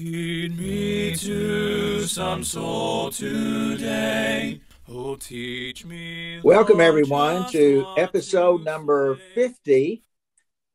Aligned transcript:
Lead 0.00 0.56
me 0.56 1.14
to 1.14 2.06
some 2.06 2.42
soul 2.42 3.10
today. 3.10 4.58
Oh, 4.88 5.16
teach 5.16 5.84
me. 5.84 6.40
Welcome, 6.42 6.80
everyone, 6.80 7.46
to 7.52 7.86
episode 7.98 8.64
number 8.64 9.18
50 9.34 10.02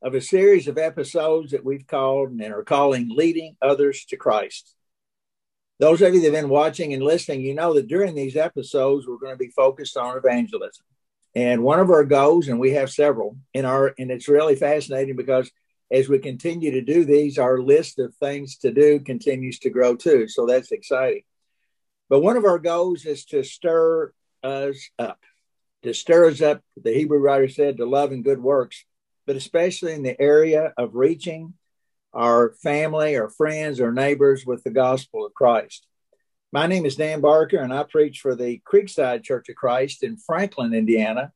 of 0.03 0.13
a 0.13 0.21
series 0.21 0.67
of 0.67 0.77
episodes 0.77 1.53
that 1.53 1.65
we've 1.65 1.87
called 1.87 2.29
and 2.29 2.53
are 2.53 2.63
calling 2.63 3.09
Leading 3.09 3.57
Others 3.63 4.05
to 4.09 4.15
Christ. 4.15 4.75
Those 5.79 6.03
of 6.03 6.13
you 6.13 6.21
that 6.21 6.31
have 6.31 6.43
been 6.43 6.49
watching 6.51 6.93
and 6.93 7.01
listening, 7.01 7.41
you 7.41 7.55
know 7.55 7.73
that 7.73 7.87
during 7.87 8.13
these 8.13 8.35
episodes, 8.35 9.07
we're 9.07 9.17
going 9.17 9.33
to 9.33 9.43
be 9.43 9.49
focused 9.49 9.97
on 9.97 10.17
evangelism. 10.17 10.85
And 11.33 11.63
one 11.63 11.79
of 11.79 11.89
our 11.89 12.05
goals, 12.05 12.47
and 12.47 12.59
we 12.59 12.73
have 12.73 12.91
several 12.91 13.37
in 13.55 13.65
our, 13.65 13.91
and 13.97 14.11
it's 14.11 14.27
really 14.27 14.55
fascinating 14.55 15.15
because 15.15 15.49
as 15.91 16.09
we 16.09 16.19
continue 16.19 16.71
to 16.71 16.81
do 16.81 17.05
these, 17.05 17.37
our 17.37 17.59
list 17.59 17.99
of 17.99 18.15
things 18.15 18.57
to 18.57 18.71
do 18.71 18.99
continues 18.99 19.59
to 19.59 19.69
grow 19.69 19.95
too. 19.95 20.27
So 20.27 20.45
that's 20.45 20.71
exciting. 20.71 21.23
But 22.09 22.21
one 22.21 22.37
of 22.37 22.45
our 22.45 22.59
goals 22.59 23.05
is 23.05 23.25
to 23.25 23.43
stir 23.43 24.11
us 24.43 24.89
up, 24.99 25.19
to 25.83 25.93
stir 25.93 26.29
us 26.29 26.41
up, 26.41 26.61
the 26.81 26.93
Hebrew 26.93 27.19
writer 27.19 27.49
said, 27.49 27.77
to 27.77 27.85
love 27.85 28.11
and 28.11 28.23
good 28.23 28.41
works, 28.41 28.83
but 29.25 29.35
especially 29.35 29.93
in 29.93 30.03
the 30.03 30.19
area 30.19 30.73
of 30.77 30.95
reaching 30.95 31.53
our 32.13 32.53
family, 32.63 33.17
our 33.17 33.29
friends, 33.29 33.81
our 33.81 33.91
neighbors 33.91 34.45
with 34.45 34.63
the 34.63 34.69
gospel 34.69 35.25
of 35.25 35.33
Christ. 35.33 35.87
My 36.51 36.67
name 36.67 36.85
is 36.85 36.95
Dan 36.95 37.21
Barker, 37.21 37.57
and 37.57 37.73
I 37.73 37.83
preach 37.83 38.21
for 38.21 38.35
the 38.35 38.61
Creekside 38.71 39.23
Church 39.23 39.49
of 39.49 39.55
Christ 39.55 40.03
in 40.03 40.15
Franklin, 40.15 40.73
Indiana. 40.73 41.33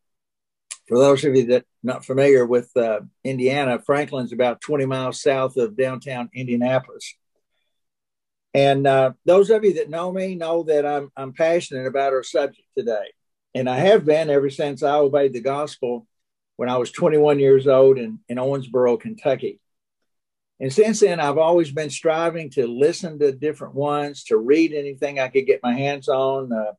For 0.90 0.98
those 0.98 1.24
of 1.24 1.36
you 1.36 1.46
that 1.46 1.62
are 1.62 1.66
not 1.84 2.04
familiar 2.04 2.48
with 2.48 2.76
uh, 2.76 3.02
Indiana, 3.24 3.80
Franklin's 3.80 4.34
about 4.34 4.60
20 4.60 4.88
miles 4.88 5.22
south 5.22 5.56
of 5.56 5.78
downtown 5.78 6.32
Indianapolis. 6.34 7.16
And 8.56 8.88
uh, 8.88 9.12
those 9.24 9.52
of 9.52 9.64
you 9.64 9.76
that 9.76 9.92
know 9.92 10.12
me 10.12 10.34
know 10.34 10.64
that 10.64 10.88
I'm, 10.88 11.12
I'm 11.16 11.34
passionate 11.34 11.86
about 11.86 12.14
our 12.14 12.24
subject 12.24 12.68
today. 12.76 13.14
And 13.54 13.70
I 13.70 13.78
have 13.78 14.04
been 14.04 14.32
ever 14.32 14.50
since 14.50 14.82
I 14.82 14.96
obeyed 14.96 15.34
the 15.34 15.42
gospel 15.42 16.08
when 16.56 16.70
I 16.70 16.78
was 16.78 16.92
21 16.92 17.38
years 17.38 17.68
old 17.68 18.00
in, 18.00 18.20
in 18.28 18.38
Owensboro, 18.38 19.00
Kentucky. 19.00 19.60
And 20.60 20.74
since 20.74 21.02
then, 21.02 21.20
I've 21.20 21.38
always 21.38 21.72
been 21.72 21.92
striving 21.92 22.50
to 22.52 22.66
listen 22.66 23.20
to 23.20 23.32
different 23.32 23.76
ones, 23.76 24.24
to 24.26 24.38
read 24.38 24.74
anything 24.74 25.20
I 25.20 25.28
could 25.28 25.46
get 25.46 25.62
my 25.62 25.74
hands 25.74 26.10
on, 26.10 26.52
uh, 26.52 26.74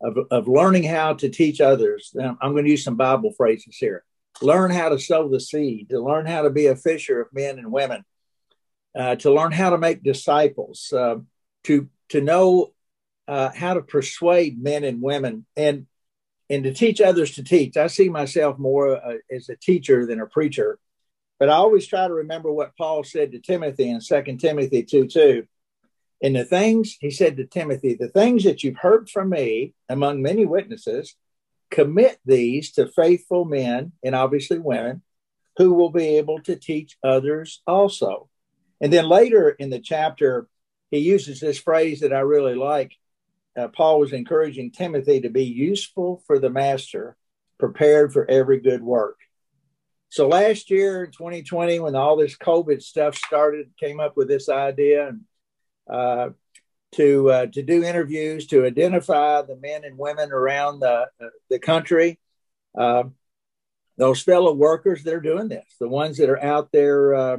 of, 0.00 0.18
of 0.30 0.48
learning 0.48 0.84
how 0.84 1.14
to 1.14 1.28
teach 1.28 1.60
others. 1.60 2.14
I'm 2.18 2.52
going 2.52 2.64
to 2.64 2.70
use 2.70 2.84
some 2.84 2.96
Bible 2.96 3.32
phrases 3.36 3.76
here. 3.76 4.04
Learn 4.42 4.70
how 4.70 4.90
to 4.90 4.98
sow 4.98 5.28
the 5.28 5.40
seed, 5.40 5.88
to 5.88 6.00
learn 6.00 6.26
how 6.26 6.42
to 6.42 6.50
be 6.50 6.66
a 6.66 6.76
fisher 6.76 7.22
of 7.22 7.28
men 7.32 7.58
and 7.58 7.72
women, 7.72 8.04
uh, 8.94 9.16
to 9.16 9.32
learn 9.32 9.52
how 9.52 9.70
to 9.70 9.78
make 9.78 10.02
disciples, 10.02 10.92
uh, 10.92 11.16
to 11.64 11.88
to 12.10 12.20
know 12.20 12.72
uh, 13.26 13.50
how 13.54 13.74
to 13.74 13.80
persuade 13.80 14.62
men 14.62 14.84
and 14.84 15.00
women, 15.00 15.46
and 15.56 15.86
and 16.50 16.64
to 16.64 16.74
teach 16.74 17.00
others 17.00 17.36
to 17.36 17.42
teach. 17.42 17.76
I 17.76 17.86
see 17.86 18.10
myself 18.10 18.58
more 18.58 18.96
uh, 18.96 19.16
as 19.34 19.48
a 19.48 19.56
teacher 19.56 20.06
than 20.06 20.20
a 20.20 20.26
preacher, 20.26 20.78
but 21.38 21.48
I 21.48 21.54
always 21.54 21.86
try 21.86 22.06
to 22.06 22.14
remember 22.14 22.52
what 22.52 22.76
Paul 22.76 23.04
said 23.04 23.32
to 23.32 23.40
Timothy 23.40 23.88
in 23.88 24.02
Second 24.02 24.38
Timothy 24.38 24.82
two 24.82 25.06
two. 25.06 25.46
And 26.22 26.34
the 26.34 26.44
things 26.44 26.96
he 27.00 27.10
said 27.10 27.36
to 27.36 27.46
Timothy, 27.46 27.94
the 27.94 28.08
things 28.08 28.44
that 28.44 28.62
you've 28.62 28.78
heard 28.78 29.10
from 29.10 29.30
me 29.30 29.74
among 29.88 30.22
many 30.22 30.46
witnesses, 30.46 31.14
commit 31.70 32.18
these 32.24 32.72
to 32.72 32.86
faithful 32.86 33.44
men 33.44 33.92
and 34.02 34.14
obviously 34.14 34.58
women 34.58 35.02
who 35.56 35.72
will 35.72 35.90
be 35.90 36.16
able 36.16 36.40
to 36.42 36.56
teach 36.56 36.96
others 37.02 37.62
also. 37.66 38.28
And 38.80 38.92
then 38.92 39.08
later 39.08 39.50
in 39.50 39.70
the 39.70 39.80
chapter, 39.80 40.48
he 40.90 40.98
uses 40.98 41.40
this 41.40 41.58
phrase 41.58 42.00
that 42.00 42.12
I 42.12 42.20
really 42.20 42.54
like. 42.54 42.92
Uh, 43.56 43.68
Paul 43.68 44.00
was 44.00 44.12
encouraging 44.12 44.70
Timothy 44.70 45.20
to 45.22 45.30
be 45.30 45.44
useful 45.44 46.22
for 46.26 46.38
the 46.38 46.50
master, 46.50 47.16
prepared 47.58 48.12
for 48.12 48.30
every 48.30 48.60
good 48.60 48.82
work. 48.82 49.16
So 50.10 50.28
last 50.28 50.70
year 50.70 51.04
in 51.04 51.10
2020, 51.10 51.80
when 51.80 51.96
all 51.96 52.16
this 52.16 52.36
COVID 52.36 52.82
stuff 52.82 53.16
started, 53.16 53.70
came 53.80 53.98
up 53.98 54.16
with 54.16 54.28
this 54.28 54.48
idea 54.48 55.08
and 55.08 55.22
uh, 55.90 56.30
to 56.92 57.30
uh, 57.30 57.46
to 57.46 57.62
do 57.62 57.84
interviews 57.84 58.46
to 58.48 58.64
identify 58.64 59.42
the 59.42 59.56
men 59.56 59.84
and 59.84 59.98
women 59.98 60.32
around 60.32 60.80
the 60.80 61.06
the 61.50 61.58
country. 61.58 62.18
Uh, 62.76 63.04
those 63.98 64.20
fellow 64.20 64.52
workers 64.52 65.02
that 65.02 65.14
are 65.14 65.20
doing 65.20 65.48
this, 65.48 65.64
the 65.80 65.88
ones 65.88 66.18
that 66.18 66.28
are 66.28 66.42
out 66.42 66.70
there 66.70 67.14
uh, 67.14 67.36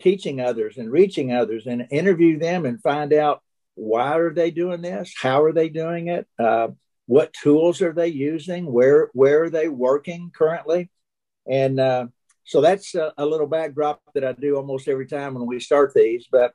teaching 0.00 0.40
others 0.40 0.78
and 0.78 0.92
reaching 0.92 1.32
others, 1.32 1.66
and 1.66 1.88
interview 1.90 2.38
them 2.38 2.64
and 2.64 2.80
find 2.80 3.12
out 3.12 3.42
why 3.74 4.16
are 4.16 4.32
they 4.32 4.50
doing 4.50 4.80
this, 4.80 5.12
how 5.20 5.42
are 5.42 5.52
they 5.52 5.68
doing 5.68 6.06
it, 6.06 6.26
uh, 6.38 6.68
what 7.06 7.32
tools 7.32 7.82
are 7.82 7.92
they 7.92 8.08
using, 8.08 8.70
where 8.70 9.10
where 9.12 9.44
are 9.44 9.50
they 9.50 9.68
working 9.68 10.30
currently, 10.34 10.90
and 11.46 12.10
so 12.44 12.62
that's 12.62 12.94
a, 12.94 13.12
a 13.18 13.26
little 13.26 13.46
backdrop 13.46 14.00
that 14.14 14.24
I 14.24 14.32
do 14.32 14.56
almost 14.56 14.88
every 14.88 15.06
time 15.06 15.34
when 15.34 15.46
we 15.46 15.60
start 15.60 15.92
these, 15.94 16.26
but 16.32 16.54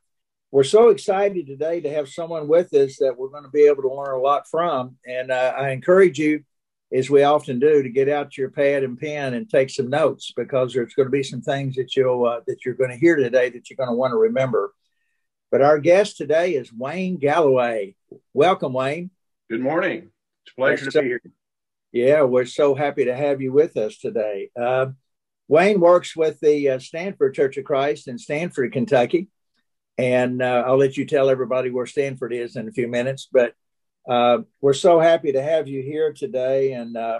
we're 0.53 0.64
so 0.64 0.90
excited 0.90 1.47
today 1.47 1.81
to 1.81 1.90
have 1.90 2.08
someone 2.08 2.47
with 2.47 2.72
us 2.75 2.97
that 2.97 3.18
we're 3.18 3.30
going 3.30 3.44
to 3.44 3.50
be 3.50 3.66
able 3.66 3.81
to 3.81 3.91
learn 3.91 4.14
a 4.14 4.22
lot 4.22 4.47
from. 4.47 4.96
And 5.03 5.31
uh, 5.31 5.52
I 5.58 5.72
encourage 5.72 6.19
you, 6.19 6.44
as 6.94 7.09
we 7.09 7.24
often 7.24 7.58
do, 7.58 7.81
to 7.81 7.90
get 7.90 8.08
out 8.08 8.38
your 8.38 8.52
pad 8.52 8.84
and 8.84 9.00
pen 9.00 9.34
and 9.34 9.50
take 9.50 9.72
some 9.72 9.90
notes 9.90 10.31
because 10.38 10.72
there's 10.72 10.94
going 10.94 11.08
to 11.08 11.12
be 11.12 11.24
some 11.24 11.41
things 11.41 11.75
that 11.78 11.96
you'll 11.96 12.25
uh, 12.28 12.41
that 12.46 12.64
you're 12.64 12.75
going 12.75 12.91
to 12.91 12.96
hear 12.97 13.16
today 13.16 13.50
that 13.50 13.68
you're 13.68 13.78
going 13.78 13.90
to 13.90 13.96
want 13.96 14.12
to 14.12 14.18
remember. 14.18 14.75
But 15.50 15.64
our 15.64 15.80
guest 15.80 16.18
today 16.18 16.53
is 16.53 16.72
Wayne 16.72 17.18
Galloway. 17.18 17.96
Welcome, 18.35 18.74
Wayne. 18.74 19.09
Good 19.50 19.62
morning. 19.62 20.12
It's 20.46 20.53
a 20.53 20.56
pleasure 20.56 20.91
So- 20.91 21.00
to 21.00 21.02
be 21.02 21.08
here. 21.08 21.22
Yeah, 21.91 22.24
we're 22.24 22.46
so 22.46 22.75
happy 22.75 23.06
to 23.06 23.16
have 23.16 23.41
you 23.41 23.52
with 23.52 23.75
us 23.75 23.97
today. 23.97 24.52
Uh, 24.59 24.88
Wayne 25.47 25.80
works 25.80 26.16
with 26.16 26.40
the 26.41 26.70
uh, 26.70 26.80
Stanford 26.80 27.34
Church 27.34 27.58
of 27.58 27.66
Christ 27.66 28.08
in 28.08 28.20
Stanford, 28.20 28.72
Kentucky. 28.72 29.30
And 29.98 30.42
uh, 30.42 30.64
I'll 30.66 30.78
let 30.78 30.98
you 30.98 31.06
tell 31.06 31.30
everybody 31.30 31.70
where 31.70 31.86
Stanford 31.86 32.34
is 32.34 32.56
in 32.56 32.68
a 32.68 32.72
few 32.72 32.88
minutes. 32.88 33.28
But 33.31 33.54
uh, 34.08 34.40
we're 34.62 34.74
so 34.74 35.00
happy 35.00 35.34
to 35.34 35.42
have 35.42 35.68
you 35.68 35.81
here 35.81 36.14
today. 36.14 36.74
And 36.74 36.98
uh, 36.98 37.20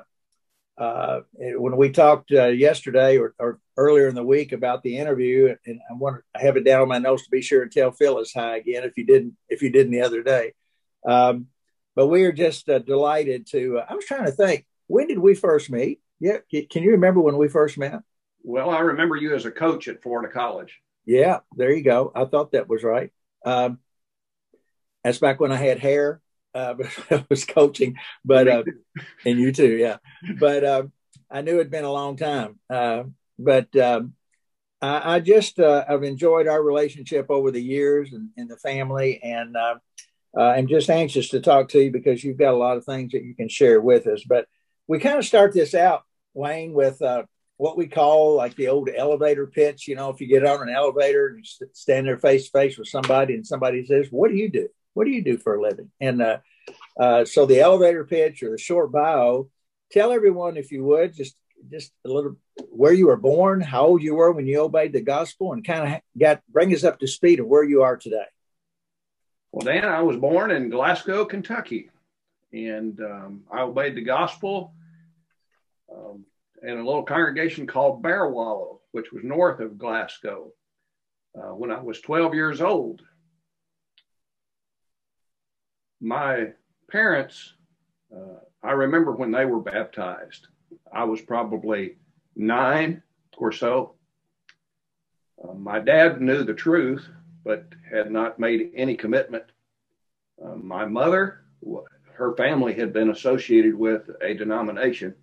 uh, 0.78 1.22
when 1.34 1.78
we 1.78 1.92
talked 1.92 2.32
uh, 2.32 2.48
yesterday 2.48 3.18
or, 3.18 3.36
or 3.38 3.60
earlier 3.78 4.08
in 4.08 4.16
the 4.16 4.24
week 4.24 4.52
about 4.52 4.84
the 4.84 4.98
interview, 4.98 5.56
and 5.66 5.80
I 5.90 5.94
want 5.94 6.22
to 6.36 6.42
have 6.42 6.58
it 6.58 6.66
down 6.66 6.82
on 6.82 6.88
my 6.88 6.98
notes 6.98 7.26
to 7.26 7.30
be 7.30 7.42
sure 7.42 7.62
and 7.62 7.72
tell 7.72 7.92
Phyllis 7.92 8.34
hi 8.34 8.58
again 8.58 8.84
if 8.84 8.98
you 8.98 9.06
didn't 9.06 9.36
if 9.50 9.62
you 9.62 9.70
didn't 9.70 9.92
the 9.92 10.02
other 10.02 10.24
day. 10.24 10.54
Um, 11.08 11.48
but 11.96 12.08
we 12.08 12.24
are 12.24 12.32
just 12.32 12.68
uh, 12.70 12.80
delighted 12.80 13.48
to. 13.52 13.82
I 13.88 13.94
was 13.94 14.06
trying 14.06 14.26
to 14.26 14.32
think 14.32 14.66
when 14.88 15.08
did 15.08 15.20
we 15.20 15.36
first 15.36 15.70
meet? 15.70 16.00
Yeah, 16.20 16.38
can 16.50 16.84
you 16.84 16.92
remember 16.92 17.20
when 17.20 17.38
we 17.38 17.50
first 17.50 17.78
met? 17.78 18.00
Well, 18.44 18.70
I 18.70 18.80
remember 18.80 19.16
you 19.16 19.36
as 19.36 19.46
a 19.46 19.52
coach 19.52 19.88
at 19.88 20.02
Florida 20.02 20.32
College. 20.32 20.80
Yeah, 21.06 21.40
there 21.56 21.72
you 21.72 21.84
go. 21.84 22.12
I 22.16 22.26
thought 22.26 22.54
that 22.54 22.70
was 22.70 22.84
right. 22.84 23.12
Um, 23.46 23.80
that's 25.04 25.20
back 25.20 25.40
when 25.40 25.52
I 25.52 25.58
had 25.58 25.80
hair. 25.80 26.22
Uh, 26.54 26.76
I 27.12 27.26
was 27.30 27.46
coaching, 27.46 27.98
but 28.24 28.48
uh, 28.48 28.64
and 29.26 29.40
you 29.40 29.52
too, 29.52 29.76
yeah. 29.76 29.98
But 30.40 30.64
uh, 30.64 30.84
I 31.30 31.42
knew 31.42 31.56
it'd 31.56 31.72
been 31.72 31.84
a 31.84 31.92
long 31.92 32.16
time. 32.16 32.60
Uh, 32.70 33.04
but 33.38 33.76
um, 33.76 34.14
I, 34.82 35.16
I 35.16 35.20
just 35.20 35.60
uh, 35.60 35.84
I've 35.88 36.04
enjoyed 36.04 36.48
our 36.48 36.62
relationship 36.62 37.28
over 37.30 37.52
the 37.52 37.62
years 37.62 38.14
and 38.14 38.30
in 38.38 38.48
the 38.48 38.58
family, 38.58 39.22
and 39.24 39.58
uh, 39.58 39.76
uh, 40.38 40.42
I'm 40.42 40.68
just 40.68 40.90
anxious 40.90 41.30
to 41.30 41.42
talk 41.42 41.70
to 41.70 41.82
you 41.82 41.92
because 41.92 42.24
you've 42.24 42.38
got 42.38 42.54
a 42.54 42.58
lot 42.58 42.78
of 42.78 42.86
things 42.86 43.12
that 43.12 43.24
you 43.24 43.36
can 43.36 43.50
share 43.50 43.82
with 43.82 44.08
us. 44.08 44.24
But 44.28 44.48
we 44.88 45.00
kind 45.00 45.18
of 45.18 45.26
start 45.26 45.54
this 45.54 45.74
out, 45.74 46.04
Wayne, 46.34 46.74
with 46.74 47.02
uh, 47.02 47.24
what 47.58 47.78
we 47.78 47.88
call 47.88 48.36
like 48.36 48.56
the 48.56 48.68
old 48.68 48.90
elevator 48.96 49.48
pitch. 49.48 49.88
You 49.88 49.96
know, 49.96 50.10
if 50.10 50.22
you 50.22 50.28
get 50.28 50.46
on 50.46 50.68
an 50.68 50.74
elevator 50.74 51.28
and 51.28 51.38
you 51.38 51.68
stand 51.74 52.08
there 52.08 52.18
face 52.18 52.46
to 52.46 52.52
face 52.52 52.78
with 52.78 52.88
somebody, 52.88 53.36
and 53.36 53.46
somebody 53.46 53.86
says, 53.86 54.08
"What 54.10 54.30
do 54.30 54.36
you 54.36 54.50
do? 54.50 54.70
What 54.94 55.06
do 55.06 55.12
you 55.12 55.24
do 55.24 55.38
for 55.38 55.56
a 55.56 55.62
living?" 55.62 55.92
And 56.00 56.22
uh, 56.22 56.38
uh, 57.00 57.26
so 57.26 57.46
the 57.46 57.62
elevator 57.62 58.06
pitch 58.06 58.44
or 58.44 58.52
the 58.52 58.58
short 58.58 58.92
bio, 58.92 59.50
tell 59.92 60.12
everyone 60.12 60.58
if 60.58 60.72
you 60.72 60.84
would 60.84 61.14
just 61.14 61.36
just 61.72 61.92
a 62.06 62.10
little 62.10 62.38
where 62.70 62.94
you 62.94 63.08
were 63.08 63.18
born, 63.18 63.62
how 63.62 63.86
old 63.86 64.02
you 64.02 64.16
were 64.16 64.32
when 64.32 64.46
you 64.46 64.60
obeyed 64.60 64.94
the 64.94 65.02
gospel, 65.02 65.54
and 65.54 65.66
kind 65.66 65.94
of 65.94 66.02
got 66.20 66.42
bring 66.50 66.74
us 66.74 66.84
up 66.84 67.00
to 67.00 67.08
speed 67.08 67.40
of 67.40 67.48
where 67.48 67.64
you 67.64 67.84
are 67.84 67.98
today. 67.98 68.26
Well, 69.52 69.66
Dan, 69.66 69.86
I 69.86 70.02
was 70.02 70.18
born 70.18 70.50
in 70.50 70.70
Glasgow, 70.70 71.26
Kentucky, 71.26 71.92
and 72.52 73.00
um, 73.00 73.44
I 73.52 73.62
obeyed 73.62 73.96
the 73.96 74.02
gospel 74.02 74.74
um, 75.96 76.26
in 76.64 76.78
a 76.78 76.84
little 76.84 77.04
congregation 77.04 77.68
called 77.68 78.02
Bear 78.02 78.28
Wallow, 78.30 78.82
which 78.92 79.12
was 79.12 79.24
north 79.24 79.60
of 79.60 79.78
Glasgow, 79.78 80.52
uh, 81.38 81.54
when 81.54 81.72
I 81.72 81.82
was 81.82 82.00
12 82.02 82.34
years 82.34 82.62
old. 82.62 83.02
My 86.02 86.54
parents, 86.90 87.54
uh, 88.16 88.40
I 88.64 88.72
remember 88.72 89.12
when 89.12 89.32
they 89.32 89.46
were 89.46 89.62
baptized. 89.62 90.48
I 90.92 91.04
was 91.04 91.22
probably 91.22 91.98
nine 92.36 93.04
or 93.38 93.52
so. 93.52 93.96
Uh, 95.44 95.54
my 95.54 95.80
dad 95.80 96.22
knew 96.22 96.44
the 96.44 96.54
truth 96.54 97.08
but 97.44 97.66
had 97.90 98.12
not 98.12 98.40
made 98.40 98.72
any 98.76 98.96
commitment. 98.96 99.44
Uh, 100.44 100.56
my 100.56 100.86
mother, 100.86 101.44
her 102.14 102.36
family 102.36 102.74
had 102.74 102.94
been 102.94 103.10
associated 103.10 103.76
with 103.76 104.10
a 104.22 104.34
denomination, 104.34 105.14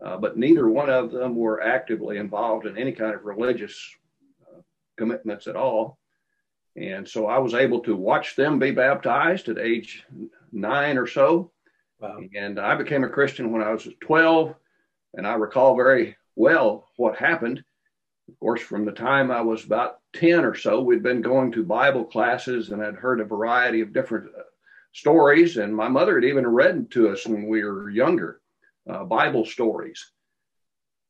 but 0.00 0.36
neither 0.36 0.68
one 0.68 0.88
of 0.88 1.10
them 1.10 1.36
were 1.36 1.62
actively 1.62 2.16
involved 2.16 2.66
in 2.66 2.78
any 2.78 2.92
kind 2.92 3.14
of 3.14 3.24
religious 3.24 3.94
uh, 4.42 4.60
commitments 4.96 5.46
at 5.46 5.56
all. 5.56 5.98
And 6.76 7.06
so 7.06 7.26
I 7.26 7.38
was 7.38 7.54
able 7.54 7.80
to 7.80 7.96
watch 7.96 8.36
them 8.36 8.58
be 8.58 8.70
baptized 8.70 9.48
at 9.48 9.58
age 9.58 10.04
nine 10.52 10.96
or 10.96 11.06
so. 11.06 11.50
Wow. 11.98 12.20
And 12.34 12.58
I 12.58 12.76
became 12.76 13.04
a 13.04 13.08
Christian 13.08 13.52
when 13.52 13.62
I 13.62 13.72
was 13.72 13.88
12. 14.00 14.54
And 15.14 15.26
I 15.26 15.34
recall 15.34 15.76
very 15.76 16.16
well 16.36 16.88
what 16.96 17.16
happened. 17.16 17.62
Of 18.28 18.38
course, 18.38 18.62
from 18.62 18.84
the 18.84 18.92
time 18.92 19.30
I 19.30 19.40
was 19.40 19.64
about 19.64 19.98
10 20.14 20.44
or 20.44 20.54
so, 20.54 20.80
we'd 20.80 21.02
been 21.02 21.20
going 21.20 21.52
to 21.52 21.64
Bible 21.64 22.04
classes 22.04 22.70
and 22.70 22.82
I'd 22.82 22.94
heard 22.94 23.20
a 23.20 23.24
variety 23.24 23.80
of 23.80 23.92
different 23.92 24.28
uh, 24.28 24.42
stories. 24.92 25.56
And 25.56 25.74
my 25.74 25.88
mother 25.88 26.14
had 26.14 26.24
even 26.24 26.46
read 26.46 26.90
to 26.92 27.10
us 27.10 27.26
when 27.26 27.48
we 27.48 27.64
were 27.64 27.90
younger 27.90 28.39
uh, 28.90 29.04
Bible 29.04 29.44
stories. 29.44 30.10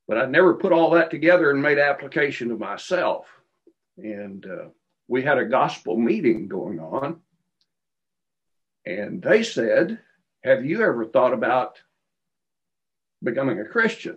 But 0.06 0.18
I'd 0.18 0.30
never 0.30 0.54
put 0.54 0.72
all 0.72 0.90
that 0.90 1.10
together 1.10 1.50
and 1.50 1.62
made 1.62 1.78
application 1.78 2.48
to 2.48 2.56
myself. 2.56 3.26
And 3.96 4.44
uh, 4.44 4.68
we 5.08 5.22
had 5.22 5.38
a 5.38 5.44
gospel 5.44 5.96
meeting 5.96 6.48
going 6.48 6.80
on. 6.80 7.20
And 8.86 9.22
they 9.22 9.42
said, 9.42 9.98
Have 10.42 10.64
you 10.64 10.82
ever 10.82 11.04
thought 11.04 11.32
about 11.32 11.80
becoming 13.22 13.60
a 13.60 13.64
Christian? 13.64 14.16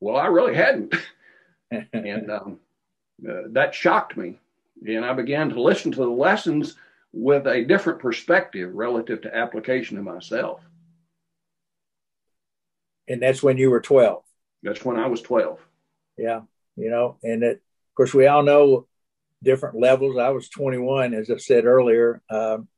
Well, 0.00 0.16
I 0.16 0.26
really 0.26 0.54
hadn't. 0.54 0.94
and 1.92 2.30
um, 2.30 2.60
uh, 3.28 3.42
that 3.48 3.74
shocked 3.74 4.16
me. 4.16 4.38
And 4.86 5.04
I 5.04 5.12
began 5.12 5.50
to 5.50 5.60
listen 5.60 5.92
to 5.92 5.98
the 5.98 6.08
lessons 6.08 6.76
with 7.12 7.46
a 7.46 7.64
different 7.64 7.98
perspective 7.98 8.74
relative 8.74 9.20
to 9.22 9.36
application 9.36 9.96
to 9.96 10.02
myself. 10.02 10.60
And 13.10 13.20
that's 13.20 13.42
when 13.42 13.58
you 13.58 13.70
were 13.70 13.80
12. 13.80 14.22
That's 14.62 14.84
when 14.84 14.96
I 14.96 15.08
was 15.08 15.20
12. 15.20 15.58
Yeah. 16.16 16.42
You 16.76 16.90
know, 16.90 17.18
and 17.22 17.42
it, 17.42 17.56
of 17.56 17.94
course, 17.96 18.14
we 18.14 18.26
all 18.26 18.42
know 18.42 18.86
different 19.42 19.78
levels. 19.78 20.16
I 20.16 20.30
was 20.30 20.48
21, 20.48 21.12
as 21.12 21.30
I 21.30 21.36
said 21.36 21.64
earlier, 21.64 22.22
um, 22.30 22.68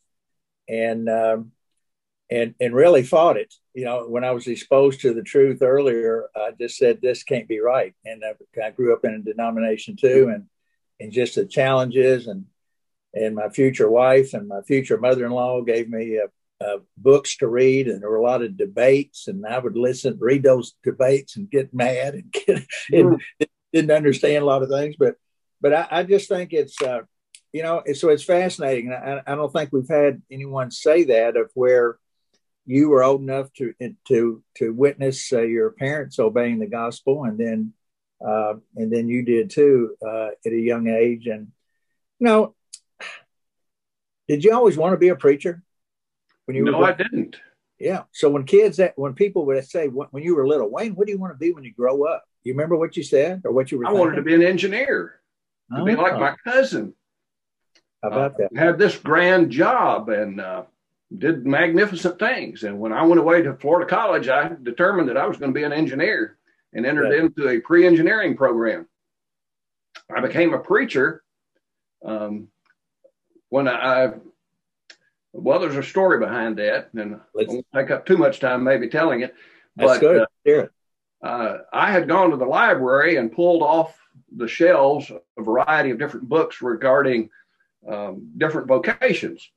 and 0.68 1.08
um, 1.08 1.52
and 2.30 2.54
and 2.58 2.74
really 2.74 3.02
fought 3.02 3.36
it. 3.36 3.54
You 3.74 3.84
know, 3.84 4.08
when 4.08 4.24
I 4.24 4.30
was 4.30 4.46
exposed 4.46 5.02
to 5.02 5.12
the 5.12 5.22
truth 5.22 5.60
earlier, 5.60 6.28
I 6.34 6.50
just 6.58 6.78
said 6.78 7.00
this 7.00 7.22
can't 7.22 7.46
be 7.46 7.60
right. 7.60 7.94
And 8.04 8.22
I, 8.24 8.60
I 8.64 8.70
grew 8.70 8.94
up 8.94 9.04
in 9.04 9.14
a 9.14 9.18
denomination 9.18 9.96
too, 9.96 10.32
and 10.34 10.46
and 10.98 11.12
just 11.12 11.34
the 11.34 11.44
challenges 11.44 12.26
and 12.26 12.46
and 13.14 13.34
my 13.34 13.50
future 13.50 13.90
wife 13.90 14.32
and 14.32 14.48
my 14.48 14.62
future 14.62 14.96
mother-in-law 14.96 15.62
gave 15.62 15.90
me 15.90 16.18
uh, 16.18 16.28
uh, 16.62 16.78
books 16.96 17.36
to 17.38 17.48
read, 17.48 17.88
and 17.88 18.00
there 18.00 18.10
were 18.10 18.16
a 18.16 18.22
lot 18.22 18.42
of 18.42 18.56
debates, 18.56 19.28
and 19.28 19.44
I 19.46 19.58
would 19.58 19.76
listen, 19.76 20.18
read 20.20 20.42
those 20.42 20.74
debates, 20.84 21.36
and 21.36 21.50
get 21.50 21.74
mad 21.74 22.14
and 22.14 22.32
get 22.32 22.66
and 22.92 23.20
didn't 23.72 23.90
understand 23.90 24.42
a 24.42 24.46
lot 24.46 24.62
of 24.62 24.68
things, 24.68 24.96
but 24.98 25.16
but 25.60 25.72
I, 25.72 25.88
I, 25.90 26.02
just 26.02 26.28
think 26.28 26.52
it's 26.52 26.80
uh, 26.82 27.00
you 27.52 27.62
know 27.62 27.82
so 27.94 28.10
it's 28.10 28.24
fascinating. 28.24 28.92
I, 28.92 29.22
I 29.26 29.34
don't 29.34 29.52
think 29.52 29.70
we've 29.72 29.88
had 29.88 30.22
anyone 30.30 30.70
say 30.70 31.04
that 31.04 31.36
of 31.36 31.50
where 31.54 31.98
you 32.66 32.88
were 32.88 33.02
old 33.02 33.20
enough 33.20 33.52
to 33.54 33.74
to 34.08 34.42
to 34.56 34.72
witness 34.72 35.32
uh, 35.32 35.42
your 35.42 35.70
parents 35.70 36.18
obeying 36.18 36.58
the 36.58 36.66
gospel, 36.66 37.24
and 37.24 37.38
then 37.38 37.72
uh, 38.24 38.54
and 38.76 38.92
then 38.92 39.08
you 39.08 39.22
did 39.22 39.50
too 39.50 39.96
uh, 40.06 40.28
at 40.44 40.52
a 40.52 40.56
young 40.56 40.88
age. 40.88 41.26
And 41.26 41.48
you 42.18 42.26
know, 42.26 42.54
did 44.28 44.44
you 44.44 44.52
always 44.52 44.76
want 44.76 44.92
to 44.92 44.98
be 44.98 45.08
a 45.08 45.16
preacher? 45.16 45.62
When 46.46 46.56
you 46.56 46.64
no, 46.64 46.78
were, 46.78 46.86
I 46.86 46.92
didn't. 46.92 47.36
Yeah. 47.78 48.02
So 48.12 48.30
when 48.30 48.44
kids, 48.44 48.76
that 48.76 48.92
when 48.96 49.14
people 49.14 49.44
would 49.46 49.64
say 49.64 49.88
when 49.88 50.22
you 50.22 50.36
were 50.36 50.46
little, 50.46 50.70
Wayne, 50.70 50.94
what 50.94 51.06
do 51.06 51.12
you 51.12 51.18
want 51.18 51.32
to 51.32 51.38
be 51.38 51.52
when 51.52 51.64
you 51.64 51.72
grow 51.72 52.04
up? 52.04 52.24
You 52.44 52.52
remember 52.52 52.76
what 52.76 52.96
you 52.96 53.02
said 53.02 53.42
or 53.44 53.52
what 53.52 53.70
you 53.70 53.78
were? 53.78 53.86
I 53.86 53.88
thinking? 53.88 54.00
wanted 54.00 54.16
to 54.16 54.22
be 54.22 54.34
an 54.34 54.42
engineer. 54.42 55.20
To 55.74 55.80
oh. 55.80 55.84
be 55.84 55.96
like 55.96 56.18
my 56.18 56.34
cousin. 56.44 56.94
How 58.02 58.08
about 58.08 58.34
uh, 58.34 58.48
that? 58.50 58.56
Had 58.56 58.78
this 58.78 58.96
grand 58.96 59.50
job 59.50 60.08
and 60.08 60.40
uh, 60.40 60.64
did 61.16 61.46
magnificent 61.46 62.18
things. 62.18 62.64
And 62.64 62.78
when 62.78 62.92
I 62.92 63.02
went 63.04 63.20
away 63.20 63.42
to 63.42 63.54
Florida 63.54 63.88
College, 63.88 64.28
I 64.28 64.52
determined 64.62 65.08
that 65.08 65.16
I 65.16 65.26
was 65.26 65.36
going 65.36 65.52
to 65.52 65.58
be 65.58 65.64
an 65.64 65.72
engineer 65.72 66.38
and 66.72 66.86
entered 66.86 67.10
right. 67.10 67.18
into 67.18 67.48
a 67.48 67.60
pre-engineering 67.60 68.36
program. 68.36 68.86
I 70.14 70.20
became 70.20 70.54
a 70.54 70.58
preacher 70.58 71.22
um, 72.04 72.48
when 73.50 73.68
I, 73.68 74.12
well, 75.32 75.58
there's 75.58 75.76
a 75.76 75.82
story 75.82 76.18
behind 76.18 76.58
that, 76.58 76.90
and 76.94 77.16
I 77.16 77.44
won't 77.46 77.66
take 77.74 77.90
up 77.90 78.04
too 78.04 78.16
much 78.16 78.40
time 78.40 78.62
maybe 78.62 78.88
telling 78.88 79.22
it. 79.22 79.34
But, 79.76 79.86
That's 79.86 80.00
good. 80.00 80.20
Uh, 80.22 81.26
uh, 81.26 81.58
I 81.72 81.90
had 81.90 82.08
gone 82.08 82.30
to 82.30 82.36
the 82.36 82.44
library 82.44 83.16
and 83.16 83.32
pulled 83.32 83.62
off 83.62 83.96
the 84.36 84.48
shelves 84.48 85.10
a 85.10 85.42
variety 85.42 85.90
of 85.90 85.98
different 85.98 86.28
books 86.28 86.60
regarding 86.60 87.30
um, 87.88 88.30
different 88.36 88.68
vocations. 88.68 89.50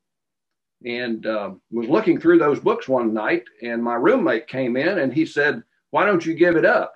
And 0.85 1.25
uh, 1.25 1.51
was 1.71 1.87
looking 1.87 2.19
through 2.19 2.37
those 2.37 2.59
books 2.59 2.87
one 2.87 3.13
night 3.13 3.43
and 3.61 3.83
my 3.83 3.95
roommate 3.95 4.47
came 4.47 4.77
in 4.77 4.99
and 4.99 5.13
he 5.13 5.25
said 5.25 5.63
why 5.91 6.05
don't 6.05 6.25
you 6.25 6.33
give 6.33 6.57
it 6.57 6.65
up? 6.65 6.93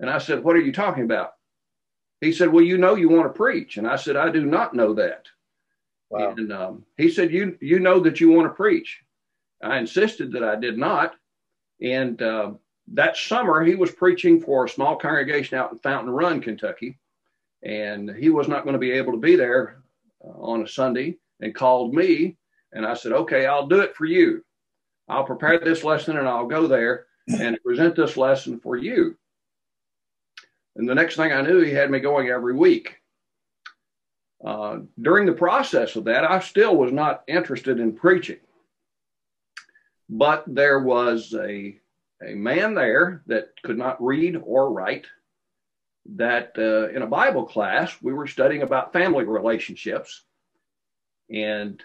And 0.00 0.10
i 0.10 0.18
said 0.18 0.42
what 0.42 0.56
are 0.56 0.60
you 0.60 0.72
talking 0.72 1.04
about? 1.04 1.32
He 2.20 2.32
said 2.32 2.52
well 2.52 2.64
you 2.64 2.76
know 2.76 2.94
you 2.94 3.08
want 3.08 3.32
to 3.32 3.36
preach. 3.36 3.78
And 3.78 3.86
i 3.86 3.96
said 3.96 4.16
i 4.16 4.28
do 4.28 4.44
not 4.44 4.74
know 4.74 4.92
that 4.94 5.26
wow. 6.10 6.30
and 6.30 6.52
um, 6.52 6.84
he 6.96 7.10
said 7.10 7.32
you 7.32 7.56
you 7.60 7.78
know 7.78 8.00
that 8.00 8.20
you 8.20 8.30
want 8.30 8.48
to 8.48 8.54
preach. 8.54 9.02
I 9.62 9.78
insisted 9.78 10.32
that 10.32 10.44
i 10.44 10.56
did 10.56 10.78
not. 10.78 11.14
And 11.80 12.20
uh, 12.22 12.52
that 12.92 13.16
summer 13.16 13.64
he 13.64 13.74
was 13.74 13.90
preaching 13.90 14.40
for 14.40 14.64
a 14.64 14.68
small 14.68 14.96
congregation 14.96 15.58
out 15.58 15.72
in 15.72 15.78
fountain 15.78 16.10
run 16.10 16.40
kentucky. 16.40 16.98
And 17.62 18.10
he 18.10 18.30
was 18.30 18.48
not 18.48 18.64
going 18.64 18.74
to 18.74 18.78
be 18.78 18.92
able 18.92 19.12
to 19.12 19.18
be 19.18 19.34
there 19.36 19.82
uh, 20.24 20.38
on 20.40 20.62
a 20.62 20.68
sunday 20.68 21.16
and 21.40 21.54
called 21.54 21.94
me. 21.94 22.36
And 22.72 22.86
i 22.86 22.94
said 22.94 23.12
okay 23.12 23.46
i'll 23.46 23.66
do 23.66 23.80
it 23.80 23.94
for 23.94 24.04
you. 24.04 24.44
I'll 25.08 25.24
prepare 25.24 25.58
this 25.58 25.84
lesson 25.84 26.16
and 26.18 26.28
i'll 26.28 26.46
go 26.46 26.66
there 26.66 27.06
and 27.28 27.58
present 27.64 27.96
this 27.96 28.16
lesson 28.16 28.60
for 28.60 28.76
you. 28.76 29.16
And 30.76 30.88
the 30.88 30.94
next 30.94 31.16
thing 31.16 31.32
i 31.32 31.42
knew 31.42 31.60
he 31.60 31.72
had 31.72 31.90
me 31.90 31.98
going 32.00 32.28
every 32.28 32.54
week 32.54 33.00
uh, 34.44 34.78
during 35.00 35.26
the 35.26 35.32
process 35.32 35.96
of 35.96 36.04
that 36.04 36.30
i 36.30 36.38
still 36.40 36.76
was 36.76 36.92
not 36.92 37.24
interested 37.26 37.80
in 37.80 37.92
preaching 37.92 38.38
but 40.08 40.44
there 40.46 40.80
was 40.80 41.34
a 41.34 41.78
a 42.26 42.34
man 42.34 42.74
there 42.74 43.22
that 43.26 43.50
could 43.62 43.76
not 43.76 44.02
read 44.02 44.40
or 44.42 44.72
write 44.72 45.06
that 46.14 46.52
uh, 46.56 46.88
in 46.94 47.02
a 47.02 47.06
Bible 47.06 47.44
class, 47.44 47.94
we 48.00 48.12
were 48.12 48.26
studying 48.26 48.62
about 48.62 48.92
family 48.92 49.24
relationships. 49.24 50.22
And 51.30 51.82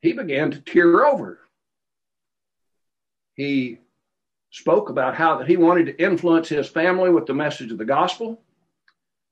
he 0.00 0.12
began 0.12 0.50
to 0.52 0.60
tear 0.60 1.06
over. 1.06 1.40
He 3.34 3.78
spoke 4.50 4.88
about 4.88 5.14
how 5.14 5.38
that 5.38 5.48
he 5.48 5.56
wanted 5.56 5.86
to 5.86 6.02
influence 6.02 6.48
his 6.48 6.68
family 6.68 7.10
with 7.10 7.26
the 7.26 7.34
message 7.34 7.70
of 7.70 7.78
the 7.78 7.84
gospel, 7.84 8.40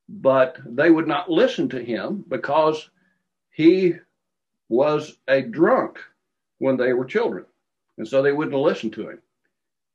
but 0.09 0.57
they 0.65 0.89
would 0.89 1.07
not 1.07 1.29
listen 1.29 1.69
to 1.69 1.83
him 1.83 2.23
because 2.27 2.89
he 3.51 3.95
was 4.69 5.17
a 5.27 5.41
drunk 5.41 5.99
when 6.59 6.77
they 6.77 6.93
were 6.93 7.05
children. 7.05 7.45
And 7.97 8.07
so 8.07 8.21
they 8.21 8.31
wouldn't 8.31 8.55
listen 8.55 8.91
to 8.91 9.09
him. 9.09 9.19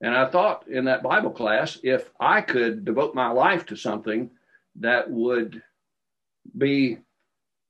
And 0.01 0.15
I 0.15 0.29
thought 0.29 0.67
in 0.69 0.87
that 0.87 1.03
Bible 1.03 1.31
class, 1.31 1.79
if 1.83 2.11
I 2.19 2.41
could 2.41 2.85
devote 2.85 3.15
my 3.15 3.31
life 3.31 3.67
to 3.67 3.77
something 3.77 4.31
that 4.77 5.09
would 5.09 5.63
be 6.59 6.99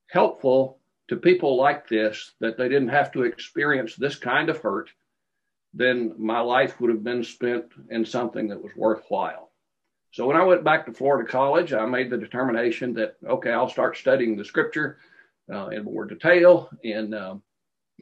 helpful 0.09 0.79
to 1.09 1.17
people 1.17 1.57
like 1.57 1.89
this, 1.89 2.33
that 2.41 2.57
they 2.57 2.69
didn't 2.69 2.89
have 2.89 3.13
to 3.13 3.25
experience 3.25 3.95
this 3.97 4.17
kind 4.17 4.49
of 4.49 4.59
hurt, 4.59 4.89
then 5.75 6.15
my 6.19 6.41
life 6.41 6.81
would 6.81 6.91
have 6.91 7.05
been 7.05 7.25
spent 7.25 7.67
in 7.91 8.05
something 8.05 8.49
that 8.49 8.63
was 8.63 8.73
worthwhile. 8.77 9.52
So 10.13 10.27
when 10.27 10.37
I 10.37 10.45
went 10.45 10.63
back 10.63 10.85
to 10.87 10.93
Florida 10.93 11.29
College, 11.29 11.73
I 11.73 11.87
made 11.87 12.11
the 12.11 12.19
determination 12.19 12.93
that, 12.95 13.17
okay, 13.27 13.51
I'll 13.51 13.71
start 13.71 13.97
studying 13.97 14.37
the 14.37 14.45
scripture 14.45 14.99
uh, 15.51 15.69
in 15.69 15.85
more 15.85 16.05
detail 16.05 16.69
and 16.85 17.15
um, 17.15 17.43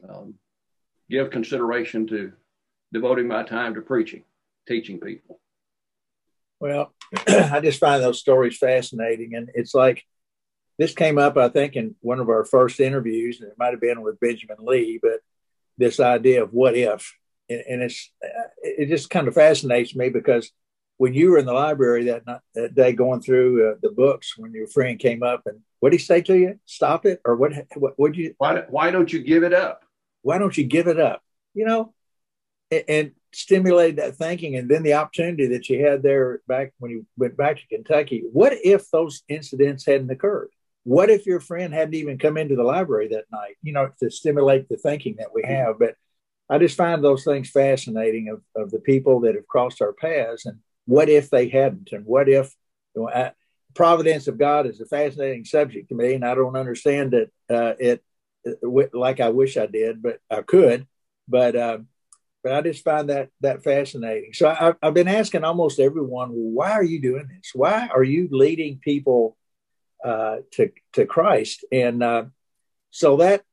um, 0.07 0.33
give 1.09 1.31
consideration 1.31 2.05
to 2.07 2.33
devoting 2.91 3.29
my 3.29 3.43
time 3.43 3.75
to 3.75 3.81
preaching, 3.81 4.25
teaching 4.67 4.99
people. 4.99 5.39
Well, 6.59 6.93
I 7.27 7.61
just 7.61 7.79
find 7.79 8.03
those 8.03 8.19
stories 8.19 8.57
fascinating. 8.57 9.35
And 9.35 9.49
it's 9.53 9.73
like 9.73 10.03
this 10.77 10.93
came 10.93 11.17
up, 11.17 11.37
I 11.37 11.47
think, 11.47 11.77
in 11.77 11.95
one 12.01 12.19
of 12.19 12.27
our 12.27 12.43
first 12.43 12.81
interviews, 12.81 13.39
and 13.39 13.49
it 13.49 13.57
might 13.57 13.71
have 13.71 13.79
been 13.81 14.01
with 14.01 14.19
Benjamin 14.19 14.57
Lee, 14.59 14.99
but 15.01 15.21
this 15.77 16.01
idea 16.01 16.43
of 16.43 16.51
what 16.51 16.75
if. 16.75 17.15
And, 17.49 17.63
and 17.69 17.81
it's 17.83 18.11
it 18.61 18.89
just 18.89 19.09
kind 19.09 19.29
of 19.29 19.33
fascinates 19.33 19.95
me 19.95 20.09
because 20.09 20.51
when 21.01 21.15
you 21.15 21.31
were 21.31 21.39
in 21.39 21.47
the 21.47 21.53
library 21.53 22.03
that 22.03 22.27
night, 22.27 22.41
that 22.53 22.75
day 22.75 22.93
going 22.93 23.21
through 23.21 23.71
uh, 23.71 23.75
the 23.81 23.89
books, 23.89 24.37
when 24.37 24.53
your 24.53 24.67
friend 24.67 24.99
came 24.99 25.23
up 25.23 25.41
and 25.47 25.59
what 25.79 25.89
did 25.89 25.99
he 25.99 26.05
say 26.05 26.21
to 26.21 26.37
you? 26.37 26.59
Stop 26.67 27.07
it, 27.07 27.19
or 27.25 27.35
what? 27.35 27.53
What 27.75 27.97
would 27.97 28.15
you? 28.15 28.35
Why, 28.37 28.65
why 28.69 28.91
don't 28.91 29.11
you 29.11 29.23
give 29.23 29.41
it 29.41 29.51
up? 29.51 29.81
Why 30.21 30.37
don't 30.37 30.55
you 30.55 30.63
give 30.63 30.87
it 30.87 30.99
up? 30.99 31.23
You 31.55 31.65
know, 31.65 31.93
and, 32.69 32.83
and 32.87 33.11
stimulate 33.33 33.95
that 33.95 34.15
thinking, 34.15 34.55
and 34.57 34.69
then 34.69 34.83
the 34.83 34.93
opportunity 34.93 35.47
that 35.47 35.69
you 35.69 35.83
had 35.83 36.03
there 36.03 36.41
back 36.47 36.73
when 36.77 36.91
you 36.91 37.07
went 37.17 37.35
back 37.35 37.57
to 37.57 37.67
Kentucky. 37.67 38.21
What 38.31 38.53
if 38.63 38.91
those 38.91 39.23
incidents 39.27 39.87
hadn't 39.87 40.11
occurred? 40.11 40.49
What 40.83 41.09
if 41.09 41.25
your 41.25 41.39
friend 41.39 41.73
hadn't 41.73 41.95
even 41.95 42.19
come 42.19 42.37
into 42.37 42.55
the 42.55 42.63
library 42.75 43.07
that 43.07 43.25
night? 43.31 43.55
You 43.63 43.73
know, 43.73 43.89
to 44.03 44.11
stimulate 44.11 44.69
the 44.69 44.77
thinking 44.77 45.15
that 45.17 45.33
we 45.33 45.41
have. 45.47 45.79
But 45.79 45.95
I 46.47 46.59
just 46.59 46.77
find 46.77 47.03
those 47.03 47.23
things 47.23 47.49
fascinating 47.49 48.29
of, 48.29 48.43
of 48.55 48.69
the 48.69 48.79
people 48.79 49.21
that 49.21 49.33
have 49.33 49.47
crossed 49.47 49.81
our 49.81 49.93
paths, 49.93 50.45
and 50.45 50.59
what 50.91 51.07
if 51.07 51.29
they 51.29 51.47
hadn't, 51.47 51.93
and 51.93 52.05
what 52.05 52.27
if 52.27 52.53
you 52.93 53.03
know, 53.03 53.09
I, 53.09 53.31
providence 53.73 54.27
of 54.27 54.37
God 54.37 54.65
is 54.65 54.81
a 54.81 54.85
fascinating 54.85 55.45
subject 55.45 55.87
to 55.87 55.95
me, 55.95 56.15
and 56.15 56.25
I 56.25 56.35
don't 56.35 56.57
understand 56.57 57.13
it 57.13 57.31
uh, 57.49 57.73
it, 57.79 58.03
it 58.43 58.93
like 58.93 59.21
I 59.21 59.29
wish 59.29 59.55
I 59.55 59.67
did, 59.67 60.03
but 60.03 60.19
I 60.29 60.41
could. 60.41 60.85
But 61.29 61.55
uh, 61.55 61.77
but 62.43 62.51
I 62.51 62.61
just 62.61 62.83
find 62.83 63.09
that 63.09 63.29
that 63.39 63.63
fascinating. 63.63 64.33
So 64.33 64.49
I, 64.49 64.73
have 64.83 64.93
been 64.93 65.07
asking 65.07 65.45
almost 65.45 65.79
everyone, 65.79 66.29
why 66.31 66.71
are 66.71 66.83
you 66.83 67.01
doing 67.01 67.29
this? 67.29 67.51
Why 67.53 67.87
are 67.87 68.03
you 68.03 68.27
leading 68.29 68.79
people 68.79 69.37
uh, 70.03 70.39
to 70.55 70.71
to 70.93 71.05
Christ? 71.05 71.63
And 71.71 72.03
uh, 72.03 72.25
so 72.89 73.15
that 73.17 73.43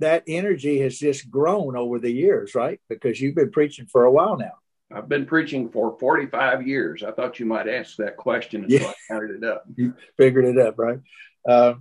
that 0.00 0.24
energy 0.26 0.80
has 0.80 0.98
just 0.98 1.30
grown 1.30 1.76
over 1.76 2.00
the 2.00 2.10
years, 2.12 2.56
right? 2.56 2.80
Because 2.88 3.20
you've 3.20 3.36
been 3.36 3.52
preaching 3.52 3.86
for 3.86 4.04
a 4.04 4.10
while 4.10 4.36
now. 4.36 4.54
I've 4.92 5.08
been 5.08 5.26
preaching 5.26 5.68
for 5.68 5.98
45 5.98 6.66
years. 6.66 7.02
I 7.02 7.12
thought 7.12 7.38
you 7.38 7.46
might 7.46 7.68
ask 7.68 7.96
that 7.96 8.16
question, 8.16 8.62
and 8.62 8.70
yeah. 8.70 8.80
so 8.80 8.88
I 8.88 8.94
counted 9.08 9.30
it 9.42 9.44
up. 9.44 9.64
You 9.76 9.94
figured 10.16 10.46
it 10.46 10.58
up, 10.58 10.78
right? 10.78 11.00
Uh, 11.46 11.74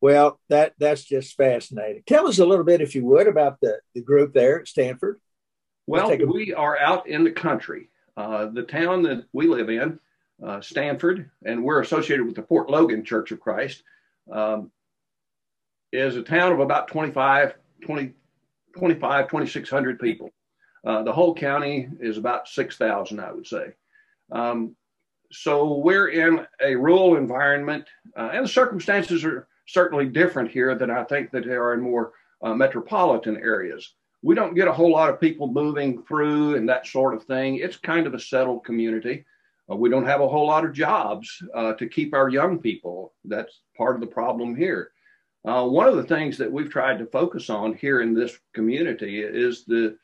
well, 0.00 0.40
that 0.48 0.74
that's 0.78 1.04
just 1.04 1.36
fascinating. 1.36 2.02
Tell 2.06 2.26
us 2.26 2.38
a 2.38 2.46
little 2.46 2.64
bit, 2.64 2.80
if 2.80 2.94
you 2.94 3.04
would, 3.06 3.28
about 3.28 3.60
the, 3.60 3.78
the 3.94 4.02
group 4.02 4.34
there 4.34 4.60
at 4.60 4.68
Stanford. 4.68 5.20
Well, 5.86 6.10
a- 6.10 6.26
we 6.26 6.52
are 6.52 6.78
out 6.78 7.08
in 7.08 7.24
the 7.24 7.30
country. 7.30 7.90
Uh, 8.16 8.46
the 8.46 8.62
town 8.62 9.02
that 9.02 9.24
we 9.32 9.46
live 9.46 9.70
in, 9.70 9.98
uh, 10.44 10.60
Stanford, 10.60 11.30
and 11.44 11.62
we're 11.62 11.80
associated 11.80 12.26
with 12.26 12.36
the 12.36 12.42
Fort 12.42 12.68
Logan 12.68 13.04
Church 13.04 13.30
of 13.30 13.40
Christ, 13.40 13.82
um, 14.30 14.70
is 15.92 16.16
a 16.16 16.22
town 16.22 16.52
of 16.52 16.60
about 16.60 16.88
25, 16.88 17.54
20, 17.82 18.12
25, 18.76 19.28
2,600 19.28 19.98
people. 20.00 20.30
Uh, 20.84 21.02
the 21.02 21.12
whole 21.12 21.34
county 21.34 21.88
is 22.00 22.18
about 22.18 22.48
6,000, 22.48 23.18
I 23.18 23.32
would 23.32 23.46
say. 23.46 23.72
Um, 24.30 24.76
so 25.32 25.78
we're 25.78 26.08
in 26.08 26.46
a 26.62 26.76
rural 26.76 27.16
environment, 27.16 27.86
uh, 28.16 28.30
and 28.32 28.44
the 28.44 28.48
circumstances 28.48 29.24
are 29.24 29.48
certainly 29.66 30.06
different 30.06 30.50
here 30.50 30.74
than 30.74 30.90
I 30.90 31.04
think 31.04 31.30
that 31.30 31.44
they 31.44 31.54
are 31.54 31.74
in 31.74 31.80
more 31.80 32.12
uh, 32.42 32.54
metropolitan 32.54 33.38
areas. 33.38 33.94
We 34.22 34.34
don't 34.34 34.54
get 34.54 34.68
a 34.68 34.72
whole 34.72 34.92
lot 34.92 35.10
of 35.10 35.20
people 35.20 35.46
moving 35.46 36.02
through 36.02 36.56
and 36.56 36.68
that 36.68 36.86
sort 36.86 37.14
of 37.14 37.24
thing. 37.24 37.56
It's 37.56 37.76
kind 37.76 38.06
of 38.06 38.14
a 38.14 38.20
settled 38.20 38.64
community. 38.64 39.24
Uh, 39.70 39.76
we 39.76 39.88
don't 39.88 40.06
have 40.06 40.20
a 40.20 40.28
whole 40.28 40.46
lot 40.46 40.64
of 40.64 40.74
jobs 40.74 41.42
uh, 41.54 41.72
to 41.74 41.88
keep 41.88 42.14
our 42.14 42.28
young 42.28 42.58
people. 42.58 43.14
That's 43.24 43.62
part 43.76 43.94
of 43.94 44.00
the 44.00 44.06
problem 44.06 44.54
here. 44.54 44.90
One 45.42 45.88
of 45.88 45.96
the 45.96 46.04
things 46.04 46.38
that 46.38 46.50
we've 46.50 46.70
tried 46.70 46.98
to 46.98 47.06
focus 47.06 47.50
on 47.50 47.74
here 47.74 48.00
in 48.00 48.14
this 48.14 48.38
community 48.54 49.20
is 49.20 49.64
the 49.64 49.96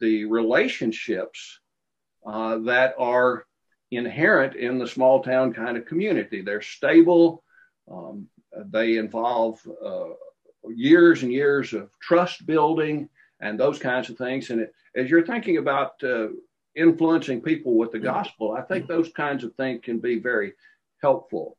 the 0.00 0.24
relationships 0.24 1.60
uh, 2.26 2.58
that 2.58 2.94
are 2.98 3.46
inherent 3.90 4.56
in 4.56 4.78
the 4.78 4.86
small 4.86 5.22
town 5.22 5.52
kind 5.52 5.76
of 5.76 5.86
community. 5.86 6.42
They're 6.42 6.62
stable. 6.62 7.44
Um, 7.90 8.28
they 8.66 8.96
involve 8.96 9.60
uh, 9.84 10.14
years 10.68 11.22
and 11.22 11.32
years 11.32 11.72
of 11.72 11.90
trust 12.00 12.46
building 12.46 13.08
and 13.40 13.58
those 13.58 13.78
kinds 13.78 14.10
of 14.10 14.18
things. 14.18 14.50
And 14.50 14.60
it, 14.62 14.74
as 14.94 15.10
you're 15.10 15.26
thinking 15.26 15.58
about 15.58 16.02
uh, 16.02 16.28
influencing 16.74 17.42
people 17.42 17.76
with 17.76 17.92
the 17.92 17.98
gospel, 17.98 18.52
I 18.52 18.62
think 18.62 18.86
those 18.86 19.10
kinds 19.12 19.44
of 19.44 19.54
things 19.54 19.80
can 19.84 19.98
be 19.98 20.18
very 20.18 20.54
helpful. 21.00 21.56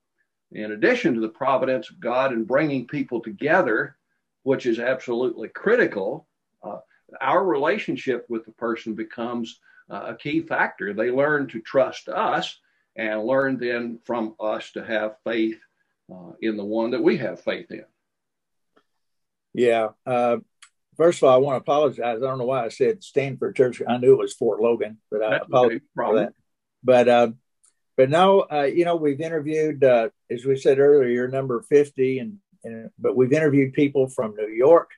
In 0.52 0.72
addition 0.72 1.14
to 1.14 1.20
the 1.20 1.30
providence 1.30 1.90
of 1.90 2.00
God 2.00 2.32
and 2.32 2.48
bringing 2.48 2.88
people 2.88 3.22
together, 3.22 3.98
which 4.44 4.66
is 4.66 4.80
absolutely 4.80 5.50
critical, 5.50 6.27
our 7.22 7.44
relationship 7.44 8.26
with 8.30 8.46
the 8.46 8.52
person 8.52 8.96
becomes 8.96 9.60
uh, 9.90 10.08
a 10.08 10.16
key 10.16 10.42
factor. 10.42 10.94
They 10.94 11.12
learn 11.12 11.48
to 11.50 11.62
trust 11.62 12.10
us 12.10 12.60
and 12.96 13.24
learn 13.24 13.58
then 13.58 14.00
from 14.04 14.36
us 14.40 14.72
to 14.74 14.84
have 14.84 15.18
faith 15.24 15.60
uh, 16.12 16.32
in 16.42 16.58
the 16.58 16.66
one 16.66 16.92
that 16.92 17.04
we 17.04 17.18
have 17.18 17.42
faith 17.42 17.72
in. 17.72 17.86
Yeah. 19.54 19.90
Uh, 20.06 20.38
first 20.98 21.22
of 21.22 21.30
all, 21.30 21.36
I 21.36 21.38
want 21.38 21.56
to 21.56 21.62
apologize. 21.62 22.18
I 22.18 22.20
don't 22.20 22.38
know 22.38 22.46
why 22.46 22.66
I 22.66 22.70
said 22.70 23.04
Stanford 23.04 23.56
Church. 23.56 23.82
I 23.88 23.98
knew 23.98 24.14
it 24.14 24.20
was 24.20 24.34
Fort 24.34 24.62
Logan, 24.62 24.98
but 25.10 25.24
I 25.24 25.38
apologize 25.38 25.82
for 25.96 26.16
that. 26.16 26.34
But 26.84 27.08
uh, 27.08 27.32
but 27.98 28.12
now, 28.12 28.42
uh, 28.52 28.70
you 28.72 28.86
know, 28.86 28.96
we've 28.96 29.20
interviewed, 29.20 29.84
uh, 29.84 30.10
as 30.30 30.46
we 30.46 30.56
said 30.56 30.78
earlier, 30.78 31.28
number 31.28 31.64
50, 31.64 32.20
and, 32.20 32.38
and 32.64 32.92
but 33.00 33.16
we've 33.16 33.34
interviewed 33.34 33.74
people 33.74 34.08
from 34.08 34.36
New 34.36 34.50
York, 34.50 34.92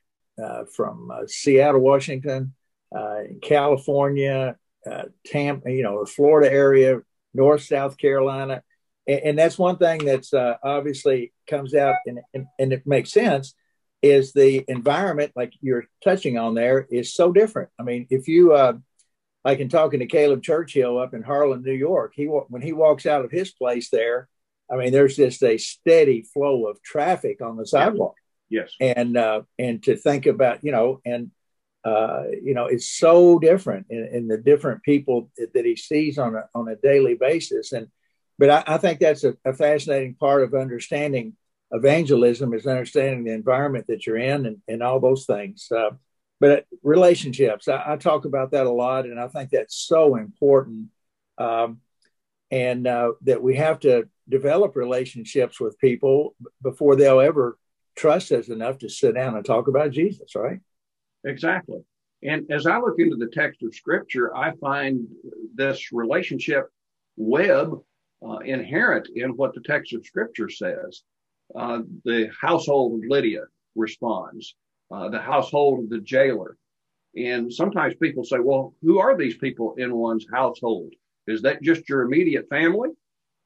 from 0.76 1.12
uh, 1.12 1.28
Seattle, 1.28 1.82
Washington, 1.82 2.54
uh, 2.96 3.22
California, 3.42 4.58
uh, 4.90 5.04
Tampa, 5.26 5.72
you 5.72 5.84
know, 5.84 6.04
the 6.04 6.12
Florida 6.12 6.52
area, 6.52 7.00
North 7.34 7.64
South 7.64 7.98
Carolina, 7.98 8.64
and, 9.08 9.22
and 9.22 9.40
that's 9.40 9.58
one 9.58 9.78
thing 9.78 10.06
that's 10.06 10.34
uh, 10.34 10.56
obviously 10.64 11.34
comes 11.50 11.74
out 11.74 11.96
and, 12.06 12.20
and, 12.34 12.48
and 12.58 12.74
it 12.74 12.86
makes 12.86 13.12
sense 13.12 13.54
is 14.02 14.32
the 14.32 14.64
environment 14.70 15.34
like 15.36 15.54
you're 15.60 15.84
touching 16.04 16.38
on 16.38 16.54
there 16.54 16.88
is 16.90 17.14
so 17.14 17.34
different. 17.34 17.70
I 17.78 17.84
mean, 17.84 18.08
if 18.10 18.30
you 18.30 18.54
like 19.44 19.60
in 19.60 19.70
talking 19.70 20.00
to 20.00 20.06
Caleb 20.06 20.44
Churchill 20.44 20.98
up 20.98 21.14
in 21.14 21.22
Harlem, 21.22 21.64
New 21.64 21.74
York, 21.74 22.14
he 22.16 22.26
when 22.26 22.62
he 22.62 22.74
walks 22.74 23.06
out 23.06 23.26
of 23.26 23.32
his 23.32 23.52
place 23.52 23.90
there, 23.90 24.28
I 24.72 24.76
mean, 24.76 24.92
there's 24.92 25.16
just 25.16 25.44
a 25.44 25.58
steady 25.58 26.22
flow 26.22 26.68
of 26.68 26.82
traffic 26.82 27.42
on 27.42 27.58
the 27.58 27.66
sidewalk. 27.66 28.16
Yes. 28.50 28.74
And 28.80 29.16
uh, 29.16 29.44
and 29.58 29.82
to 29.84 29.96
think 29.96 30.26
about, 30.26 30.64
you 30.64 30.72
know, 30.72 31.02
and 31.06 31.32
uh, 31.84 32.24
you 32.42 32.54
know, 32.54 32.66
it's 32.66 32.90
so 32.90 33.40
different 33.40 33.88
in, 33.90 34.10
in, 34.12 34.28
the 34.28 34.38
different 34.38 34.84
people 34.84 35.32
that 35.54 35.66
he 35.66 35.76
sees 35.78 36.18
on 36.18 36.36
a 36.36 36.50
on 36.54 36.68
a 36.68 36.76
daily 36.76 37.16
basis. 37.16 37.72
And 37.72 37.88
but 38.38 38.50
I, 38.50 38.64
I 38.76 38.78
think 38.78 39.00
that's 39.00 39.24
a, 39.24 39.36
a, 39.46 39.54
fascinating 39.54 40.16
part 40.16 40.44
of 40.44 40.54
understanding 40.54 41.38
evangelism 41.72 42.54
is 42.54 42.68
understanding 42.68 43.24
the 43.24 43.32
environment 43.32 43.86
that 43.88 44.06
you're 44.06 44.18
in 44.18 44.46
and, 44.46 44.58
and 44.68 44.84
all 44.84 45.00
those 45.00 45.26
things. 45.26 45.68
Uh, 45.72 45.92
but 46.40 46.66
relationships, 46.84 47.68
I, 47.68 47.84
I, 47.94 47.96
talk 47.98 48.26
about 48.26 48.52
that 48.52 48.66
a 48.66 48.72
lot, 48.72 49.06
and 49.06 49.20
I 49.20 49.28
think 49.28 49.50
that's 49.50 49.76
so 49.76 50.16
important. 50.16 50.88
Um, 51.38 51.80
and 52.52 52.88
uh, 52.88 53.12
that 53.22 53.44
we 53.44 53.56
have 53.56 53.80
to 53.82 54.10
develop 54.28 54.76
relationships 54.76 55.60
with 55.60 55.78
people 55.80 56.36
before 56.62 56.96
they'll 56.96 57.20
ever 57.20 57.58
trust 58.00 58.32
us 58.32 58.48
enough 58.48 58.78
to 58.80 58.90
sit 58.90 59.16
down 59.16 59.36
and 59.36 59.46
talk 59.46 59.68
about 59.68 59.92
Jesus, 59.92 60.34
right? 60.36 60.60
Exactly. 61.26 61.82
And 62.24 62.50
as 62.50 62.66
I 62.66 62.80
look 62.80 62.96
into 62.98 63.18
the 63.18 63.28
text 63.28 63.62
of 63.62 63.76
Scripture, 63.76 64.36
I 64.36 64.54
find 64.56 65.06
this 65.54 65.92
relationship 65.92 66.70
web 67.18 67.74
uh, 68.26 68.38
inherent 68.38 69.10
in 69.16 69.32
what 69.32 69.54
the 69.54 69.62
text 69.62 69.94
of 69.94 70.06
Scripture 70.06 70.50
says. 70.50 71.04
Uh, 71.54 71.80
the 72.06 72.30
household 72.40 72.94
of 72.96 73.10
Lydia 73.10 73.44
responds, 73.76 74.56
uh, 74.92 75.10
the 75.10 75.20
household 75.20 75.84
of 75.84 75.90
the 75.90 76.00
jailer. 76.00 76.58
And 77.18 77.52
sometimes 77.52 77.96
people 77.96 78.24
say, 78.24 78.40
well, 78.40 78.76
who 78.82 79.00
are 79.00 79.18
these 79.18 79.38
people 79.38 79.76
in 79.78 79.96
one's 79.96 80.26
household? 80.32 80.94
Is 81.28 81.42
that 81.42 81.62
just 81.62 81.90
your 81.90 82.04
immediate 82.04 82.48
family? 82.50 82.90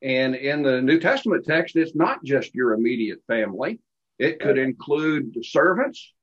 And 0.03 0.35
in 0.35 0.61
the 0.61 0.81
New 0.81 0.99
Testament 0.99 1.45
text, 1.45 1.75
it's 1.75 1.95
not 1.95 2.23
just 2.23 2.53
your 2.53 2.73
immediate 2.73 3.19
family. 3.25 3.79
It 4.23 4.39
could 4.39 4.57
include 4.57 5.33
the 5.33 5.43
servants 5.43 6.13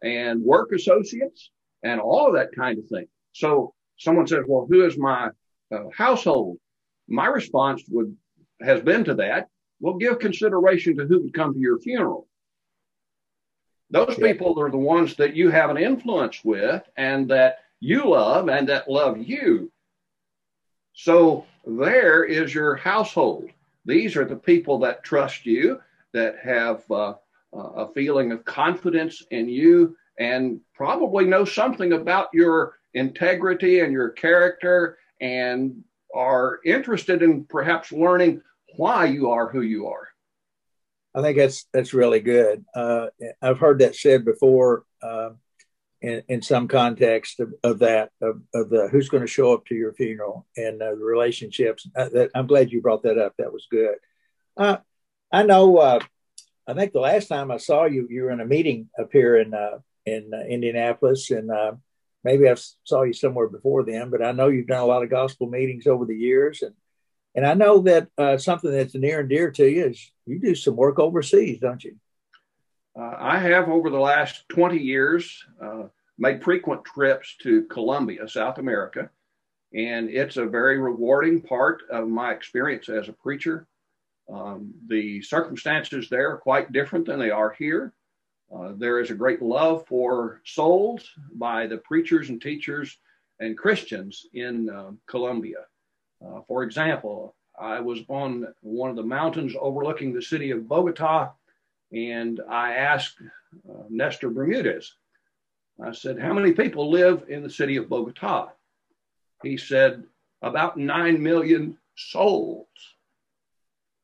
and 0.00 0.40
work 0.40 0.70
associates 0.72 1.50
and 1.82 2.00
all 2.00 2.28
of 2.28 2.34
that 2.34 2.54
kind 2.54 2.78
of 2.78 2.86
thing. 2.86 3.08
So 3.32 3.74
someone 3.96 4.28
says, 4.28 4.44
well, 4.46 4.68
who 4.70 4.86
is 4.86 4.96
my 4.96 5.30
uh, 5.74 5.88
household? 5.92 6.58
My 7.08 7.26
response 7.26 7.82
would 7.88 8.16
has 8.60 8.80
been 8.82 9.02
to 9.06 9.14
that. 9.14 9.48
Well, 9.80 9.94
give 9.94 10.20
consideration 10.20 10.96
to 10.98 11.06
who 11.06 11.20
would 11.22 11.34
come 11.34 11.52
to 11.52 11.58
your 11.58 11.80
funeral. 11.80 12.28
Those 13.90 14.14
people 14.14 14.60
are 14.60 14.70
the 14.70 14.76
ones 14.96 15.16
that 15.16 15.34
you 15.34 15.50
have 15.50 15.70
an 15.70 15.78
influence 15.78 16.44
with 16.44 16.82
and 16.96 17.28
that 17.30 17.58
you 17.80 18.08
love 18.08 18.48
and 18.48 18.68
that 18.68 18.88
love 18.88 19.18
you. 19.18 19.72
So 20.92 21.44
there 21.66 22.22
is 22.22 22.54
your 22.54 22.76
household. 22.76 23.50
These 23.84 24.16
are 24.16 24.24
the 24.24 24.36
people 24.36 24.78
that 24.80 25.02
trust 25.02 25.44
you, 25.44 25.80
that 26.12 26.36
have 26.42 26.88
uh, 26.90 27.14
a 27.52 27.86
feeling 27.94 28.32
of 28.32 28.44
confidence 28.44 29.22
in 29.30 29.48
you 29.48 29.96
and 30.18 30.60
probably 30.74 31.24
know 31.24 31.44
something 31.44 31.92
about 31.92 32.28
your 32.32 32.74
integrity 32.94 33.80
and 33.80 33.92
your 33.92 34.10
character 34.10 34.98
and 35.20 35.82
are 36.14 36.60
interested 36.64 37.22
in 37.22 37.44
perhaps 37.44 37.92
learning 37.92 38.42
why 38.76 39.06
you 39.06 39.30
are 39.30 39.48
who 39.48 39.62
you 39.62 39.86
are. 39.86 40.08
I 41.14 41.22
think 41.22 41.38
that's 41.38 41.66
that's 41.72 41.94
really 41.94 42.20
good. 42.20 42.64
Uh, 42.74 43.06
I've 43.40 43.58
heard 43.58 43.80
that 43.80 43.96
said 43.96 44.24
before 44.24 44.84
uh, 45.02 45.30
in, 46.00 46.22
in 46.28 46.42
some 46.42 46.68
context 46.68 47.40
of, 47.40 47.54
of 47.64 47.78
that 47.80 48.10
of, 48.20 48.40
of 48.54 48.70
the 48.70 48.88
who's 48.88 49.08
going 49.08 49.22
to 49.22 49.26
show 49.26 49.52
up 49.54 49.66
to 49.66 49.74
your 49.74 49.94
funeral 49.94 50.46
and 50.56 50.80
uh, 50.80 50.94
the 50.94 51.04
relationships. 51.04 51.88
Uh, 51.96 52.08
that, 52.10 52.30
I'm 52.34 52.46
glad 52.46 52.70
you 52.70 52.80
brought 52.80 53.02
that 53.02 53.18
up. 53.18 53.34
That 53.38 53.52
was 53.52 53.66
good. 53.70 53.96
Uh, 54.56 54.78
I 55.32 55.42
know. 55.42 56.00
Uh, 56.68 56.72
I 56.72 56.74
think 56.74 56.92
the 56.92 57.00
last 57.00 57.28
time 57.28 57.50
I 57.50 57.56
saw 57.56 57.84
you, 57.86 58.06
you 58.10 58.24
were 58.24 58.30
in 58.30 58.40
a 58.40 58.46
meeting 58.46 58.88
up 58.98 59.10
here 59.12 59.36
in 59.36 59.54
in 60.04 60.32
Indianapolis, 60.48 61.30
and 61.30 61.50
maybe 62.24 62.48
I 62.48 62.56
saw 62.84 63.02
you 63.02 63.12
somewhere 63.12 63.48
before 63.48 63.84
then. 63.84 64.10
But 64.10 64.24
I 64.24 64.32
know 64.32 64.48
you've 64.48 64.66
done 64.66 64.82
a 64.82 64.86
lot 64.86 65.02
of 65.02 65.10
gospel 65.10 65.48
meetings 65.48 65.86
over 65.86 66.04
the 66.04 66.16
years, 66.16 66.62
and 66.62 66.74
and 67.34 67.46
I 67.46 67.54
know 67.54 67.80
that 67.82 68.08
uh, 68.18 68.36
something 68.36 68.70
that's 68.70 68.94
near 68.94 69.20
and 69.20 69.28
dear 69.28 69.50
to 69.52 69.68
you 69.68 69.86
is 69.86 70.10
you 70.26 70.40
do 70.40 70.54
some 70.54 70.76
work 70.76 70.98
overseas, 70.98 71.60
don't 71.60 71.84
you? 71.84 71.96
Uh, 72.98 73.14
I 73.16 73.38
have 73.38 73.68
over 73.68 73.90
the 73.90 74.00
last 74.00 74.48
20 74.48 74.76
years 74.76 75.44
uh, 75.62 75.84
made 76.18 76.42
frequent 76.42 76.84
trips 76.84 77.36
to 77.42 77.62
Colombia, 77.66 78.26
South 78.26 78.58
America, 78.58 79.10
and 79.72 80.10
it's 80.10 80.36
a 80.36 80.46
very 80.46 80.78
rewarding 80.78 81.40
part 81.40 81.82
of 81.90 82.08
my 82.08 82.32
experience 82.32 82.88
as 82.88 83.08
a 83.08 83.12
preacher. 83.12 83.68
Um, 84.32 84.74
the 84.88 85.22
circumstances 85.22 86.08
there 86.08 86.30
are 86.32 86.38
quite 86.38 86.72
different 86.72 87.06
than 87.06 87.18
they 87.18 87.30
are 87.30 87.54
here. 87.58 87.92
Uh, 88.54 88.72
there 88.76 89.00
is 89.00 89.10
a 89.10 89.14
great 89.14 89.42
love 89.42 89.86
for 89.86 90.40
souls 90.44 91.08
by 91.34 91.66
the 91.66 91.78
preachers 91.78 92.28
and 92.28 92.40
teachers 92.40 92.98
and 93.40 93.56
Christians 93.56 94.26
in 94.34 94.68
uh, 94.70 94.90
Colombia. 95.06 95.66
Uh, 96.24 96.40
for 96.46 96.62
example, 96.62 97.34
I 97.58 97.80
was 97.80 98.00
on 98.08 98.46
one 98.60 98.90
of 98.90 98.96
the 98.96 99.02
mountains 99.02 99.54
overlooking 99.58 100.12
the 100.12 100.22
city 100.22 100.50
of 100.50 100.68
Bogota, 100.68 101.32
and 101.92 102.40
I 102.48 102.74
asked 102.74 103.16
uh, 103.68 103.84
Nestor 103.88 104.30
Bermudez, 104.30 104.94
I 105.80 105.92
said, 105.92 106.18
How 106.18 106.32
many 106.32 106.52
people 106.52 106.90
live 106.90 107.24
in 107.28 107.42
the 107.42 107.50
city 107.50 107.76
of 107.76 107.88
Bogota? 107.88 108.48
He 109.42 109.56
said, 109.56 110.04
About 110.42 110.76
9 110.76 111.22
million 111.22 111.78
souls. 111.96 112.66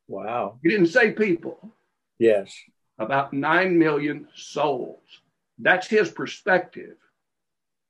Wow. 0.07 0.59
He 0.61 0.69
didn't 0.69 0.87
say 0.87 1.11
people. 1.11 1.73
Yes. 2.19 2.55
About 2.97 3.33
9 3.33 3.77
million 3.77 4.27
souls. 4.35 5.01
That's 5.57 5.87
his 5.87 6.09
perspective. 6.09 6.97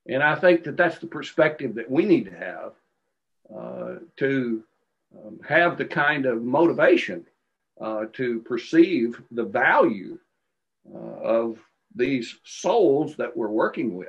And 0.07 0.21
I 0.21 0.35
think 0.35 0.63
that 0.63 0.77
that's 0.77 0.99
the 0.99 1.07
perspective 1.07 1.75
that 1.75 1.89
we 1.89 2.05
need 2.05 2.25
to 2.25 2.37
have 2.37 2.73
uh, 3.55 3.95
to 4.17 4.63
um, 5.15 5.39
have 5.47 5.77
the 5.77 5.85
kind 5.85 6.25
of 6.25 6.43
motivation 6.43 7.25
uh, 7.79 8.05
to 8.13 8.39
perceive 8.41 9.21
the 9.31 9.43
value 9.43 10.17
uh, 10.93 10.97
of 10.97 11.59
these 11.95 12.35
souls 12.43 13.15
that 13.17 13.35
we're 13.35 13.49
working 13.49 13.95
with. 13.95 14.07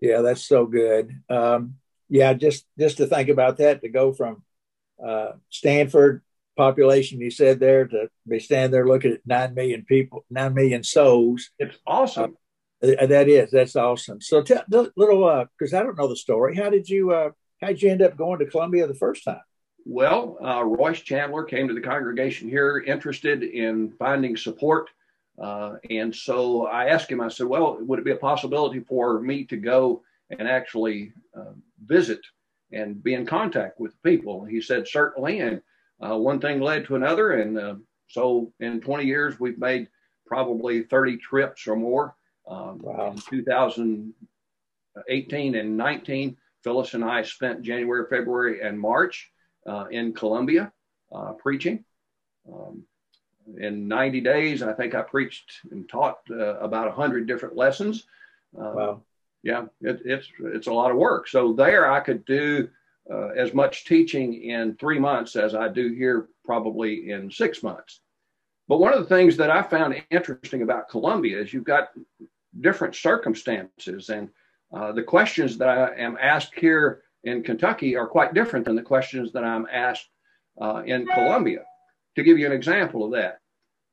Yeah, 0.00 0.20
that's 0.20 0.44
so 0.44 0.66
good. 0.66 1.22
Um, 1.30 1.76
yeah, 2.08 2.34
just 2.34 2.66
just 2.78 2.98
to 2.98 3.06
think 3.06 3.28
about 3.28 3.56
that, 3.58 3.80
to 3.80 3.88
go 3.88 4.12
from 4.12 4.42
uh, 5.04 5.32
Stanford 5.50 6.22
population 6.56 7.20
you 7.20 7.30
said 7.30 7.60
there 7.60 7.86
to 7.86 8.08
be 8.28 8.38
standing 8.38 8.70
there 8.70 8.86
looking 8.86 9.12
at 9.12 9.20
nine 9.26 9.54
million 9.54 9.84
people, 9.84 10.24
nine 10.30 10.54
million 10.54 10.82
souls. 10.82 11.50
It's 11.58 11.76
awesome. 11.86 12.36
Uh, 12.82 13.06
that 13.06 13.28
is 13.28 13.50
that's 13.50 13.76
awesome. 13.76 14.20
So 14.20 14.42
tell 14.42 14.62
a 14.72 14.86
little 14.96 15.46
because 15.58 15.72
uh, 15.72 15.80
I 15.80 15.82
don't 15.82 15.98
know 15.98 16.08
the 16.08 16.16
story. 16.16 16.56
How 16.56 16.70
did 16.70 16.88
you 16.88 17.12
uh, 17.12 17.30
how 17.60 17.68
did 17.68 17.82
you 17.82 17.90
end 17.90 18.02
up 18.02 18.16
going 18.16 18.38
to 18.40 18.46
Colombia 18.46 18.86
the 18.86 18.94
first 18.94 19.24
time? 19.24 19.40
Well, 19.84 20.36
uh, 20.44 20.64
Royce 20.64 21.00
Chandler 21.00 21.44
came 21.44 21.68
to 21.68 21.74
the 21.74 21.80
congregation 21.80 22.48
here 22.48 22.80
interested 22.80 23.44
in 23.44 23.92
finding 23.92 24.36
support. 24.36 24.90
Uh, 25.40 25.74
and 25.90 26.14
so 26.14 26.66
I 26.66 26.86
asked 26.86 27.10
him, 27.10 27.20
I 27.20 27.28
said, 27.28 27.46
well, 27.46 27.78
would 27.80 28.00
it 28.00 28.04
be 28.04 28.10
a 28.10 28.16
possibility 28.16 28.80
for 28.80 29.20
me 29.20 29.44
to 29.44 29.56
go 29.56 30.02
and 30.30 30.48
actually 30.48 31.12
uh, 31.38 31.52
visit 31.84 32.20
and 32.72 33.00
be 33.00 33.14
in 33.14 33.26
contact 33.26 33.78
with 33.78 33.92
the 33.92 34.10
people? 34.10 34.44
He 34.44 34.60
said, 34.60 34.88
certainly. 34.88 35.40
And 35.40 35.62
uh, 36.04 36.16
one 36.16 36.40
thing 36.40 36.60
led 36.60 36.86
to 36.86 36.96
another. 36.96 37.32
And 37.32 37.58
uh, 37.58 37.74
so 38.08 38.52
in 38.60 38.80
20 38.80 39.04
years, 39.04 39.38
we've 39.40 39.58
made 39.58 39.88
probably 40.26 40.82
30 40.82 41.18
trips 41.18 41.66
or 41.66 41.76
more. 41.76 42.14
Um, 42.48 42.78
wow. 42.82 43.12
In 43.12 43.18
2018 43.18 45.54
and 45.54 45.76
19, 45.76 46.36
Phyllis 46.62 46.94
and 46.94 47.04
I 47.04 47.22
spent 47.22 47.62
January, 47.62 48.06
February, 48.08 48.62
and 48.62 48.78
March 48.78 49.30
uh, 49.66 49.86
in 49.90 50.12
Colombia 50.12 50.72
uh, 51.14 51.32
preaching. 51.32 51.84
Um, 52.52 52.84
in 53.58 53.88
90 53.88 54.20
days, 54.20 54.62
I 54.62 54.72
think 54.72 54.94
I 54.94 55.02
preached 55.02 55.60
and 55.70 55.88
taught 55.88 56.18
uh, 56.30 56.58
about 56.58 56.88
100 56.88 57.26
different 57.26 57.56
lessons. 57.56 58.06
Uh, 58.56 58.72
wow. 58.74 59.02
Yeah, 59.42 59.66
it, 59.80 60.00
it's, 60.04 60.28
it's 60.40 60.66
a 60.66 60.72
lot 60.72 60.90
of 60.90 60.96
work. 60.96 61.28
So 61.28 61.52
there 61.52 61.90
I 61.90 62.00
could 62.00 62.24
do 62.24 62.68
uh, 63.10 63.28
as 63.28 63.54
much 63.54 63.84
teaching 63.84 64.34
in 64.34 64.76
three 64.76 64.98
months 64.98 65.36
as 65.36 65.54
I 65.54 65.68
do 65.68 65.92
here 65.92 66.28
probably 66.44 67.10
in 67.10 67.30
six 67.30 67.62
months. 67.62 68.00
But 68.68 68.78
one 68.78 68.92
of 68.92 69.00
the 69.00 69.14
things 69.14 69.36
that 69.36 69.50
I 69.50 69.62
found 69.62 70.02
interesting 70.10 70.62
about 70.62 70.88
Colombia 70.88 71.40
is 71.40 71.52
you've 71.52 71.64
got 71.64 71.90
different 72.60 72.94
circumstances 72.94 74.08
and 74.08 74.28
uh, 74.74 74.92
the 74.92 75.02
questions 75.02 75.58
that 75.58 75.68
I 75.68 75.94
am 75.94 76.18
asked 76.20 76.54
here 76.56 77.02
in 77.24 77.42
Kentucky 77.42 77.96
are 77.96 78.06
quite 78.06 78.34
different 78.34 78.64
than 78.64 78.76
the 78.76 78.82
questions 78.82 79.32
that 79.32 79.44
I'm 79.44 79.66
asked 79.72 80.08
uh, 80.60 80.82
in 80.84 81.06
Colombia. 81.06 81.64
To 82.16 82.22
give 82.22 82.38
you 82.38 82.46
an 82.46 82.52
example 82.52 83.04
of 83.04 83.12
that, 83.12 83.40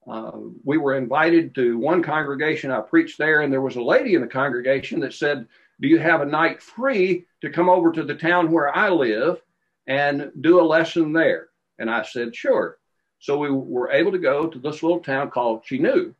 uh, 0.08 0.32
we 0.64 0.78
were 0.78 0.96
invited 0.96 1.54
to 1.56 1.78
one 1.78 2.02
congregation. 2.02 2.72
I 2.72 2.82
preached 2.82 3.18
there, 3.18 3.42
and 3.42 3.52
there 3.52 3.62
was 3.62 3.76
a 3.76 3.84
lady 3.84 4.16
in 4.16 4.22
the 4.22 4.28
congregation 4.28 5.00
that 5.02 5.14
said, 5.14 5.48
Do 5.82 5.88
you 5.88 6.00
have 6.00 6.22
a 6.22 6.26
night 6.26 6.62
free 6.62 7.26
to 7.44 7.50
come 7.50 7.70
over 7.70 7.92
to 7.92 8.04
the 8.04 8.16
town 8.16 8.52
where 8.52 8.74
I 8.74 8.90
live 8.90 9.42
and 9.86 10.32
do 10.40 10.62
a 10.62 10.64
lesson 10.64 11.12
there? 11.12 11.50
And 11.78 11.92
I 11.92 12.04
said, 12.04 12.34
Sure. 12.34 12.78
So 13.20 13.38
we 13.38 13.52
were 13.52 13.92
able 13.92 14.14
to 14.14 14.18
go 14.18 14.48
to 14.48 14.60
this 14.60 14.82
little 14.82 15.02
town 15.02 15.30
called 15.30 15.66
Chinu. 15.66 16.16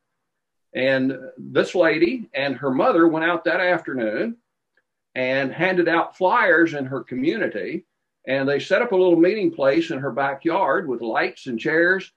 And 0.76 1.18
this 1.38 1.76
lady 1.76 2.30
and 2.34 2.58
her 2.58 2.72
mother 2.72 3.08
went 3.08 3.26
out 3.26 3.46
that 3.46 3.62
afternoon 3.62 4.36
and 5.16 5.54
handed 5.54 5.88
out 5.88 6.18
flyers 6.18 6.74
in 6.74 6.86
her 6.86 7.02
community. 7.02 7.86
And 8.28 8.48
they 8.48 8.60
set 8.60 8.82
up 8.82 8.92
a 8.92 8.96
little 8.96 9.18
meeting 9.18 9.52
place 9.52 9.92
in 9.92 10.00
her 10.00 10.12
backyard 10.12 10.90
with 10.90 11.02
lights 11.02 11.48
and 11.48 11.60
chairs, 11.60 12.12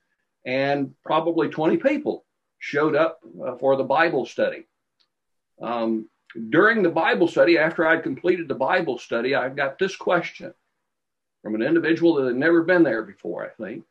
and 0.45 0.95
probably 1.05 1.49
20 1.49 1.77
people 1.77 2.25
showed 2.59 2.97
up 2.97 3.21
uh, 3.45 3.57
for 3.57 3.77
the 3.77 3.85
Bible 3.85 4.27
study. 4.27 4.66
Um, 5.62 6.09
during 6.51 6.83
the 6.83 6.91
Bible 6.91 7.29
study, 7.29 7.59
after 7.59 7.87
I'd 7.87 8.03
completed 8.03 8.49
the 8.49 8.55
Bible 8.55 8.99
study, 8.99 9.35
I 9.35 9.49
got 9.49 9.79
this 9.79 9.97
question 9.97 10.53
from 11.43 11.55
an 11.55 11.62
individual 11.62 12.15
that 12.15 12.27
had 12.27 12.37
never 12.37 12.62
been 12.62 12.83
there 12.83 13.03
before, 13.03 13.45
I 13.45 13.51
think. 13.62 13.85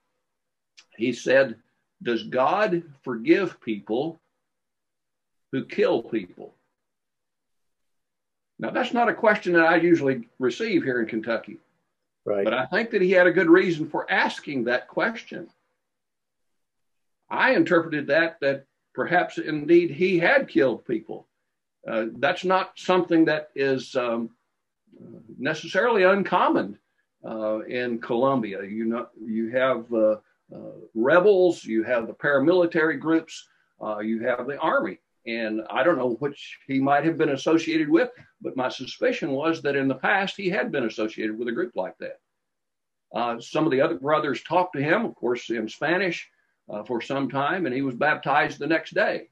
He 0.98 1.14
said, 1.14 1.56
Does 2.04 2.24
God 2.24 2.84
forgive 3.04 3.60
people 3.62 4.20
who 5.52 5.66
kill 5.66 6.04
people? 6.04 6.54
Now, 8.58 8.72
that's 8.72 8.94
not 8.94 9.10
a 9.10 9.14
question 9.14 9.54
that 9.54 9.66
I 9.66 9.78
usually 9.78 10.30
receive 10.40 10.84
here 10.84 11.02
in 11.02 11.08
Kentucky. 11.08 11.58
Right. 12.26 12.46
But 12.46 12.54
I 12.54 12.66
think 12.66 12.92
that 12.92 13.02
he 13.02 13.12
had 13.12 13.28
a 13.28 13.32
good 13.32 13.50
reason 13.50 13.88
for 13.90 14.10
asking 14.12 14.64
that 14.66 14.88
question. 14.88 15.50
I 17.30 17.54
interpreted 17.54 18.08
that 18.08 18.40
that 18.40 18.66
perhaps 18.94 19.38
indeed 19.38 19.92
he 19.92 20.20
had 20.20 20.48
killed 20.48 20.86
people. 20.86 21.28
Uh, 21.88 22.06
that's 22.18 22.44
not 22.44 22.72
something 22.76 23.26
that 23.26 23.50
is 23.56 23.96
um, 23.96 24.30
necessarily 25.38 26.04
uncommon 26.04 26.78
uh, 27.26 27.60
in 27.62 28.00
Colombia. 28.00 28.64
You 28.64 28.86
know, 28.86 29.08
you 29.24 29.50
have 29.50 29.92
uh, 29.94 30.18
uh 30.54 30.72
rebels, 30.94 31.64
you 31.64 31.84
have 31.84 32.08
the 32.08 32.14
paramilitary 32.14 33.00
groups, 33.00 33.48
uh, 33.82 34.00
you 34.00 34.22
have 34.24 34.48
the 34.48 34.58
army 34.58 35.00
and 35.28 35.62
I 35.72 35.84
don't 35.84 35.98
know 35.98 36.18
which 36.20 36.58
he 36.68 36.80
might 36.80 37.04
have 37.04 37.18
been 37.18 37.30
associated 37.30 37.90
with, 37.90 38.12
but 38.42 38.56
my 38.56 38.70
suspicion 38.70 39.32
was 39.32 39.64
that 39.64 39.76
in 39.76 39.88
the 39.88 39.96
past 39.96 40.36
he 40.38 40.50
had 40.50 40.72
been 40.72 40.86
associated 40.86 41.38
with 41.38 41.48
a 41.48 41.52
group 41.52 41.72
like 41.76 41.98
that. 41.98 42.20
Uh, 43.14 43.40
some 43.40 43.66
of 43.66 43.72
the 43.72 43.82
other 43.82 43.96
brothers 43.96 44.44
talked 44.44 44.76
to 44.76 44.84
him, 44.84 45.04
of 45.04 45.16
course, 45.16 45.50
in 45.50 45.68
Spanish 45.68 46.30
for 46.86 47.02
some 47.02 47.30
time, 47.30 47.66
and 47.66 47.74
he 47.74 47.82
was 47.82 47.96
baptized 47.96 48.60
the 48.60 48.68
next 48.68 48.94
day. 48.94 49.30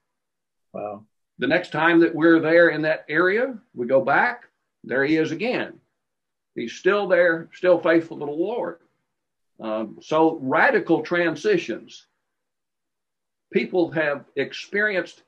Wow. 0.72 1.06
The 1.39 1.48
next 1.48 1.72
time 1.72 2.00
that 2.02 2.13
we're 2.13 2.39
there 2.39 2.69
in 2.69 2.84
that 2.84 3.06
area, 3.10 3.58
we 3.74 3.88
go 3.88 4.02
back, 4.02 4.43
there 4.84 5.04
he 5.04 5.17
is 5.17 5.32
again. 5.32 5.80
He's 6.56 6.74
still 6.74 7.08
there, 7.08 7.50
still 7.54 7.80
faithful 7.80 8.19
to 8.19 8.26
the 8.26 8.32
Lord. 8.32 8.80
Um, 9.60 9.98
so, 10.02 10.38
radical 10.41 11.02
transitions. 11.02 12.06
People 13.52 13.91
have 13.91 14.26
experienced 14.36 15.24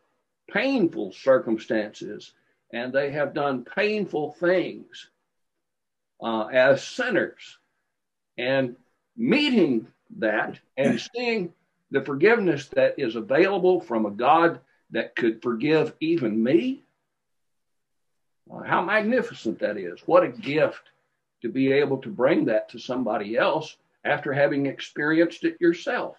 painful 0.52 1.12
circumstances 1.12 2.34
and 2.72 2.92
they 2.92 3.12
have 3.12 3.34
done 3.34 3.64
painful 3.64 4.34
things 4.34 5.10
uh, 6.22 6.46
as 6.48 6.84
sinners. 6.84 7.58
And 8.38 8.76
meeting 9.16 9.88
that 10.18 10.60
and 10.76 11.00
seeing 11.00 11.54
the 11.92 12.02
forgiveness 12.02 12.68
that 12.70 12.96
is 12.98 13.16
available 13.16 13.80
from 13.80 14.06
a 14.06 14.12
God 14.12 14.60
that 14.92 15.16
could 15.16 15.42
forgive 15.42 15.94
even 16.00 16.42
me. 16.42 16.84
How 18.66 18.82
magnificent 18.84 19.60
that 19.60 19.78
is. 19.78 20.02
What 20.06 20.24
a 20.24 20.30
gift 20.30 20.90
to 21.42 21.50
be 21.50 21.72
able 21.72 21.98
to 21.98 22.10
bring 22.10 22.46
that 22.46 22.70
to 22.70 22.80
somebody 22.80 23.38
else 23.38 23.76
after 24.04 24.32
having 24.32 24.68
experienced 24.68 25.44
it 25.44 25.58
yourself. 25.60 26.18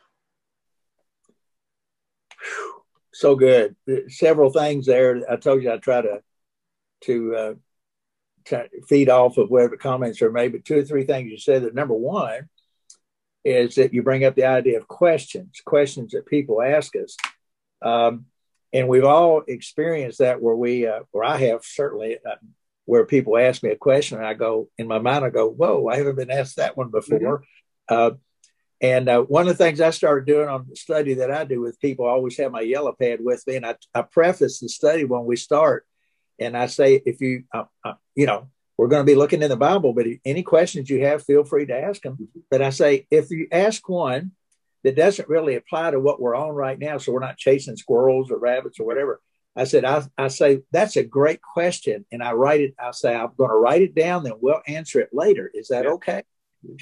So 3.12 3.34
good. 3.36 3.76
Several 4.08 4.50
things 4.50 4.86
there. 4.86 5.22
I 5.30 5.36
told 5.36 5.62
you 5.62 5.72
I 5.72 5.78
try 5.78 6.02
to 6.02 6.22
to 7.02 7.36
uh, 7.36 7.54
feed 8.88 9.08
off 9.08 9.38
of 9.38 9.50
whatever 9.50 9.76
comments 9.76 10.20
are 10.22 10.32
made, 10.32 10.52
but 10.52 10.64
two 10.64 10.78
or 10.78 10.84
three 10.84 11.04
things 11.04 11.30
you 11.30 11.38
said 11.38 11.62
that 11.62 11.74
number 11.74 11.94
one 11.94 12.48
is 13.44 13.76
that 13.76 13.94
you 13.94 14.02
bring 14.02 14.24
up 14.24 14.34
the 14.34 14.44
idea 14.44 14.78
of 14.78 14.88
questions, 14.88 15.60
questions 15.64 16.12
that 16.12 16.26
people 16.26 16.60
ask 16.60 16.94
us. 16.96 17.16
Um, 17.80 18.26
and 18.72 18.88
we've 18.88 19.04
all 19.04 19.42
experienced 19.46 20.18
that 20.18 20.40
where 20.40 20.56
we, 20.56 20.86
uh, 20.86 21.00
where 21.10 21.24
I 21.24 21.36
have 21.36 21.64
certainly, 21.64 22.18
uh, 22.24 22.36
where 22.84 23.04
people 23.04 23.36
ask 23.38 23.62
me 23.62 23.70
a 23.70 23.76
question 23.76 24.18
and 24.18 24.26
I 24.26 24.34
go, 24.34 24.68
in 24.78 24.86
my 24.86 24.98
mind, 24.98 25.24
I 25.24 25.30
go, 25.30 25.48
whoa, 25.48 25.88
I 25.88 25.96
haven't 25.96 26.16
been 26.16 26.30
asked 26.30 26.56
that 26.56 26.76
one 26.76 26.90
before. 26.90 27.44
Mm-hmm. 27.90 27.94
Uh, 27.94 28.10
and 28.80 29.08
uh, 29.08 29.22
one 29.22 29.48
of 29.48 29.56
the 29.56 29.64
things 29.64 29.80
I 29.80 29.90
started 29.90 30.26
doing 30.26 30.48
on 30.48 30.66
the 30.68 30.76
study 30.76 31.14
that 31.14 31.30
I 31.30 31.44
do 31.44 31.60
with 31.60 31.80
people, 31.80 32.06
I 32.06 32.10
always 32.10 32.36
have 32.36 32.52
my 32.52 32.60
yellow 32.60 32.92
pad 32.92 33.20
with 33.22 33.42
me, 33.46 33.56
and 33.56 33.64
I, 33.64 33.76
I 33.94 34.02
preface 34.02 34.60
the 34.60 34.68
study 34.68 35.04
when 35.04 35.24
we 35.24 35.36
start 35.36 35.86
and 36.38 36.56
I 36.56 36.66
say, 36.66 37.02
if 37.06 37.20
you, 37.20 37.44
uh, 37.52 37.64
uh, 37.84 37.94
you 38.14 38.26
know, 38.26 38.48
we're 38.76 38.88
going 38.88 39.04
to 39.04 39.10
be 39.10 39.16
looking 39.16 39.42
in 39.42 39.48
the 39.48 39.56
Bible, 39.56 39.94
but 39.94 40.06
any 40.24 40.42
questions 40.42 40.90
you 40.90 41.04
have, 41.04 41.24
feel 41.24 41.44
free 41.44 41.66
to 41.66 41.78
ask 41.78 42.02
them. 42.02 42.28
But 42.50 42.60
I 42.60 42.70
say, 42.70 43.06
if 43.10 43.30
you 43.30 43.48
ask 43.50 43.88
one 43.88 44.32
that 44.84 44.96
doesn't 44.96 45.28
really 45.28 45.56
apply 45.56 45.90
to 45.90 46.00
what 46.00 46.20
we're 46.20 46.36
on 46.36 46.50
right 46.50 46.78
now, 46.78 46.98
so 46.98 47.12
we're 47.12 47.20
not 47.20 47.38
chasing 47.38 47.76
squirrels 47.76 48.30
or 48.30 48.38
rabbits 48.38 48.78
or 48.78 48.86
whatever. 48.86 49.20
I 49.56 49.64
said, 49.64 49.84
I, 49.84 50.02
I 50.18 50.28
say, 50.28 50.60
that's 50.70 50.96
a 50.96 51.02
great 51.02 51.40
question. 51.40 52.04
And 52.12 52.22
I 52.22 52.32
write 52.32 52.60
it, 52.60 52.74
I 52.78 52.90
say, 52.90 53.14
I'm 53.14 53.30
going 53.36 53.50
to 53.50 53.56
write 53.56 53.82
it 53.82 53.94
down, 53.94 54.22
then 54.22 54.34
we'll 54.40 54.60
answer 54.66 55.00
it 55.00 55.08
later. 55.12 55.50
Is 55.52 55.68
that 55.68 55.84
yeah. 55.84 55.92
okay? 55.92 56.22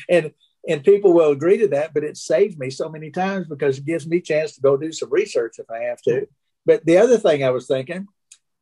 And 0.09 0.33
and 0.67 0.83
people 0.83 1.13
will 1.13 1.31
agree 1.31 1.59
to 1.59 1.69
that, 1.69 1.93
but 1.93 2.05
it 2.05 2.17
saves 2.17 2.57
me 2.57 2.71
so 2.71 2.89
many 2.89 3.11
times 3.11 3.47
because 3.47 3.79
it 3.79 3.85
gives 3.85 4.07
me 4.07 4.17
a 4.17 4.23
chance 4.23 4.55
to 4.55 4.63
go 4.63 4.79
do 4.79 4.93
some 4.93 5.11
research 5.11 5.59
if 5.59 5.71
I 5.71 5.81
have 5.85 6.01
to. 6.03 6.27
But 6.65 6.87
the 6.87 6.97
other 6.97 7.19
thing 7.19 7.45
I 7.45 7.51
was 7.51 7.67
thinking 7.67 8.07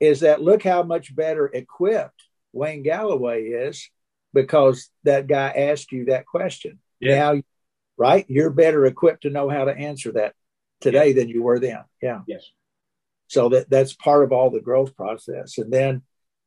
is 0.01 0.21
that 0.21 0.43
look 0.43 0.65
how 0.65 0.83
much 0.83 1.15
better 1.15 1.47
equipped 1.47 2.25
Wayne 2.53 2.83
Galloway 2.83 3.45
is 3.45 3.89
because 4.35 4.91
that 5.05 5.29
guy 5.29 5.51
asked 5.51 5.93
you 5.93 6.07
that 6.07 6.27
question. 6.27 6.81
Yeah. 6.99 7.19
Now, 7.19 7.43
right? 8.03 8.27
You're 8.29 8.51
better 8.51 8.85
equipped 8.85 9.23
to 9.23 9.31
know 9.31 9.49
how 9.49 9.65
to 9.65 9.71
answer 9.71 10.11
that 10.13 10.35
today 10.81 11.13
than 11.13 11.29
you 11.29 11.41
were 11.41 11.61
then. 11.61 11.85
Yeah. 12.03 12.23
Yes. 12.27 12.51
So 13.29 13.49
that 13.51 13.71
that's 13.71 13.95
part 13.95 14.25
of 14.25 14.33
all 14.33 14.51
the 14.51 14.61
growth 14.61 14.97
process. 14.97 15.57
And 15.57 15.73
then 15.73 16.03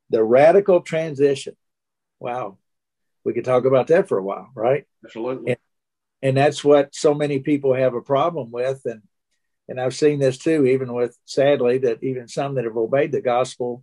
the 0.09 0.21
radical 0.21 0.81
transition. 0.81 1.55
Wow. 2.19 2.57
We 3.23 3.33
could 3.33 3.45
talk 3.45 3.63
about 3.63 3.87
that 3.87 4.09
for 4.09 4.17
a 4.17 4.23
while, 4.23 4.49
right? 4.53 4.83
Absolutely. 5.05 5.51
And, 5.51 5.59
and 6.21 6.37
that's 6.37 6.61
what 6.61 6.93
so 6.93 7.13
many 7.13 7.39
people 7.39 7.73
have 7.73 7.93
a 7.93 8.01
problem 8.01 8.51
with. 8.51 8.81
And 8.83 9.01
and 9.69 9.79
I've 9.79 9.95
seen 9.95 10.19
this 10.19 10.37
too, 10.37 10.65
even 10.65 10.93
with 10.93 11.17
sadly 11.23 11.77
that 11.79 12.03
even 12.03 12.27
some 12.27 12.55
that 12.55 12.65
have 12.65 12.75
obeyed 12.75 13.13
the 13.13 13.21
gospel, 13.21 13.81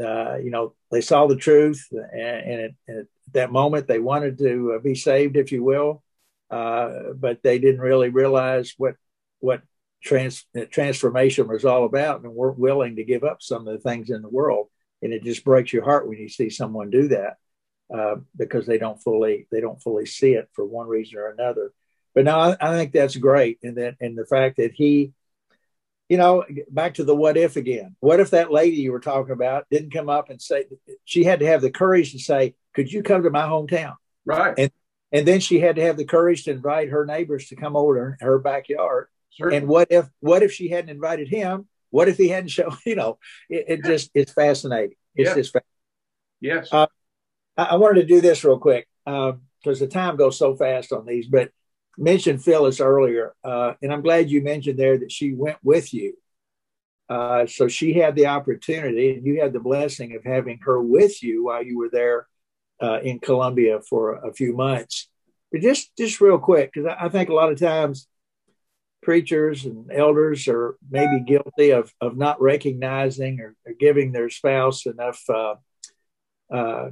uh, 0.00 0.36
you 0.36 0.50
know, 0.50 0.74
they 0.92 1.00
saw 1.00 1.26
the 1.26 1.36
truth, 1.36 1.88
and, 1.90 2.12
and, 2.12 2.60
it, 2.60 2.74
and, 2.86 2.98
at 3.00 3.06
that 3.32 3.52
moment 3.52 3.88
they 3.88 3.98
wanted 3.98 4.38
to 4.38 4.74
uh, 4.76 4.78
be 4.78 4.94
saved, 4.94 5.36
if 5.36 5.50
you 5.50 5.64
will, 5.64 6.03
uh, 6.54 7.12
but 7.16 7.42
they 7.42 7.58
didn't 7.58 7.80
really 7.80 8.10
realize 8.10 8.74
what 8.76 8.94
what 9.40 9.62
trans, 10.00 10.46
transformation 10.70 11.48
was 11.48 11.64
all 11.64 11.84
about, 11.84 12.22
and 12.22 12.32
weren't 12.32 12.60
willing 12.60 12.94
to 12.94 13.04
give 13.04 13.24
up 13.24 13.42
some 13.42 13.66
of 13.66 13.74
the 13.74 13.80
things 13.80 14.08
in 14.08 14.22
the 14.22 14.28
world. 14.28 14.68
And 15.02 15.12
it 15.12 15.24
just 15.24 15.44
breaks 15.44 15.72
your 15.72 15.82
heart 15.82 16.08
when 16.08 16.16
you 16.18 16.28
see 16.28 16.50
someone 16.50 16.90
do 16.90 17.08
that 17.08 17.38
uh, 17.92 18.16
because 18.36 18.66
they 18.66 18.78
don't 18.78 19.02
fully 19.02 19.48
they 19.50 19.60
don't 19.60 19.82
fully 19.82 20.06
see 20.06 20.34
it 20.34 20.48
for 20.52 20.64
one 20.64 20.86
reason 20.86 21.18
or 21.18 21.28
another. 21.28 21.72
But 22.14 22.24
no, 22.26 22.38
I, 22.38 22.56
I 22.60 22.76
think 22.76 22.92
that's 22.92 23.16
great, 23.16 23.58
and 23.64 23.76
that 23.76 23.96
and 24.00 24.16
the 24.16 24.24
fact 24.24 24.58
that 24.58 24.74
he, 24.74 25.12
you 26.08 26.18
know, 26.18 26.44
back 26.70 26.94
to 26.94 27.04
the 27.04 27.16
what 27.16 27.36
if 27.36 27.56
again. 27.56 27.96
What 27.98 28.20
if 28.20 28.30
that 28.30 28.52
lady 28.52 28.76
you 28.76 28.92
were 28.92 29.00
talking 29.00 29.32
about 29.32 29.66
didn't 29.72 29.92
come 29.92 30.08
up 30.08 30.30
and 30.30 30.40
say 30.40 30.66
she 31.04 31.24
had 31.24 31.40
to 31.40 31.46
have 31.46 31.62
the 31.62 31.72
courage 31.72 32.12
to 32.12 32.20
say, 32.20 32.54
"Could 32.74 32.92
you 32.92 33.02
come 33.02 33.24
to 33.24 33.30
my 33.30 33.42
hometown?" 33.42 33.96
Right. 34.24 34.54
And 34.56 34.70
and 35.14 35.26
then 35.26 35.38
she 35.38 35.60
had 35.60 35.76
to 35.76 35.82
have 35.82 35.96
the 35.96 36.04
courage 36.04 36.44
to 36.44 36.50
invite 36.50 36.90
her 36.90 37.06
neighbors 37.06 37.46
to 37.46 37.56
come 37.56 37.76
over 37.76 37.94
to 37.94 38.00
her, 38.00 38.18
her 38.20 38.38
backyard. 38.40 39.06
Certainly. 39.30 39.56
And 39.58 39.68
what 39.68 39.88
if 39.90 40.08
what 40.20 40.42
if 40.42 40.52
she 40.52 40.68
hadn't 40.68 40.90
invited 40.90 41.28
him? 41.28 41.68
What 41.90 42.08
if 42.08 42.16
he 42.16 42.28
hadn't 42.28 42.50
shown? 42.50 42.76
You 42.84 42.96
know, 42.96 43.18
it, 43.48 43.64
it 43.68 43.84
just 43.84 44.10
it's 44.14 44.32
fascinating. 44.32 44.96
It's 45.14 45.28
yeah. 45.28 45.34
just 45.34 45.52
fascinating. 45.52 45.68
Yes. 46.40 46.68
Uh, 46.72 46.86
I, 47.56 47.62
I, 47.62 47.76
wanted 47.76 48.00
to 48.00 48.06
do 48.06 48.20
this 48.20 48.42
real 48.44 48.58
quick 48.58 48.88
because 49.04 49.36
uh, 49.66 49.74
the 49.84 49.86
time 49.86 50.16
goes 50.16 50.36
so 50.36 50.56
fast 50.56 50.92
on 50.92 51.06
these, 51.06 51.28
but 51.28 51.50
mentioned 51.96 52.42
Phyllis 52.42 52.80
earlier, 52.80 53.34
uh, 53.44 53.74
and 53.80 53.92
I'm 53.92 54.02
glad 54.02 54.28
you 54.28 54.42
mentioned 54.42 54.78
there 54.78 54.98
that 54.98 55.12
she 55.12 55.32
went 55.32 55.58
with 55.62 55.94
you. 55.94 56.14
Uh, 57.08 57.46
so 57.46 57.68
she 57.68 57.94
had 57.94 58.16
the 58.16 58.26
opportunity, 58.26 59.14
and 59.14 59.24
you 59.24 59.40
had 59.40 59.52
the 59.52 59.60
blessing 59.60 60.16
of 60.16 60.24
having 60.24 60.58
her 60.64 60.82
with 60.82 61.22
you 61.22 61.44
while 61.44 61.64
you 61.64 61.78
were 61.78 61.90
there 61.90 62.26
uh, 62.82 63.00
in 63.00 63.18
Colombia 63.20 63.80
for 63.80 64.14
a 64.14 64.32
few 64.32 64.54
months. 64.54 65.08
But 65.52 65.62
just 65.62 65.96
just 65.96 66.20
real 66.20 66.38
quick, 66.38 66.72
because 66.72 66.88
I, 66.88 67.06
I, 67.06 67.08
think 67.08 67.28
a 67.28 67.34
lot 67.34 67.52
of 67.52 67.60
times 67.60 68.08
preachers 69.02 69.64
and 69.64 69.90
elders 69.92 70.48
are 70.48 70.76
maybe 70.90 71.24
guilty 71.26 71.70
of 71.70 71.92
of 72.00 72.16
not 72.16 72.40
recognizing 72.40 73.40
or, 73.40 73.54
or 73.66 73.72
giving 73.78 74.12
their 74.12 74.30
spouse 74.30 74.86
enough 74.86 75.22
uh, 75.28 75.54
uh, 76.50 76.90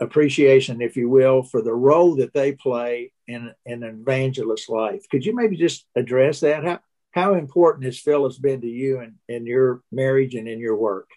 appreciation, 0.00 0.80
if 0.80 0.96
you 0.96 1.08
will, 1.08 1.42
for 1.42 1.62
the 1.62 1.72
role 1.72 2.16
that 2.16 2.32
they 2.34 2.52
play 2.52 3.12
in, 3.26 3.52
in 3.64 3.82
an 3.82 4.00
evangelist 4.00 4.68
life. 4.68 5.04
Could 5.10 5.24
you 5.24 5.34
maybe 5.34 5.56
just 5.56 5.86
address 5.94 6.40
that? 6.40 6.64
How, 6.64 6.80
how 7.12 7.34
important 7.34 7.84
has 7.84 7.98
Phyllis 7.98 8.38
been 8.38 8.60
to 8.62 8.68
you 8.68 9.00
in, 9.00 9.14
in 9.28 9.46
your 9.46 9.82
marriage 9.92 10.34
and 10.34 10.48
in 10.48 10.58
your 10.58 10.76
work? 10.76 11.08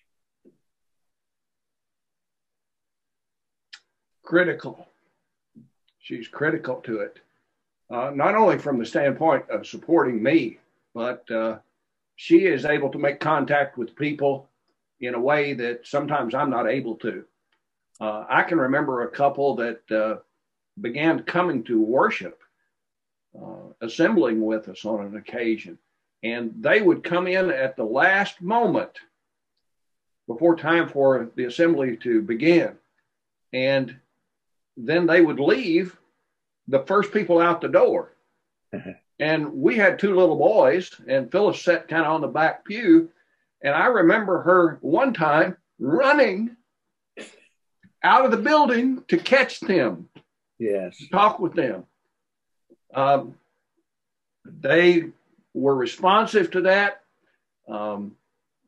Critical. 4.24 4.88
She's 6.00 6.28
critical 6.28 6.78
to 6.82 7.00
it, 7.00 7.20
uh, 7.90 8.12
not 8.14 8.36
only 8.36 8.58
from 8.58 8.80
the 8.80 8.86
standpoint 8.86 9.50
of 9.50 9.68
supporting 9.68 10.22
me, 10.22 10.60
but 10.94 11.30
uh, 11.30 11.60
she 12.16 12.46
is 12.46 12.66
able 12.66 12.90
to 12.90 12.98
make 12.98 13.20
contact 13.20 13.78
with 13.78 13.96
people 13.96 14.50
in 15.00 15.14
a 15.14 15.20
way 15.20 15.54
that 15.54 15.86
sometimes 15.86 16.34
I'm 16.34 16.50
not 16.50 16.68
able 16.68 16.96
to. 16.98 17.26
Uh, 18.00 18.26
I 18.30 18.44
can 18.44 18.58
remember 18.58 19.04
a 19.04 19.12
couple 19.12 19.56
that 19.58 19.92
uh, 19.92 20.18
began 20.80 21.24
coming 21.24 21.64
to 21.66 21.82
worship, 21.82 22.42
uh, 23.40 23.72
assembling 23.82 24.44
with 24.46 24.70
us 24.70 24.86
on 24.86 25.06
an 25.06 25.18
occasion. 25.18 25.78
And 26.24 26.54
they 26.60 26.82
would 26.82 27.04
come 27.04 27.28
in 27.28 27.52
at 27.52 27.76
the 27.76 27.84
last 27.84 28.42
moment 28.42 28.92
before 30.28 30.56
time 30.56 30.88
for 30.88 31.30
the 31.36 31.46
assembly 31.46 31.98
to 31.98 32.22
begin. 32.22 32.78
And 33.52 33.98
then 34.78 35.06
they 35.06 35.22
would 35.22 35.40
leave 35.40 35.98
the 36.68 36.80
first 36.80 37.12
people 37.12 37.40
out 37.40 37.62
the 37.62 37.68
door. 37.68 38.14
and 39.20 39.54
we 39.54 39.78
had 39.78 40.00
two 40.00 40.16
little 40.16 40.38
boys, 40.38 40.92
and 41.08 41.32
Phyllis 41.32 41.62
sat 41.62 41.88
kind 41.88 42.06
of 42.06 42.14
on 42.14 42.22
the 42.22 42.28
back 42.28 42.66
pew. 42.66 43.10
And 43.62 43.74
I 43.74 43.86
remember 43.88 44.42
her 44.42 44.78
one 44.82 45.14
time 45.14 45.58
running 45.80 46.58
out 48.04 48.26
of 48.26 48.32
the 48.32 48.38
building 48.38 49.04
to 49.08 49.18
catch 49.18 49.60
them. 49.62 50.10
Yes. 50.60 51.02
Talk 51.12 51.40
with 51.40 51.54
them. 51.54 51.86
Um, 52.94 53.36
they 54.46 55.06
were 55.54 55.76
responsive 55.76 56.52
to 56.52 56.62
that, 56.62 57.02
um, 57.68 58.16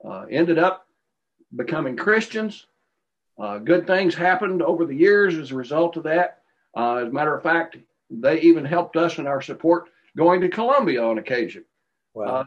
uh, 0.03 0.25
ended 0.29 0.57
up 0.57 0.87
becoming 1.53 1.97
Christians. 1.97 2.65
Uh, 3.37 3.57
good 3.57 3.85
things 3.85 4.15
happened 4.15 4.61
over 4.61 4.85
the 4.85 4.95
years 4.95 5.37
as 5.37 5.51
a 5.51 5.55
result 5.55 5.97
of 5.97 6.03
that. 6.03 6.39
Uh, 6.75 6.97
as 6.97 7.07
a 7.07 7.11
matter 7.11 7.35
of 7.35 7.43
fact, 7.43 7.77
they 8.09 8.39
even 8.41 8.63
helped 8.63 8.95
us 8.95 9.17
in 9.17 9.27
our 9.27 9.41
support 9.41 9.89
going 10.15 10.41
to 10.41 10.49
Colombia 10.49 11.03
on 11.03 11.17
occasion. 11.17 11.65
Wow. 12.13 12.45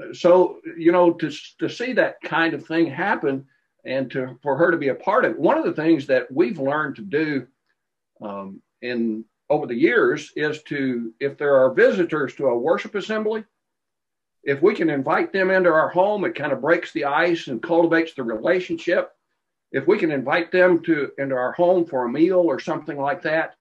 Uh, 0.00 0.12
so, 0.12 0.60
you 0.76 0.92
know, 0.92 1.12
to, 1.12 1.30
to 1.58 1.68
see 1.68 1.92
that 1.92 2.20
kind 2.22 2.54
of 2.54 2.66
thing 2.66 2.86
happen 2.86 3.46
and 3.84 4.10
to 4.10 4.38
for 4.42 4.56
her 4.56 4.70
to 4.70 4.76
be 4.76 4.88
a 4.88 4.94
part 4.94 5.24
of 5.24 5.32
it. 5.32 5.38
One 5.38 5.58
of 5.58 5.64
the 5.64 5.72
things 5.72 6.06
that 6.06 6.30
we've 6.32 6.58
learned 6.58 6.96
to 6.96 7.02
do 7.02 7.46
um, 8.20 8.60
in 8.82 9.24
over 9.48 9.66
the 9.66 9.74
years 9.74 10.32
is 10.36 10.62
to 10.64 11.12
if 11.18 11.38
there 11.38 11.56
are 11.56 11.74
visitors 11.74 12.34
to 12.36 12.46
a 12.46 12.58
worship 12.58 12.94
assembly, 12.94 13.44
if 14.44 14.62
we 14.62 14.74
can 14.74 14.90
invite 14.90 15.32
them 15.32 15.50
into 15.50 15.70
our 15.70 15.88
home, 15.88 16.24
it 16.24 16.34
kind 16.34 16.52
of 16.52 16.60
breaks 16.60 16.92
the 16.92 17.04
ice 17.04 17.48
and 17.48 17.62
cultivates 17.62 18.14
the 18.14 18.22
relationship. 18.22 19.12
If 19.72 19.86
we 19.86 19.98
can 19.98 20.10
invite 20.10 20.50
them 20.50 20.82
to 20.84 21.10
into 21.18 21.34
our 21.34 21.52
home 21.52 21.86
for 21.86 22.04
a 22.04 22.10
meal 22.10 22.38
or 22.38 22.58
something 22.58 22.98
like 22.98 23.22
that, 23.22 23.54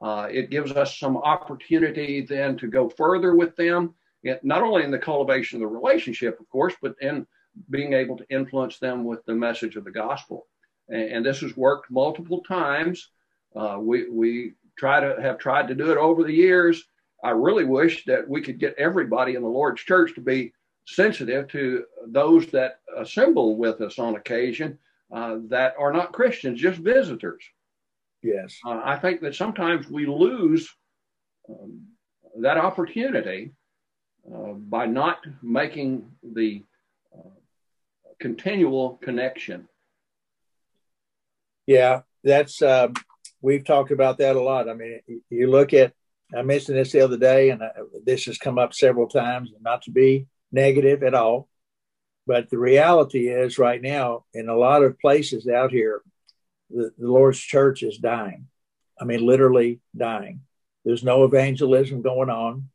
uh, 0.00 0.28
it 0.30 0.50
gives 0.50 0.72
us 0.72 0.98
some 0.98 1.16
opportunity 1.16 2.20
then 2.22 2.56
to 2.58 2.68
go 2.68 2.88
further 2.88 3.34
with 3.34 3.56
them 3.56 3.94
not 4.42 4.62
only 4.62 4.84
in 4.84 4.90
the 4.90 4.98
cultivation 4.98 5.56
of 5.56 5.60
the 5.60 5.76
relationship, 5.76 6.40
of 6.40 6.48
course, 6.48 6.74
but 6.82 6.94
in 7.00 7.26
being 7.70 7.92
able 7.92 8.16
to 8.16 8.28
influence 8.30 8.78
them 8.78 9.04
with 9.04 9.24
the 9.24 9.34
message 9.34 9.76
of 9.76 9.84
the 9.84 9.90
gospel. 9.90 10.46
And, 10.88 11.10
and 11.10 11.26
this 11.26 11.40
has 11.40 11.56
worked 11.56 11.90
multiple 11.90 12.42
times. 12.42 13.10
Uh, 13.54 13.78
we 13.80 14.08
we 14.10 14.54
try 14.78 15.00
to 15.00 15.20
have 15.20 15.38
tried 15.38 15.68
to 15.68 15.74
do 15.74 15.90
it 15.90 15.98
over 15.98 16.22
the 16.22 16.32
years. 16.32 16.84
I 17.24 17.30
really 17.30 17.64
wish 17.64 18.04
that 18.04 18.28
we 18.28 18.42
could 18.42 18.60
get 18.60 18.74
everybody 18.78 19.34
in 19.34 19.42
the 19.42 19.48
Lord's 19.48 19.82
church 19.82 20.14
to 20.14 20.20
be 20.20 20.52
sensitive 20.86 21.48
to 21.48 21.84
those 22.06 22.46
that 22.48 22.80
assemble 22.96 23.56
with 23.56 23.80
us 23.80 23.98
on 23.98 24.14
occasion 24.14 24.78
uh, 25.12 25.38
that 25.48 25.74
are 25.78 25.92
not 25.92 26.12
Christians, 26.12 26.60
just 26.60 26.78
visitors. 26.78 27.44
Yes. 28.22 28.58
Uh, 28.66 28.80
I 28.84 28.96
think 28.98 29.20
that 29.22 29.34
sometimes 29.34 29.88
we 29.88 30.06
lose 30.06 30.68
um, 31.48 31.86
that 32.40 32.58
opportunity 32.58 33.52
uh, 34.32 34.52
by 34.52 34.86
not 34.86 35.18
making 35.42 36.10
the 36.22 36.64
uh, 37.16 37.30
continual 38.20 38.98
connection. 39.02 39.68
Yeah, 41.66 42.00
that's 42.24 42.60
uh, 42.62 42.88
we've 43.40 43.64
talked 43.64 43.90
about 43.90 44.18
that 44.18 44.36
a 44.36 44.40
lot. 44.40 44.68
I 44.68 44.74
mean, 44.74 45.00
you 45.30 45.50
look 45.50 45.72
at 45.72 45.92
I 46.36 46.42
mentioned 46.42 46.76
this 46.76 46.92
the 46.92 47.00
other 47.00 47.16
day, 47.16 47.50
and 47.50 47.62
uh, 47.62 47.68
this 48.04 48.24
has 48.24 48.36
come 48.36 48.58
up 48.58 48.74
several 48.74 49.08
times, 49.08 49.50
not 49.60 49.82
to 49.82 49.90
be 49.90 50.26
negative 50.52 51.02
at 51.02 51.14
all. 51.14 51.48
But 52.28 52.50
the 52.50 52.58
reality 52.58 53.28
is, 53.28 53.58
right 53.58 53.80
now, 53.80 54.26
in 54.34 54.50
a 54.50 54.56
lot 54.56 54.82
of 54.82 54.98
places 54.98 55.48
out 55.48 55.70
here, 55.72 56.02
the, 56.68 56.92
the 56.98 57.10
Lord's 57.10 57.40
church 57.40 57.82
is 57.82 57.96
dying. 57.96 58.48
I 59.00 59.04
mean, 59.04 59.24
literally 59.24 59.80
dying. 59.96 60.42
There's 60.84 61.02
no 61.02 61.24
evangelism 61.24 62.02
going 62.02 62.28
on. 62.28 62.68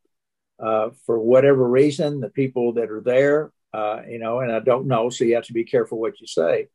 Uh, 0.58 0.90
for 1.06 1.20
whatever 1.20 1.70
reason, 1.70 2.20
the 2.20 2.30
people 2.30 2.74
that 2.74 2.90
are 2.90 3.02
there, 3.02 3.52
uh, 3.74 4.02
you 4.10 4.18
know, 4.18 4.40
and 4.40 4.52
I 4.52 4.60
don't 4.60 4.88
know, 4.88 5.12
so 5.12 5.24
you 5.24 5.36
have 5.36 5.46
to 5.46 5.54
be 5.54 5.66
careful 5.66 6.00
what 6.00 6.20
you 6.20 6.26
say. 6.26 6.70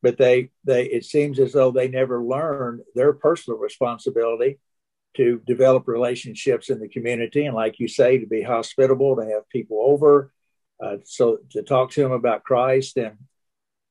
But 0.00 0.16
they, 0.16 0.52
they, 0.64 0.86
it 0.86 1.04
seems 1.04 1.38
as 1.38 1.52
though 1.52 1.70
they 1.70 1.88
never 1.88 2.22
learned 2.22 2.80
their 2.94 3.12
personal 3.12 3.58
responsibility 3.58 4.58
to 5.16 5.42
develop 5.46 5.86
relationships 5.86 6.70
in 6.70 6.80
the 6.80 6.88
community, 6.88 7.44
and 7.44 7.54
like 7.54 7.78
you 7.78 7.88
say, 7.88 8.16
to 8.18 8.26
be 8.26 8.42
hospitable, 8.42 9.16
to 9.16 9.24
have 9.26 9.50
people 9.50 9.80
over, 9.82 10.32
uh, 10.82 10.96
so 11.04 11.38
to 11.50 11.62
talk 11.62 11.92
to 11.92 12.02
them 12.02 12.12
about 12.12 12.44
Christ 12.44 12.96
and 12.96 13.16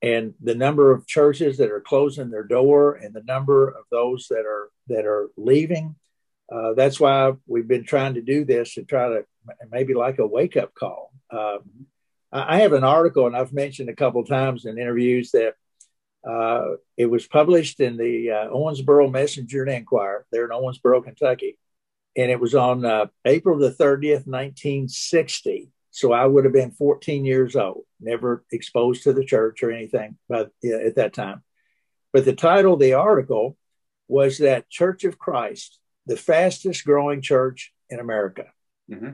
and 0.03 0.33
the 0.41 0.55
number 0.55 0.91
of 0.91 1.05
churches 1.05 1.57
that 1.57 1.69
are 1.69 1.79
closing 1.79 2.31
their 2.31 2.43
door 2.43 2.93
and 2.93 3.13
the 3.13 3.23
number 3.23 3.69
of 3.69 3.85
those 3.91 4.27
that 4.29 4.45
are 4.45 4.69
that 4.87 5.05
are 5.05 5.29
leaving. 5.37 5.95
Uh, 6.51 6.73
that's 6.73 6.99
why 6.99 7.31
we've 7.47 7.67
been 7.67 7.85
trying 7.85 8.15
to 8.15 8.21
do 8.21 8.43
this 8.43 8.73
to 8.73 8.83
try 8.83 9.07
to 9.07 9.25
maybe 9.69 9.93
like 9.93 10.19
a 10.19 10.27
wake 10.27 10.57
up 10.57 10.73
call. 10.73 11.13
Um, 11.29 11.87
I 12.31 12.59
have 12.59 12.73
an 12.73 12.83
article, 12.83 13.27
and 13.27 13.35
I've 13.35 13.53
mentioned 13.53 13.89
a 13.89 13.95
couple 13.95 14.23
times 14.25 14.65
in 14.65 14.77
interviews 14.77 15.31
that 15.31 15.53
uh, 16.27 16.75
it 16.97 17.05
was 17.05 17.27
published 17.27 17.79
in 17.79 17.97
the 17.97 18.31
uh, 18.31 18.49
Owensboro 18.49 19.11
Messenger 19.11 19.63
and 19.63 19.71
Inquirer 19.71 20.25
there 20.31 20.45
in 20.45 20.51
Owensboro, 20.51 21.03
Kentucky, 21.03 21.57
and 22.17 22.31
it 22.31 22.39
was 22.39 22.55
on 22.55 22.85
uh, 22.85 23.07
April 23.25 23.57
the 23.57 23.71
30th, 23.71 24.27
1960. 24.27 25.69
So 25.91 26.13
I 26.13 26.25
would 26.25 26.45
have 26.45 26.53
been 26.53 26.71
14 26.71 27.25
years 27.25 27.55
old, 27.55 27.83
never 27.99 28.43
exposed 28.51 29.03
to 29.03 29.13
the 29.13 29.25
church 29.25 29.61
or 29.61 29.71
anything 29.71 30.17
but 30.27 30.51
at 30.63 30.95
that 30.95 31.13
time. 31.13 31.43
But 32.13 32.25
the 32.25 32.33
title 32.33 32.73
of 32.73 32.79
the 32.79 32.93
article 32.93 33.57
was 34.07 34.39
that 34.39 34.69
Church 34.69 35.03
of 35.03 35.19
Christ, 35.19 35.79
the 36.05 36.17
fastest 36.17 36.85
growing 36.85 37.21
church 37.21 37.73
in 37.89 37.99
America. 37.99 38.45
Mm-hmm. 38.89 39.11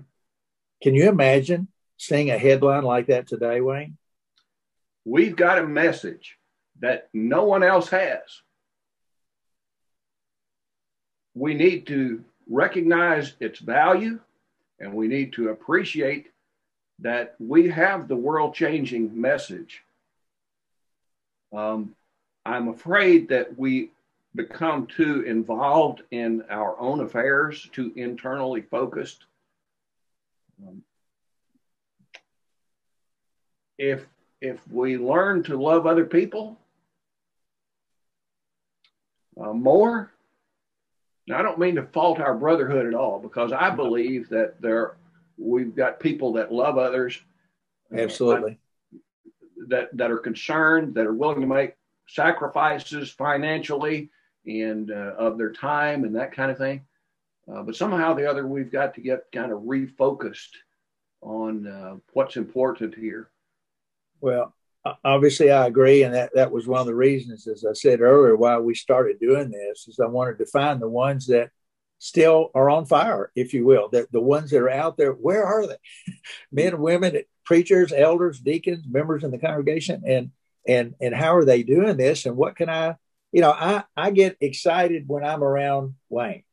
Can 0.81 0.93
you 0.93 1.09
imagine 1.09 1.67
seeing 1.97 2.29
a 2.29 2.37
headline 2.37 2.83
like 2.83 3.07
that 3.07 3.27
today, 3.27 3.59
Wayne? 3.59 3.97
We've 5.03 5.35
got 5.35 5.57
a 5.57 5.67
message 5.67 6.37
that 6.79 7.09
no 7.13 7.43
one 7.43 7.63
else 7.63 7.89
has. 7.89 8.21
We 11.33 11.53
need 11.53 11.87
to 11.87 12.23
recognize 12.49 13.33
its 13.39 13.59
value 13.59 14.19
and 14.79 14.93
we 14.93 15.07
need 15.07 15.33
to 15.33 15.49
appreciate 15.49 16.27
that 16.99 17.35
we 17.39 17.69
have 17.69 18.07
the 18.07 18.15
world 18.15 18.55
changing 18.55 19.19
message. 19.19 19.83
Um, 21.53 21.95
I'm 22.45 22.69
afraid 22.69 23.29
that 23.29 23.57
we 23.57 23.91
become 24.35 24.87
too 24.87 25.21
involved 25.21 26.01
in 26.11 26.43
our 26.49 26.79
own 26.79 26.99
affairs, 27.01 27.67
too 27.71 27.91
internally 27.95 28.61
focused. 28.61 29.25
Um, 30.65 30.83
if 33.77 34.05
if 34.41 34.59
we 34.71 34.97
learn 34.97 35.43
to 35.43 35.57
love 35.57 35.85
other 35.85 36.05
people 36.05 36.57
uh, 39.39 39.53
more, 39.53 40.11
now 41.27 41.39
I 41.39 41.41
don't 41.41 41.59
mean 41.59 41.75
to 41.75 41.83
fault 41.83 42.19
our 42.19 42.35
brotherhood 42.35 42.85
at 42.85 42.93
all, 42.93 43.19
because 43.19 43.51
I 43.51 43.69
believe 43.69 44.29
that 44.29 44.61
there 44.61 44.95
We've 45.37 45.75
got 45.75 45.99
people 45.99 46.33
that 46.33 46.51
love 46.51 46.77
others. 46.77 47.19
Absolutely. 47.95 48.59
Uh, 48.93 48.97
that, 49.69 49.95
that 49.97 50.11
are 50.11 50.17
concerned, 50.17 50.95
that 50.95 51.05
are 51.05 51.13
willing 51.13 51.41
to 51.41 51.47
make 51.47 51.75
sacrifices 52.07 53.09
financially 53.09 54.09
and 54.45 54.91
uh, 54.91 55.13
of 55.17 55.37
their 55.37 55.51
time 55.51 56.03
and 56.03 56.15
that 56.15 56.31
kind 56.31 56.51
of 56.51 56.57
thing. 56.57 56.85
Uh, 57.51 57.63
but 57.63 57.75
somehow 57.75 58.13
the 58.13 58.29
other, 58.29 58.47
we've 58.47 58.71
got 58.71 58.93
to 58.95 59.01
get 59.01 59.31
kind 59.33 59.51
of 59.51 59.59
refocused 59.59 60.55
on 61.21 61.67
uh, 61.67 61.95
what's 62.13 62.35
important 62.35 62.95
here. 62.95 63.29
Well, 64.21 64.53
obviously, 65.03 65.51
I 65.51 65.67
agree, 65.67 66.03
and 66.03 66.13
that 66.13 66.31
that 66.35 66.51
was 66.51 66.67
one 66.67 66.81
of 66.81 66.87
the 66.87 66.95
reasons, 66.95 67.47
as 67.47 67.65
I 67.65 67.73
said 67.73 68.01
earlier, 68.01 68.35
why 68.35 68.57
we 68.57 68.75
started 68.75 69.19
doing 69.19 69.49
this. 69.49 69.87
Is 69.87 69.99
I 69.99 70.07
wanted 70.07 70.37
to 70.39 70.45
find 70.45 70.81
the 70.81 70.89
ones 70.89 71.27
that 71.27 71.51
still 71.99 72.51
are 72.53 72.69
on 72.69 72.85
fire, 72.85 73.31
if 73.35 73.53
you 73.53 73.65
will. 73.65 73.89
The, 73.89 74.07
the 74.11 74.21
ones 74.21 74.51
that 74.51 74.61
are 74.61 74.69
out 74.69 74.97
there, 74.97 75.11
where 75.11 75.45
are 75.45 75.67
they? 75.67 75.77
Men 76.51 76.79
women, 76.79 77.21
preachers, 77.43 77.91
elders, 77.91 78.39
deacons, 78.39 78.85
members 78.87 79.23
in 79.23 79.31
the 79.31 79.37
congregation, 79.37 80.03
and 80.05 80.31
and 80.67 80.95
and 81.01 81.15
how 81.15 81.35
are 81.35 81.45
they 81.45 81.63
doing 81.63 81.97
this? 81.97 82.25
And 82.25 82.35
what 82.35 82.55
can 82.55 82.69
I, 82.69 82.95
you 83.31 83.41
know, 83.41 83.51
I 83.51 83.83
I 83.95 84.11
get 84.11 84.37
excited 84.41 85.05
when 85.07 85.23
I'm 85.23 85.43
around 85.43 85.95
Wayne. 86.09 86.43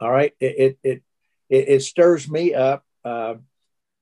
All 0.00 0.10
right, 0.10 0.32
it 0.40 0.78
it 0.84 1.02
it, 1.48 1.68
it 1.68 1.82
stirs 1.82 2.30
me 2.30 2.54
up. 2.54 2.84
Uh, 3.04 3.34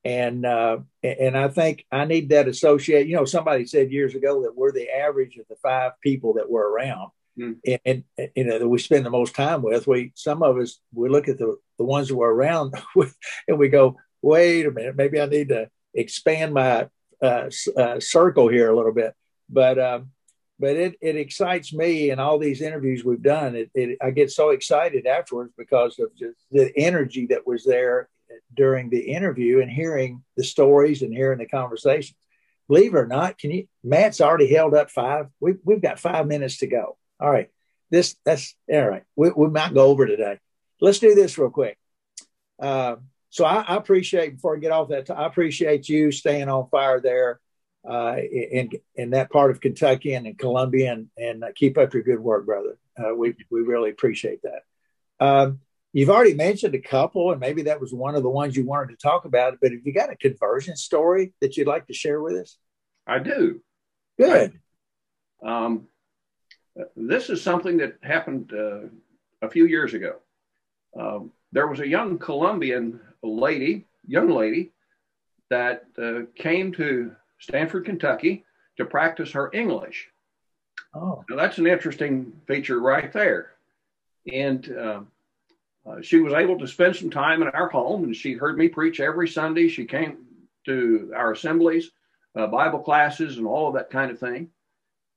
and 0.04 0.44
uh, 0.44 0.78
and 1.02 1.38
I 1.38 1.48
think 1.48 1.86
I 1.92 2.04
need 2.04 2.30
that 2.30 2.48
associate. 2.48 3.06
You 3.06 3.16
know, 3.16 3.24
somebody 3.24 3.66
said 3.66 3.92
years 3.92 4.14
ago 4.14 4.42
that 4.42 4.56
we're 4.56 4.72
the 4.72 4.90
average 4.90 5.36
of 5.36 5.46
the 5.48 5.56
five 5.56 5.92
people 6.00 6.34
that 6.34 6.50
we're 6.50 6.68
around. 6.68 7.10
Mm. 7.38 7.56
And, 7.84 8.04
and, 8.18 8.30
you 8.36 8.44
know 8.44 8.58
that 8.58 8.68
we 8.68 8.78
spend 8.78 9.06
the 9.06 9.10
most 9.10 9.34
time 9.34 9.62
with. 9.62 9.86
We 9.86 10.12
some 10.14 10.42
of 10.42 10.58
us 10.58 10.80
we 10.92 11.08
look 11.08 11.28
at 11.28 11.38
the 11.38 11.56
the 11.78 11.84
ones 11.84 12.08
that 12.08 12.16
we're 12.16 12.32
around 12.32 12.74
with, 12.94 13.16
and 13.48 13.58
we 13.58 13.68
go, 13.68 13.96
wait 14.20 14.66
a 14.66 14.70
minute, 14.70 14.96
maybe 14.96 15.20
I 15.20 15.26
need 15.26 15.48
to 15.48 15.70
expand 15.94 16.52
my 16.54 16.88
uh, 17.22 17.50
uh, 17.76 18.00
circle 18.00 18.48
here 18.48 18.70
a 18.70 18.76
little 18.76 18.92
bit. 18.92 19.14
But 19.48 19.78
um, 19.78 20.10
but 20.58 20.76
it, 20.76 20.94
it 21.00 21.16
excites 21.16 21.72
me 21.72 22.10
and 22.10 22.20
all 22.20 22.38
these 22.38 22.60
interviews 22.60 23.04
we've 23.04 23.22
done. 23.22 23.56
It, 23.56 23.70
it, 23.74 23.98
I 24.00 24.10
get 24.10 24.30
so 24.30 24.50
excited 24.50 25.06
afterwards 25.06 25.52
because 25.58 25.98
of 25.98 26.14
just 26.16 26.38
the 26.50 26.72
energy 26.76 27.26
that 27.30 27.46
was 27.46 27.64
there 27.64 28.08
during 28.54 28.88
the 28.88 29.00
interview 29.00 29.60
and 29.60 29.70
hearing 29.70 30.22
the 30.36 30.44
stories 30.44 31.02
and 31.02 31.12
hearing 31.12 31.38
the 31.38 31.46
conversations. 31.46 32.16
Believe 32.68 32.94
it 32.94 32.98
or 32.98 33.06
not, 33.06 33.38
can 33.38 33.50
you? 33.50 33.66
Matt's 33.82 34.20
already 34.20 34.54
held 34.54 34.74
up 34.74 34.90
five. 34.90 35.26
We, 35.40 35.54
we've 35.64 35.82
got 35.82 35.98
five 35.98 36.26
minutes 36.26 36.58
to 36.58 36.66
go. 36.66 36.96
All 37.22 37.30
right. 37.30 37.48
This 37.90 38.16
that's 38.24 38.56
all 38.70 38.88
right. 38.88 39.04
We, 39.14 39.30
we 39.30 39.48
might 39.48 39.72
go 39.72 39.86
over 39.86 40.06
today. 40.06 40.40
Let's 40.80 40.98
do 40.98 41.14
this 41.14 41.38
real 41.38 41.50
quick. 41.50 41.78
Uh, 42.60 42.96
so 43.30 43.44
I, 43.44 43.62
I, 43.62 43.76
appreciate 43.76 44.34
before 44.34 44.56
I 44.56 44.58
get 44.58 44.72
off 44.72 44.88
that, 44.88 45.08
I 45.08 45.26
appreciate 45.26 45.88
you 45.88 46.10
staying 46.10 46.48
on 46.48 46.68
fire 46.68 47.00
there 47.00 47.40
uh, 47.88 48.16
in 48.16 48.70
in 48.96 49.10
that 49.10 49.30
part 49.30 49.52
of 49.52 49.60
Kentucky 49.60 50.14
and 50.14 50.26
in 50.26 50.34
Colombia, 50.34 50.92
and, 50.92 51.08
and 51.16 51.44
uh, 51.44 51.48
keep 51.54 51.78
up 51.78 51.94
your 51.94 52.02
good 52.02 52.18
work, 52.18 52.44
brother. 52.44 52.76
Uh, 52.98 53.14
we 53.14 53.36
we 53.50 53.60
really 53.60 53.90
appreciate 53.90 54.40
that. 54.42 54.62
Um, 55.24 55.60
you've 55.92 56.10
already 56.10 56.34
mentioned 56.34 56.74
a 56.74 56.80
couple, 56.80 57.30
and 57.30 57.40
maybe 57.40 57.62
that 57.62 57.80
was 57.80 57.92
one 57.92 58.16
of 58.16 58.24
the 58.24 58.30
ones 58.30 58.56
you 58.56 58.66
wanted 58.66 58.90
to 58.90 58.96
talk 58.96 59.26
about. 59.26 59.58
But 59.62 59.70
have 59.70 59.80
you 59.84 59.94
got 59.94 60.10
a 60.10 60.16
conversion 60.16 60.74
story 60.76 61.34
that 61.40 61.56
you'd 61.56 61.68
like 61.68 61.86
to 61.86 61.94
share 61.94 62.20
with 62.20 62.34
us? 62.34 62.58
I 63.06 63.20
do. 63.20 63.62
Good. 64.18 64.58
I, 65.44 65.64
um, 65.64 65.88
this 66.96 67.30
is 67.30 67.42
something 67.42 67.76
that 67.78 67.96
happened 68.02 68.52
uh, 68.52 68.88
a 69.42 69.50
few 69.50 69.66
years 69.66 69.94
ago. 69.94 70.16
Um, 70.98 71.32
there 71.52 71.66
was 71.66 71.80
a 71.80 71.88
young 71.88 72.18
Colombian 72.18 73.00
lady, 73.22 73.86
young 74.06 74.28
lady, 74.28 74.72
that 75.50 75.84
uh, 75.98 76.20
came 76.34 76.72
to 76.72 77.14
Stanford, 77.38 77.84
Kentucky 77.84 78.44
to 78.76 78.84
practice 78.84 79.32
her 79.32 79.50
English. 79.52 80.08
Oh, 80.94 81.24
now 81.28 81.36
that's 81.36 81.58
an 81.58 81.66
interesting 81.66 82.32
feature 82.46 82.80
right 82.80 83.12
there. 83.12 83.52
And 84.32 84.74
uh, 84.76 85.00
uh, 85.86 86.00
she 86.00 86.20
was 86.20 86.32
able 86.32 86.58
to 86.58 86.68
spend 86.68 86.96
some 86.96 87.10
time 87.10 87.42
in 87.42 87.48
our 87.48 87.68
home 87.68 88.04
and 88.04 88.16
she 88.16 88.34
heard 88.34 88.56
me 88.56 88.68
preach 88.68 89.00
every 89.00 89.28
Sunday. 89.28 89.68
She 89.68 89.84
came 89.84 90.18
to 90.66 91.12
our 91.16 91.32
assemblies, 91.32 91.90
uh, 92.36 92.46
Bible 92.46 92.78
classes, 92.78 93.38
and 93.38 93.46
all 93.46 93.68
of 93.68 93.74
that 93.74 93.90
kind 93.90 94.10
of 94.10 94.18
thing. 94.18 94.48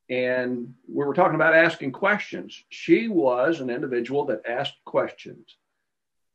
And 0.10 0.76
we 0.88 1.04
were 1.04 1.14
talking 1.14 1.36
about 1.36 1.56
asking 1.56 1.92
questions. 1.92 2.64
She 2.70 3.08
was 3.08 3.60
an 3.60 3.70
individual 3.70 4.26
that 4.26 4.48
asked 4.48 4.78
questions. 4.86 5.58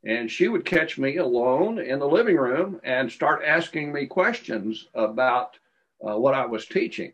And 0.04 0.30
she 0.30 0.48
would 0.48 0.64
catch 0.64 0.98
me 0.98 1.18
alone 1.18 1.78
in 1.78 1.98
the 1.98 2.08
living 2.08 2.36
room 2.36 2.80
and 2.82 3.12
start 3.12 3.42
asking 3.44 3.92
me 3.92 4.06
questions 4.06 4.88
about 4.94 5.58
uh, 6.04 6.16
what 6.16 6.34
I 6.34 6.46
was 6.46 6.66
teaching. 6.66 7.12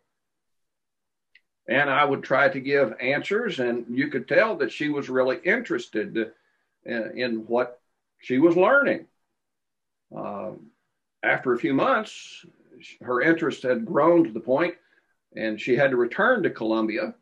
And 1.69 1.91
I 1.91 2.05
would 2.05 2.23
try 2.23 2.49
to 2.49 2.61
give 2.61 2.95
answers, 3.01 3.59
and 3.59 3.85
you 3.91 4.09
could 4.09 4.29
tell 4.29 4.57
that 4.59 4.71
she 4.71 4.89
was 4.89 5.09
really 5.09 5.39
interested 5.45 6.33
in, 6.85 7.13
in 7.17 7.35
what 7.49 7.81
she 8.19 8.39
was 8.39 8.57
learning. 8.57 9.07
Uh, 10.17 10.53
after 11.25 11.53
a 11.53 11.59
few 11.59 11.75
months, 11.75 12.47
her 13.01 13.21
interest 13.21 13.65
had 13.65 13.85
grown 13.85 14.23
to 14.25 14.31
the 14.31 14.39
point, 14.39 14.77
and 15.37 15.61
she 15.61 15.77
had 15.77 15.91
to 15.91 15.97
return 15.97 16.43
to 16.43 16.51
Colombia. 16.51 17.15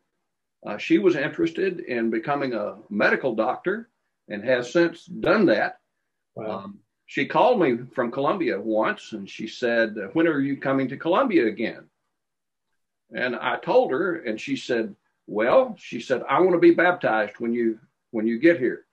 Uh, 0.65 0.77
she 0.77 0.97
was 0.97 1.15
interested 1.15 1.81
in 1.81 2.09
becoming 2.09 2.53
a 2.53 2.77
medical 2.89 3.35
doctor 3.35 3.89
and 4.29 4.43
has 4.43 4.71
since 4.71 5.05
done 5.05 5.45
that. 5.45 5.79
Wow. 6.35 6.63
Um, 6.63 6.79
she 7.05 7.27
called 7.27 7.59
me 7.59 7.77
from 7.93 8.11
Colombia 8.11 8.59
once 8.59 9.11
and 9.13 9.29
she 9.29 9.47
said, 9.47 9.95
When 10.13 10.27
are 10.27 10.39
you 10.39 10.57
coming 10.57 10.87
to 10.89 10.97
Colombia 10.97 11.45
again? 11.45 11.83
And 13.13 13.35
I 13.35 13.57
told 13.57 13.91
her, 13.91 14.23
and 14.23 14.41
she 14.41 14.55
said, 14.55 14.95
Well, 15.27 15.75
she 15.77 15.99
said, 15.99 16.23
I 16.27 16.39
want 16.39 16.53
to 16.53 16.59
be 16.59 16.71
baptized 16.73 17.35
when 17.37 17.53
you 17.53 17.79
when 18.11 18.25
you 18.25 18.39
get 18.39 18.59
here. 18.59 18.85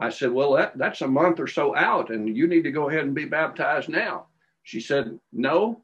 I 0.00 0.10
said, 0.10 0.30
Well, 0.30 0.52
that, 0.52 0.78
that's 0.78 1.00
a 1.00 1.08
month 1.08 1.40
or 1.40 1.48
so 1.48 1.74
out, 1.74 2.10
and 2.10 2.36
you 2.36 2.46
need 2.46 2.62
to 2.62 2.70
go 2.70 2.88
ahead 2.88 3.04
and 3.04 3.14
be 3.14 3.24
baptized 3.24 3.88
now. 3.88 4.26
She 4.62 4.80
said, 4.80 5.18
No. 5.32 5.82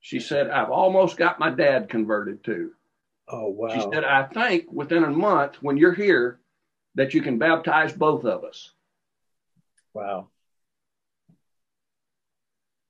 She 0.00 0.20
said, 0.20 0.48
I've 0.50 0.70
almost 0.70 1.16
got 1.16 1.40
my 1.40 1.50
dad 1.50 1.88
converted 1.88 2.44
too. 2.44 2.72
Oh, 3.28 3.48
wow. 3.48 3.68
She 3.74 3.80
said, 3.92 4.04
I 4.04 4.24
think 4.24 4.72
within 4.72 5.04
a 5.04 5.10
month, 5.10 5.56
when 5.62 5.76
you're 5.76 5.94
here, 5.94 6.40
that 6.94 7.14
you 7.14 7.20
can 7.20 7.38
baptize 7.38 7.92
both 7.92 8.24
of 8.24 8.44
us. 8.44 8.72
Wow. 9.92 10.28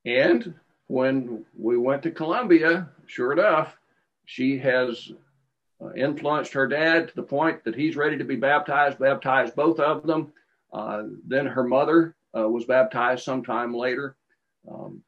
And 0.04 0.54
when 0.86 1.44
we 1.56 1.76
went 1.76 2.02
to 2.04 2.10
Colombia, 2.10 2.88
sure 3.06 3.32
enough, 3.32 3.76
she 4.24 4.58
has 4.58 5.10
uh, 5.82 5.92
influenced 5.94 6.52
her 6.52 6.66
dad 6.66 7.08
to 7.08 7.14
the 7.14 7.22
point 7.22 7.64
that 7.64 7.74
he's 7.74 7.96
ready 7.96 8.18
to 8.18 8.24
be 8.24 8.36
baptized, 8.36 8.98
baptized 8.98 9.54
both 9.54 9.80
of 9.80 10.06
them. 10.06 10.32
Uh, 10.72 11.04
then 11.26 11.46
her 11.46 11.64
mother 11.64 12.14
uh, 12.36 12.48
was 12.48 12.64
baptized 12.64 13.24
sometime 13.24 13.74
later. 13.74 14.16
Um, 14.70 15.02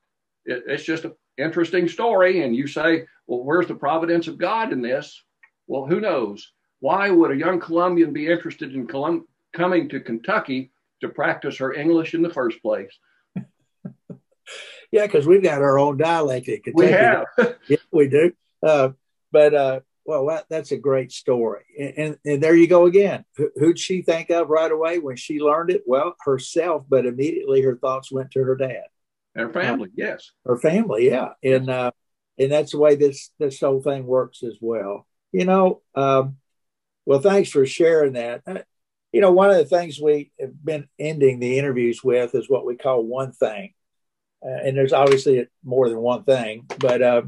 it, 0.44 0.64
it's 0.66 0.84
just 0.84 1.04
an 1.04 1.12
interesting 1.36 1.88
story. 1.88 2.42
And 2.42 2.54
you 2.54 2.66
say, 2.66 3.06
well, 3.26 3.44
where's 3.44 3.66
the 3.66 3.74
providence 3.74 4.28
of 4.28 4.38
God 4.38 4.72
in 4.72 4.82
this? 4.82 5.22
Well, 5.66 5.86
who 5.86 6.00
knows? 6.00 6.52
Why 6.80 7.10
would 7.10 7.30
a 7.30 7.36
young 7.36 7.60
Colombian 7.60 8.12
be 8.12 8.26
interested 8.26 8.74
in 8.74 8.86
Colum- 8.86 9.26
coming 9.52 9.88
to 9.90 10.00
Kentucky 10.00 10.72
to 11.00 11.08
practice 11.08 11.58
her 11.58 11.72
English 11.72 12.14
in 12.14 12.22
the 12.22 12.32
first 12.32 12.60
place? 12.62 12.90
yeah, 14.90 15.06
because 15.06 15.26
we've 15.26 15.42
got 15.42 15.62
our 15.62 15.78
own 15.78 15.96
dialect 15.96 16.48
in 16.48 16.62
Kentucky. 16.62 16.86
We 16.86 16.92
have. 16.92 17.26
yeah, 17.68 17.76
we 17.92 18.08
do. 18.08 18.32
Uh, 18.62 18.90
but 19.30 19.54
uh, 19.54 19.80
well, 20.04 20.26
that, 20.26 20.46
that's 20.48 20.72
a 20.72 20.76
great 20.76 21.12
story. 21.12 21.62
And, 21.78 21.94
and, 21.96 22.18
and 22.24 22.42
there 22.42 22.56
you 22.56 22.66
go 22.66 22.86
again. 22.86 23.24
Who, 23.36 23.50
who'd 23.56 23.78
she 23.78 24.02
think 24.02 24.30
of 24.30 24.48
right 24.48 24.72
away 24.72 24.98
when 24.98 25.16
she 25.16 25.38
learned 25.38 25.70
it? 25.70 25.84
Well, 25.86 26.16
herself, 26.24 26.84
but 26.88 27.06
immediately 27.06 27.62
her 27.62 27.76
thoughts 27.76 28.10
went 28.10 28.32
to 28.32 28.42
her 28.42 28.56
dad. 28.56 28.84
Her 29.34 29.52
family, 29.52 29.88
uh, 29.88 29.92
yes. 29.96 30.30
Her 30.44 30.58
family, 30.58 31.06
yeah. 31.06 31.30
And 31.42 31.70
uh, 31.70 31.92
and 32.38 32.50
that's 32.50 32.72
the 32.72 32.78
way 32.78 32.96
this 32.96 33.30
this 33.38 33.60
whole 33.60 33.80
thing 33.80 34.06
works 34.06 34.42
as 34.42 34.56
well. 34.60 35.06
You 35.32 35.44
know, 35.44 35.82
um, 35.94 36.36
well, 37.06 37.20
thanks 37.20 37.50
for 37.50 37.64
sharing 37.66 38.14
that. 38.14 38.42
Uh, 38.46 38.58
you 39.12 39.20
know, 39.20 39.32
one 39.32 39.50
of 39.50 39.56
the 39.56 39.64
things 39.64 40.00
we 40.00 40.32
have 40.40 40.64
been 40.64 40.88
ending 40.98 41.38
the 41.38 41.58
interviews 41.58 42.02
with 42.02 42.34
is 42.34 42.48
what 42.48 42.64
we 42.64 42.76
call 42.76 43.04
one 43.04 43.32
thing. 43.32 43.74
Uh, 44.44 44.48
and 44.64 44.76
there's 44.76 44.92
obviously 44.92 45.46
more 45.64 45.88
than 45.88 45.98
one 45.98 46.24
thing, 46.24 46.66
but 46.78 47.02
uh, 47.02 47.22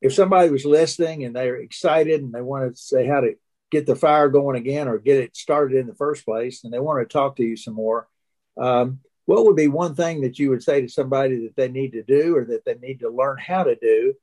if 0.00 0.14
somebody 0.14 0.50
was 0.50 0.64
listening 0.64 1.24
and 1.24 1.34
they're 1.36 1.56
excited 1.56 2.22
and 2.22 2.32
they 2.32 2.40
want 2.40 2.74
to 2.74 2.80
say 2.80 3.06
how 3.06 3.20
to 3.20 3.34
get 3.70 3.86
the 3.86 3.96
fire 3.96 4.28
going 4.28 4.56
again 4.56 4.88
or 4.88 4.98
get 4.98 5.18
it 5.18 5.36
started 5.36 5.76
in 5.76 5.86
the 5.86 5.94
first 5.94 6.24
place 6.24 6.64
and 6.64 6.72
they 6.72 6.78
want 6.78 7.06
to 7.06 7.12
talk 7.12 7.36
to 7.36 7.42
you 7.42 7.56
some 7.56 7.74
more, 7.74 8.08
um, 8.56 9.00
what 9.26 9.44
would 9.44 9.56
be 9.56 9.68
one 9.68 9.94
thing 9.94 10.20
that 10.22 10.38
you 10.38 10.50
would 10.50 10.62
say 10.62 10.80
to 10.80 10.88
somebody 10.88 11.44
that 11.44 11.56
they 11.56 11.68
need 11.68 11.92
to 11.92 12.02
do 12.02 12.36
or 12.36 12.44
that 12.46 12.64
they 12.64 12.74
need 12.74 13.00
to 13.00 13.08
learn 13.08 13.38
how 13.38 13.64
to 13.64 13.74
do 13.76 14.14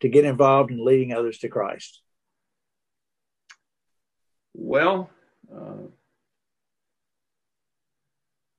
to 0.00 0.08
get 0.08 0.24
involved 0.24 0.70
in 0.70 0.84
leading 0.84 1.12
others 1.12 1.38
to 1.38 1.48
Christ? 1.48 2.00
Well, 4.54 5.08
uh, 5.54 5.86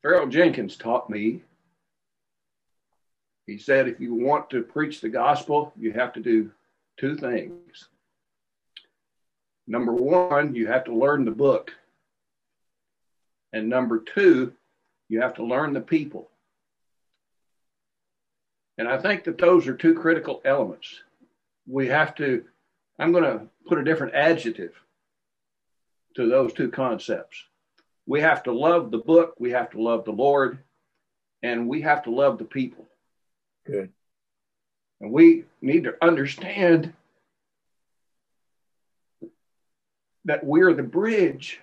Farrell 0.01 0.27
Jenkins 0.27 0.77
taught 0.77 1.09
me. 1.09 1.43
He 3.45 3.57
said, 3.57 3.87
if 3.87 3.99
you 3.99 4.13
want 4.13 4.49
to 4.51 4.63
preach 4.63 5.01
the 5.01 5.09
gospel, 5.09 5.73
you 5.77 5.91
have 5.93 6.13
to 6.13 6.21
do 6.21 6.51
two 6.97 7.15
things. 7.15 7.89
Number 9.67 9.93
one, 9.93 10.55
you 10.55 10.67
have 10.67 10.85
to 10.85 10.95
learn 10.95 11.25
the 11.25 11.31
book. 11.31 11.71
And 13.53 13.67
number 13.67 13.99
two, 13.99 14.53
you 15.11 15.19
have 15.19 15.33
to 15.33 15.43
learn 15.43 15.73
the 15.73 15.81
people. 15.81 16.29
And 18.77 18.87
I 18.87 18.97
think 18.97 19.25
that 19.25 19.37
those 19.37 19.67
are 19.67 19.75
two 19.75 19.93
critical 19.93 20.41
elements. 20.45 21.01
We 21.67 21.89
have 21.89 22.15
to, 22.15 22.45
I'm 22.97 23.11
going 23.11 23.25
to 23.25 23.41
put 23.67 23.77
a 23.77 23.83
different 23.83 24.15
adjective 24.15 24.71
to 26.15 26.29
those 26.29 26.53
two 26.53 26.71
concepts. 26.71 27.43
We 28.05 28.21
have 28.21 28.43
to 28.43 28.53
love 28.53 28.89
the 28.89 28.99
book, 28.99 29.35
we 29.37 29.51
have 29.51 29.71
to 29.71 29.81
love 29.81 30.05
the 30.05 30.11
Lord, 30.11 30.59
and 31.43 31.67
we 31.67 31.81
have 31.81 32.03
to 32.03 32.09
love 32.09 32.37
the 32.37 32.45
people. 32.45 32.87
Good. 33.67 33.91
And 35.01 35.11
we 35.11 35.43
need 35.61 35.83
to 35.83 35.95
understand 36.01 36.93
that 40.23 40.45
we're 40.45 40.73
the 40.73 40.83
bridge 40.83 41.59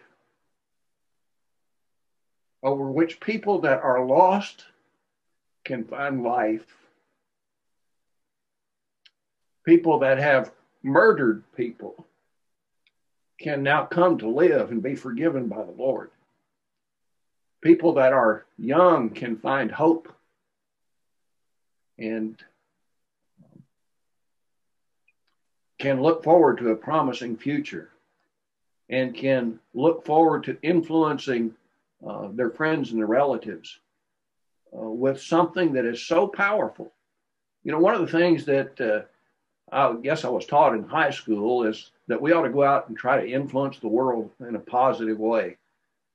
over 2.62 2.90
which 2.90 3.20
people 3.20 3.60
that 3.60 3.80
are 3.82 4.04
lost 4.04 4.64
can 5.64 5.84
find 5.84 6.22
life. 6.22 6.66
People 9.64 10.00
that 10.00 10.18
have 10.18 10.50
murdered 10.82 11.42
people 11.56 12.06
can 13.38 13.62
now 13.62 13.84
come 13.84 14.18
to 14.18 14.28
live 14.28 14.70
and 14.70 14.82
be 14.82 14.96
forgiven 14.96 15.46
by 15.46 15.62
the 15.62 15.74
Lord. 15.76 16.10
People 17.60 17.94
that 17.94 18.12
are 18.12 18.46
young 18.56 19.10
can 19.10 19.36
find 19.36 19.70
hope 19.70 20.12
and 21.98 22.42
can 25.78 26.02
look 26.02 26.24
forward 26.24 26.58
to 26.58 26.70
a 26.70 26.76
promising 26.76 27.36
future 27.36 27.90
and 28.88 29.14
can 29.14 29.60
look 29.74 30.04
forward 30.04 30.44
to 30.44 30.58
influencing 30.62 31.54
uh, 32.06 32.28
their 32.32 32.50
friends 32.50 32.90
and 32.90 32.98
their 32.98 33.06
relatives 33.06 33.78
uh, 34.76 34.80
with 34.80 35.20
something 35.20 35.72
that 35.72 35.84
is 35.84 36.02
so 36.02 36.26
powerful. 36.26 36.92
You 37.64 37.72
know, 37.72 37.78
one 37.78 37.94
of 37.94 38.00
the 38.00 38.18
things 38.18 38.44
that 38.46 38.80
uh, 38.80 39.02
I 39.70 39.94
guess 40.02 40.24
I 40.24 40.28
was 40.28 40.46
taught 40.46 40.74
in 40.74 40.84
high 40.84 41.10
school 41.10 41.64
is 41.64 41.90
that 42.06 42.20
we 42.20 42.32
ought 42.32 42.42
to 42.42 42.50
go 42.50 42.64
out 42.64 42.88
and 42.88 42.96
try 42.96 43.20
to 43.20 43.30
influence 43.30 43.78
the 43.78 43.88
world 43.88 44.30
in 44.40 44.54
a 44.56 44.60
positive 44.60 45.18
way. 45.18 45.56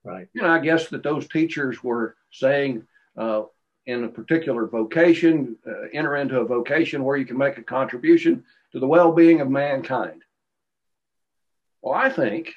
Right. 0.04 0.28
You 0.34 0.42
know, 0.42 0.50
I 0.50 0.60
guess 0.60 0.90
that 0.90 1.04
those 1.04 1.28
teachers 1.30 1.82
were 1.84 2.16
saying 2.32 2.86
uh, 3.16 3.44
in 3.86 4.04
a 4.04 4.10
particular 4.10 4.66
vocation, 4.68 5.56
uh, 5.68 5.88
enter 5.94 6.18
into 6.18 6.40
a 6.40 6.46
vocation 6.46 7.04
where 7.04 7.18
you 7.18 7.26
can 7.26 7.38
make 7.38 7.58
a 7.58 7.64
contribution 7.64 8.44
to 8.72 8.80
the 8.80 8.88
well 8.88 9.12
being 9.12 9.40
of 9.40 9.50
mankind. 9.50 10.24
Well, 11.82 11.94
I 11.94 12.10
think 12.10 12.54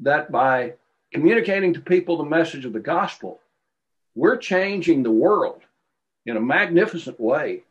that 0.00 0.32
by 0.32 0.74
communicating 1.12 1.74
to 1.74 1.80
people 1.80 2.16
the 2.16 2.24
message 2.24 2.64
of 2.64 2.72
the 2.72 2.80
gospel, 2.80 3.40
we're 4.14 4.36
changing 4.36 5.02
the 5.02 5.10
world 5.10 5.62
in 6.26 6.36
a 6.36 6.40
magnificent 6.40 7.18
way 7.18 7.62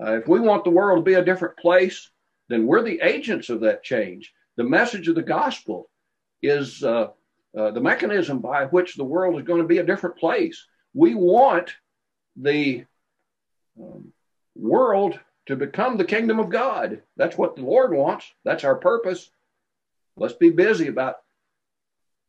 uh, 0.00 0.16
if 0.16 0.26
we 0.26 0.40
want 0.40 0.64
the 0.64 0.70
world 0.70 0.98
to 0.98 1.10
be 1.10 1.14
a 1.14 1.24
different 1.24 1.56
place, 1.56 2.10
then 2.48 2.66
we're 2.66 2.82
the 2.82 3.00
agents 3.02 3.50
of 3.50 3.60
that 3.60 3.82
change. 3.82 4.32
The 4.56 4.64
message 4.64 5.08
of 5.08 5.14
the 5.14 5.22
gospel 5.22 5.90
is 6.42 6.82
uh, 6.82 7.08
uh, 7.56 7.70
the 7.72 7.80
mechanism 7.80 8.38
by 8.38 8.66
which 8.66 8.94
the 8.94 9.04
world 9.04 9.38
is 9.38 9.46
going 9.46 9.60
to 9.60 9.68
be 9.68 9.78
a 9.78 9.84
different 9.84 10.16
place. 10.16 10.66
We 10.94 11.14
want 11.14 11.74
the 12.36 12.84
um, 13.80 14.12
world 14.56 15.18
to 15.46 15.56
become 15.56 15.96
the 15.96 16.04
kingdom 16.04 16.38
of 16.38 16.48
God. 16.48 17.02
That's 17.16 17.36
what 17.36 17.56
the 17.56 17.62
Lord 17.62 17.92
wants. 17.92 18.26
That's 18.44 18.64
our 18.64 18.76
purpose. 18.76 19.30
Let's 20.16 20.34
be 20.34 20.50
busy 20.50 20.88
about 20.88 21.16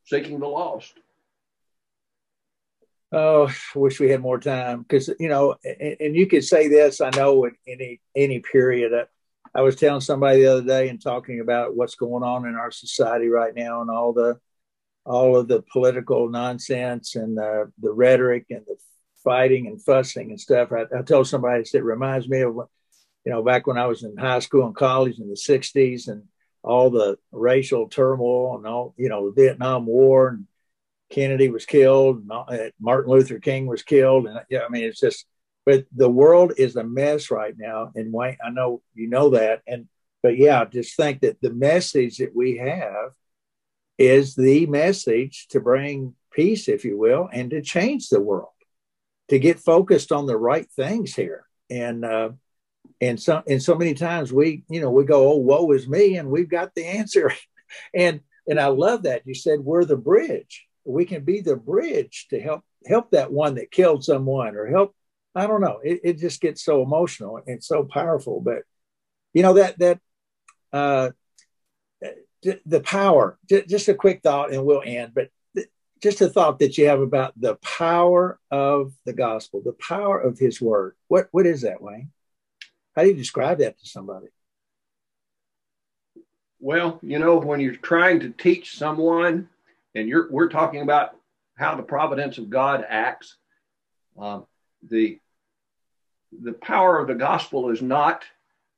seeking 0.05 0.39
the 0.39 0.47
lost. 0.47 0.93
Oh, 3.13 3.51
wish 3.75 3.99
we 3.99 4.09
had 4.09 4.21
more 4.21 4.39
time 4.39 4.83
because 4.83 5.09
you 5.19 5.27
know, 5.27 5.55
and, 5.65 5.97
and, 5.99 6.15
you 6.15 6.27
could 6.27 6.45
say 6.45 6.69
this. 6.69 7.01
I 7.01 7.09
know 7.09 7.43
in 7.43 7.55
any 7.67 7.99
any 8.15 8.39
period. 8.39 8.93
I, 8.93 9.59
I 9.59 9.63
was 9.63 9.75
telling 9.75 9.99
somebody 9.99 10.41
the 10.41 10.53
other 10.53 10.65
day 10.65 10.87
and 10.87 11.01
talking 11.01 11.41
about 11.41 11.75
what's 11.75 11.95
going 11.95 12.23
on 12.23 12.47
in 12.47 12.55
our 12.55 12.71
society 12.71 13.27
right 13.27 13.53
now 13.53 13.81
and 13.81 13.91
all 13.91 14.13
the 14.13 14.39
all 15.05 15.35
of 15.35 15.49
the 15.49 15.61
political 15.73 16.29
nonsense 16.29 17.15
and 17.15 17.37
uh, 17.37 17.65
the 17.81 17.91
rhetoric 17.91 18.45
and 18.49 18.61
the 18.65 18.77
fighting 19.23 19.67
and 19.67 19.83
fussing 19.83 20.29
and 20.29 20.39
stuff. 20.39 20.71
I, 20.71 20.85
I 20.97 21.01
told 21.01 21.27
somebody 21.27 21.63
it 21.73 21.83
reminds 21.83 22.29
me 22.29 22.41
of 22.41 22.55
you 23.25 23.31
know 23.31 23.43
back 23.43 23.67
when 23.67 23.77
I 23.77 23.87
was 23.87 24.03
in 24.03 24.15
high 24.15 24.39
school 24.39 24.65
and 24.65 24.75
college 24.75 25.19
in 25.19 25.27
the 25.27 25.35
'60s 25.35 26.07
and 26.07 26.23
all 26.63 26.89
the 26.89 27.17
racial 27.31 27.89
turmoil 27.89 28.57
and 28.57 28.67
all 28.67 28.93
you 28.97 29.09
know 29.09 29.31
the 29.31 29.41
Vietnam 29.41 29.85
War 29.85 30.29
and 30.29 30.47
Kennedy 31.11 31.49
was 31.49 31.65
killed, 31.65 32.23
and 32.29 32.71
Martin 32.79 33.11
Luther 33.11 33.39
King 33.39 33.67
was 33.67 33.83
killed, 33.83 34.27
and 34.27 34.39
yeah, 34.49 34.61
I 34.65 34.69
mean 34.69 34.85
it's 34.85 34.99
just. 34.99 35.25
But 35.63 35.85
the 35.95 36.09
world 36.09 36.53
is 36.57 36.75
a 36.75 36.83
mess 36.83 37.29
right 37.29 37.53
now, 37.55 37.91
and 37.93 38.11
Wayne, 38.11 38.37
I 38.43 38.49
know 38.49 38.81
you 38.95 39.07
know 39.07 39.29
that, 39.31 39.61
and 39.67 39.87
but 40.23 40.35
yeah, 40.37 40.65
just 40.65 40.95
think 40.95 41.21
that 41.21 41.39
the 41.39 41.53
message 41.53 42.17
that 42.17 42.35
we 42.35 42.57
have 42.57 43.11
is 43.99 44.33
the 44.33 44.65
message 44.65 45.47
to 45.49 45.59
bring 45.59 46.15
peace, 46.31 46.67
if 46.67 46.83
you 46.83 46.97
will, 46.97 47.29
and 47.31 47.51
to 47.51 47.61
change 47.61 48.09
the 48.09 48.19
world, 48.19 48.49
to 49.29 49.37
get 49.37 49.59
focused 49.59 50.11
on 50.11 50.25
the 50.25 50.37
right 50.37 50.67
things 50.71 51.13
here, 51.13 51.45
and 51.69 52.03
uh, 52.03 52.29
and 53.01 53.19
so 53.19 53.41
and 53.47 53.61
so 53.61 53.75
many 53.75 53.95
times 53.95 54.31
we, 54.31 54.63
you 54.69 54.79
know, 54.79 54.91
we 54.91 55.03
go, 55.03 55.31
oh, 55.31 55.37
woe 55.37 55.71
is 55.71 55.87
me, 55.87 56.17
and 56.17 56.29
we've 56.29 56.49
got 56.49 56.73
the 56.75 56.85
answer, 56.85 57.33
and 57.95 58.21
and 58.47 58.59
I 58.59 58.67
love 58.67 59.03
that 59.03 59.23
you 59.25 59.33
said 59.33 59.59
we're 59.59 59.85
the 59.85 59.97
bridge. 59.97 60.67
We 60.85 61.05
can 61.05 61.23
be 61.23 61.41
the 61.41 61.55
bridge 61.55 62.27
to 62.29 62.39
help 62.39 62.63
help 62.87 63.11
that 63.11 63.31
one 63.31 63.55
that 63.55 63.71
killed 63.71 64.03
someone 64.03 64.55
or 64.55 64.65
help 64.65 64.95
i 65.35 65.47
don't 65.47 65.61
know. 65.61 65.79
It, 65.83 66.01
it 66.03 66.17
just 66.19 66.41
gets 66.41 66.63
so 66.63 66.81
emotional 66.81 67.39
and 67.45 67.63
so 67.63 67.83
powerful. 67.83 68.41
But 68.41 68.63
you 69.33 69.43
know 69.43 69.53
that 69.53 69.79
that 69.79 69.99
uh 70.73 71.11
the 72.65 72.81
power 72.81 73.37
just 73.47 73.87
a 73.87 73.93
quick 73.93 74.21
thought 74.23 74.51
and 74.51 74.65
we'll 74.65 74.81
end 74.83 75.11
but 75.13 75.29
just 76.01 76.21
a 76.21 76.27
thought 76.27 76.57
that 76.57 76.75
you 76.79 76.87
have 76.87 76.99
about 76.99 77.39
the 77.39 77.55
power 77.57 78.39
of 78.49 78.93
the 79.05 79.13
gospel 79.13 79.61
the 79.63 79.73
power 79.73 80.19
of 80.19 80.39
his 80.39 80.59
word. 80.59 80.95
What 81.07 81.27
what 81.31 81.45
is 81.45 81.61
that 81.61 81.81
wayne 81.81 82.11
how 82.95 83.03
do 83.03 83.09
you 83.09 83.15
describe 83.15 83.59
that 83.59 83.79
to 83.79 83.87
somebody 83.87 84.27
well 86.59 86.99
you 87.01 87.19
know 87.19 87.37
when 87.37 87.59
you're 87.59 87.75
trying 87.75 88.19
to 88.19 88.29
teach 88.29 88.77
someone 88.77 89.47
and 89.95 90.07
you're 90.07 90.31
we're 90.31 90.49
talking 90.49 90.81
about 90.81 91.15
how 91.61 91.75
the 91.75 91.83
providence 91.83 92.37
of 92.37 92.49
God 92.49 92.85
acts. 92.87 93.37
Um, 94.17 94.45
the 94.89 95.19
the 96.41 96.53
power 96.53 96.97
of 96.97 97.07
the 97.07 97.15
gospel 97.15 97.69
is 97.69 97.81
not 97.81 98.23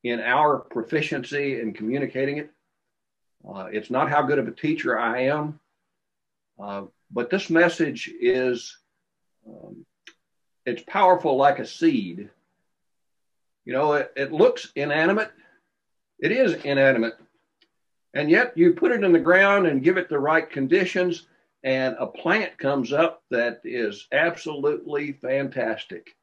in 0.03 0.19
our 0.19 0.57
proficiency 0.57 1.61
in 1.61 1.73
communicating 1.73 2.37
it. 2.37 2.49
Uh, 3.47 3.69
it's 3.71 3.89
not 3.89 4.09
how 4.09 4.23
good 4.23 4.39
of 4.39 4.47
a 4.47 4.51
teacher 4.51 4.97
I 4.97 5.23
am, 5.23 5.59
uh, 6.59 6.83
but 7.11 7.29
this 7.29 7.49
message 7.49 8.11
is 8.19 8.77
um, 9.47 9.85
it's 10.65 10.83
powerful 10.87 11.37
like 11.37 11.59
a 11.59 11.65
seed. 11.65 12.29
You 13.65 13.73
know, 13.73 13.93
it, 13.93 14.11
it 14.15 14.31
looks 14.31 14.71
inanimate. 14.75 15.31
It 16.19 16.31
is 16.31 16.53
inanimate, 16.53 17.15
and 18.13 18.29
yet 18.29 18.57
you 18.57 18.73
put 18.73 18.91
it 18.91 19.03
in 19.03 19.11
the 19.11 19.19
ground 19.19 19.67
and 19.67 19.83
give 19.83 19.97
it 19.97 20.09
the 20.09 20.19
right 20.19 20.49
conditions, 20.49 21.27
and 21.63 21.95
a 21.99 22.07
plant 22.07 22.57
comes 22.57 22.93
up 22.93 23.23
that 23.29 23.61
is 23.63 24.07
absolutely 24.11 25.13
fantastic. 25.13 26.15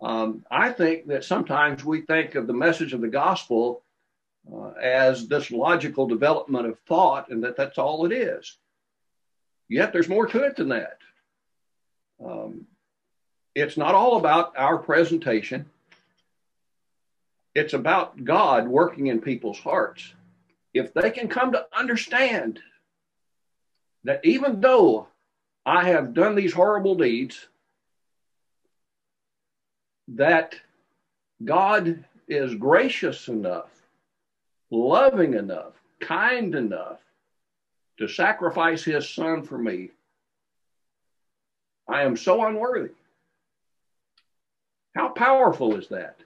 Um, 0.00 0.44
I 0.50 0.70
think 0.70 1.06
that 1.06 1.24
sometimes 1.24 1.84
we 1.84 2.02
think 2.02 2.34
of 2.34 2.46
the 2.46 2.52
message 2.52 2.92
of 2.92 3.00
the 3.00 3.08
gospel 3.08 3.82
uh, 4.52 4.70
as 4.70 5.28
this 5.28 5.50
logical 5.50 6.06
development 6.06 6.66
of 6.66 6.78
thought 6.80 7.30
and 7.30 7.42
that 7.44 7.56
that's 7.56 7.78
all 7.78 8.04
it 8.04 8.12
is. 8.12 8.58
Yet 9.68 9.92
there's 9.92 10.08
more 10.08 10.26
to 10.26 10.42
it 10.44 10.56
than 10.56 10.68
that. 10.68 10.98
Um, 12.22 12.66
it's 13.54 13.76
not 13.76 13.94
all 13.94 14.18
about 14.18 14.52
our 14.56 14.78
presentation, 14.78 15.70
it's 17.54 17.72
about 17.72 18.24
God 18.24 18.66
working 18.66 19.06
in 19.06 19.20
people's 19.20 19.58
hearts 19.58 20.12
if 20.72 20.92
they 20.92 21.10
can 21.10 21.28
come 21.28 21.52
to 21.52 21.66
understand 21.76 22.58
that 24.02 24.20
even 24.24 24.60
though 24.60 25.08
I 25.64 25.88
have 25.88 26.14
done 26.14 26.34
these 26.34 26.52
horrible 26.52 26.96
deeds, 26.96 27.46
that 30.08 30.56
God 31.44 32.04
is 32.28 32.54
gracious 32.56 33.28
enough, 33.28 33.70
loving 34.70 35.34
enough, 35.34 35.72
kind 36.00 36.54
enough 36.54 37.00
to 37.98 38.08
sacrifice 38.08 38.82
his 38.82 39.08
son 39.08 39.42
for 39.42 39.56
me. 39.56 39.90
I 41.88 42.02
am 42.02 42.16
so 42.16 42.44
unworthy. 42.44 42.90
How 44.96 45.08
powerful 45.08 45.76
is 45.76 45.88
that? 45.88 46.18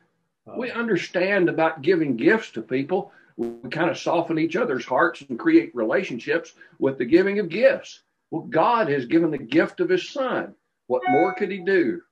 We 0.57 0.70
understand 0.70 1.49
about 1.49 1.82
giving 1.82 2.16
gifts 2.16 2.51
to 2.53 2.62
people 2.62 3.12
we 3.38 3.70
kind 3.70 3.88
of 3.88 3.96
soften 3.96 4.36
each 4.36 4.57
other's 4.57 4.84
hearts 4.84 5.22
and 5.28 5.38
create 5.38 5.74
relationships 5.74 6.55
with 6.80 6.99
the 6.99 7.05
giving 7.05 7.38
of 7.38 7.49
gifts. 7.49 8.03
Well, 8.32 8.42
God 8.42 8.88
has 8.88 9.07
given 9.07 9.30
the 9.30 9.38
gift 9.38 9.78
of 9.78 9.88
his 9.88 10.11
son. 10.11 10.55
What 10.88 11.03
more 11.09 11.34
could 11.34 11.53
he 11.53 11.59
do? 11.59 12.03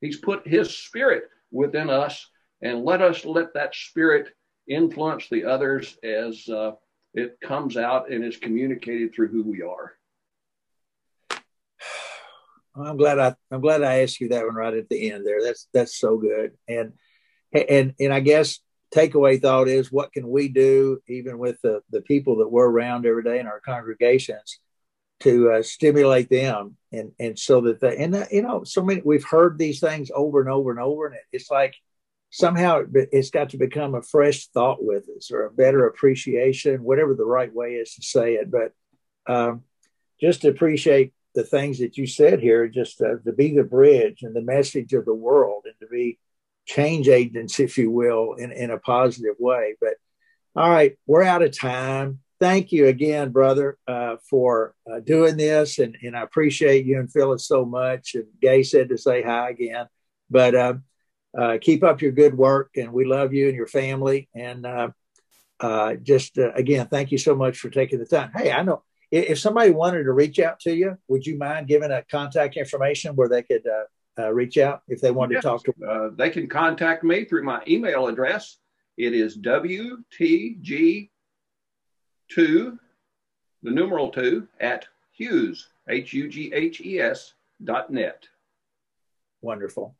He's 0.00 0.16
put 0.16 0.46
his 0.46 0.76
spirit 0.76 1.30
within 1.52 1.88
us 1.88 2.28
and 2.62 2.84
let 2.84 3.00
us 3.00 3.24
let 3.24 3.54
that 3.54 3.76
spirit 3.76 4.34
influence 4.68 5.28
the 5.28 5.44
others 5.44 5.98
as 6.02 6.48
uh, 6.48 6.72
it 7.14 7.38
comes 7.40 7.76
out 7.76 8.10
and 8.10 8.24
is 8.24 8.36
communicated 8.36 9.14
through 9.14 9.28
who 9.28 9.44
we 9.44 9.62
are. 9.62 9.92
I'm 12.74 12.96
glad 12.96 13.18
I 13.20 13.34
I'm 13.52 13.60
glad 13.60 13.84
I 13.84 14.00
asked 14.00 14.20
you 14.20 14.30
that 14.30 14.46
one 14.46 14.54
right 14.54 14.74
at 14.74 14.88
the 14.88 15.12
end 15.12 15.24
there. 15.26 15.44
That's 15.44 15.68
that's 15.72 15.96
so 15.96 16.16
good. 16.16 16.52
And 16.66 16.94
and 17.52 17.94
and 17.98 18.12
I 18.12 18.20
guess 18.20 18.60
takeaway 18.94 19.40
thought 19.40 19.68
is 19.68 19.90
what 19.90 20.12
can 20.12 20.28
we 20.28 20.48
do, 20.48 21.00
even 21.08 21.38
with 21.38 21.60
the, 21.62 21.80
the 21.90 22.02
people 22.02 22.36
that 22.38 22.50
we're 22.50 22.68
around 22.68 23.06
every 23.06 23.22
day 23.22 23.38
in 23.38 23.46
our 23.46 23.60
congregations, 23.60 24.58
to 25.20 25.50
uh, 25.50 25.62
stimulate 25.62 26.28
them 26.28 26.76
and 26.92 27.12
and 27.18 27.38
so 27.38 27.60
that 27.62 27.80
they 27.80 27.96
and 27.96 28.26
you 28.30 28.42
know 28.42 28.64
so 28.64 28.82
many 28.82 29.00
we've 29.04 29.24
heard 29.24 29.56
these 29.58 29.80
things 29.80 30.10
over 30.14 30.40
and 30.40 30.50
over 30.50 30.70
and 30.70 30.80
over 30.80 31.06
and 31.06 31.16
it's 31.32 31.50
like 31.50 31.74
somehow 32.32 32.82
it's 32.94 33.30
got 33.30 33.50
to 33.50 33.58
become 33.58 33.94
a 33.94 34.02
fresh 34.02 34.46
thought 34.48 34.82
with 34.82 35.04
us 35.16 35.30
or 35.30 35.44
a 35.44 35.50
better 35.50 35.86
appreciation 35.86 36.82
whatever 36.82 37.14
the 37.14 37.24
right 37.24 37.54
way 37.54 37.74
is 37.74 37.94
to 37.94 38.02
say 38.02 38.34
it. 38.34 38.50
But 38.50 38.72
um, 39.32 39.62
just 40.18 40.40
to 40.40 40.48
appreciate 40.48 41.12
the 41.34 41.44
things 41.44 41.78
that 41.78 41.98
you 41.98 42.06
said 42.06 42.40
here 42.40 42.66
just 42.68 43.00
uh, 43.02 43.16
to 43.24 43.32
be 43.32 43.54
the 43.54 43.62
bridge 43.62 44.22
and 44.22 44.34
the 44.34 44.40
message 44.40 44.94
of 44.94 45.04
the 45.04 45.14
world 45.14 45.64
and 45.66 45.74
to 45.80 45.86
be 45.86 46.18
change 46.66 47.08
agents, 47.08 47.60
if 47.60 47.76
you 47.78 47.90
will, 47.90 48.34
in, 48.34 48.52
in 48.52 48.70
a 48.70 48.78
positive 48.78 49.34
way. 49.38 49.74
But 49.80 49.94
all 50.54 50.70
right, 50.70 50.96
we're 51.06 51.22
out 51.22 51.42
of 51.42 51.56
time. 51.56 52.20
Thank 52.40 52.72
you 52.72 52.88
again, 52.88 53.30
brother, 53.30 53.78
uh, 53.86 54.16
for 54.28 54.74
uh, 54.90 55.00
doing 55.00 55.36
this. 55.36 55.78
And, 55.78 55.96
and 56.02 56.16
I 56.16 56.22
appreciate 56.22 56.84
you 56.84 56.98
and 56.98 57.10
Phyllis 57.10 57.46
so 57.46 57.64
much. 57.64 58.14
And 58.14 58.26
Gay 58.40 58.62
said 58.62 58.88
to 58.88 58.98
say 58.98 59.22
hi 59.22 59.50
again. 59.50 59.86
But 60.30 60.54
uh, 60.54 60.74
uh 61.38 61.58
keep 61.60 61.82
up 61.84 62.02
your 62.02 62.12
good 62.12 62.36
work. 62.36 62.70
And 62.76 62.92
we 62.92 63.04
love 63.04 63.32
you 63.32 63.48
and 63.48 63.56
your 63.56 63.68
family. 63.68 64.28
And 64.34 64.66
uh, 64.66 64.90
uh, 65.60 65.94
just 65.94 66.36
again, 66.36 66.88
thank 66.88 67.12
you 67.12 67.18
so 67.18 67.36
much 67.36 67.58
for 67.58 67.70
taking 67.70 68.00
the 68.00 68.06
time. 68.06 68.32
Hey, 68.34 68.50
I 68.50 68.62
know 68.62 68.82
if 69.12 69.38
somebody 69.38 69.70
wanted 69.70 70.04
to 70.04 70.12
reach 70.12 70.38
out 70.38 70.58
to 70.60 70.74
you, 70.74 70.96
would 71.06 71.24
you 71.26 71.38
mind 71.38 71.68
giving 71.68 71.92
a 71.92 72.02
contact 72.10 72.56
information 72.56 73.14
where 73.14 73.28
they 73.28 73.42
could 73.42 73.62
uh, 74.18 74.32
reach 74.32 74.58
out 74.58 74.82
if 74.88 75.00
they 75.00 75.10
want 75.10 75.32
yes. 75.32 75.42
to 75.42 75.48
talk 75.48 75.64
to? 75.64 75.74
Uh, 75.86 76.10
they 76.16 76.30
can 76.30 76.48
contact 76.48 77.04
me 77.04 77.24
through 77.24 77.44
my 77.44 77.62
email 77.66 78.06
address. 78.06 78.58
It 78.96 79.14
is 79.14 79.38
WTG2, 79.38 81.08
the 82.36 82.78
numeral 83.62 84.10
two, 84.10 84.48
at 84.60 84.86
Hughes, 85.12 85.68
H 85.88 86.12
U 86.12 86.28
G 86.28 86.52
H 86.52 86.80
E 86.80 87.00
S 87.00 87.34
dot 87.62 87.90
net. 87.90 88.26
Wonderful. 89.40 89.94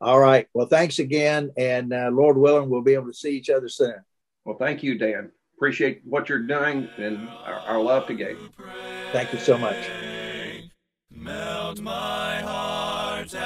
All 0.00 0.18
right. 0.18 0.48
Well, 0.54 0.66
thanks 0.66 0.98
again. 0.98 1.50
And 1.56 1.92
uh, 1.92 2.10
Lord 2.12 2.36
willing, 2.36 2.70
we'll 2.70 2.82
be 2.82 2.94
able 2.94 3.08
to 3.08 3.14
see 3.14 3.36
each 3.36 3.50
other 3.50 3.68
soon. 3.68 3.96
Well, 4.44 4.56
thank 4.56 4.82
you, 4.82 4.96
Dan. 4.96 5.30
Appreciate 5.56 6.02
what 6.04 6.28
you're 6.28 6.38
doing 6.38 6.88
and 6.98 7.28
our, 7.28 7.60
our 7.60 7.82
love 7.82 8.06
to 8.06 8.14
Gabe. 8.14 8.38
Thank 9.12 9.32
you 9.32 9.40
so 9.40 9.58
much. 9.58 9.88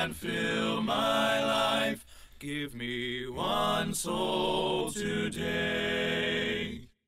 And 0.02 0.16
fill 0.16 0.82
my 0.82 1.44
life. 1.44 2.04
Give 2.40 2.74
me 2.74 3.28
one 3.28 3.94
soul 3.94 4.90
today. 4.90 6.61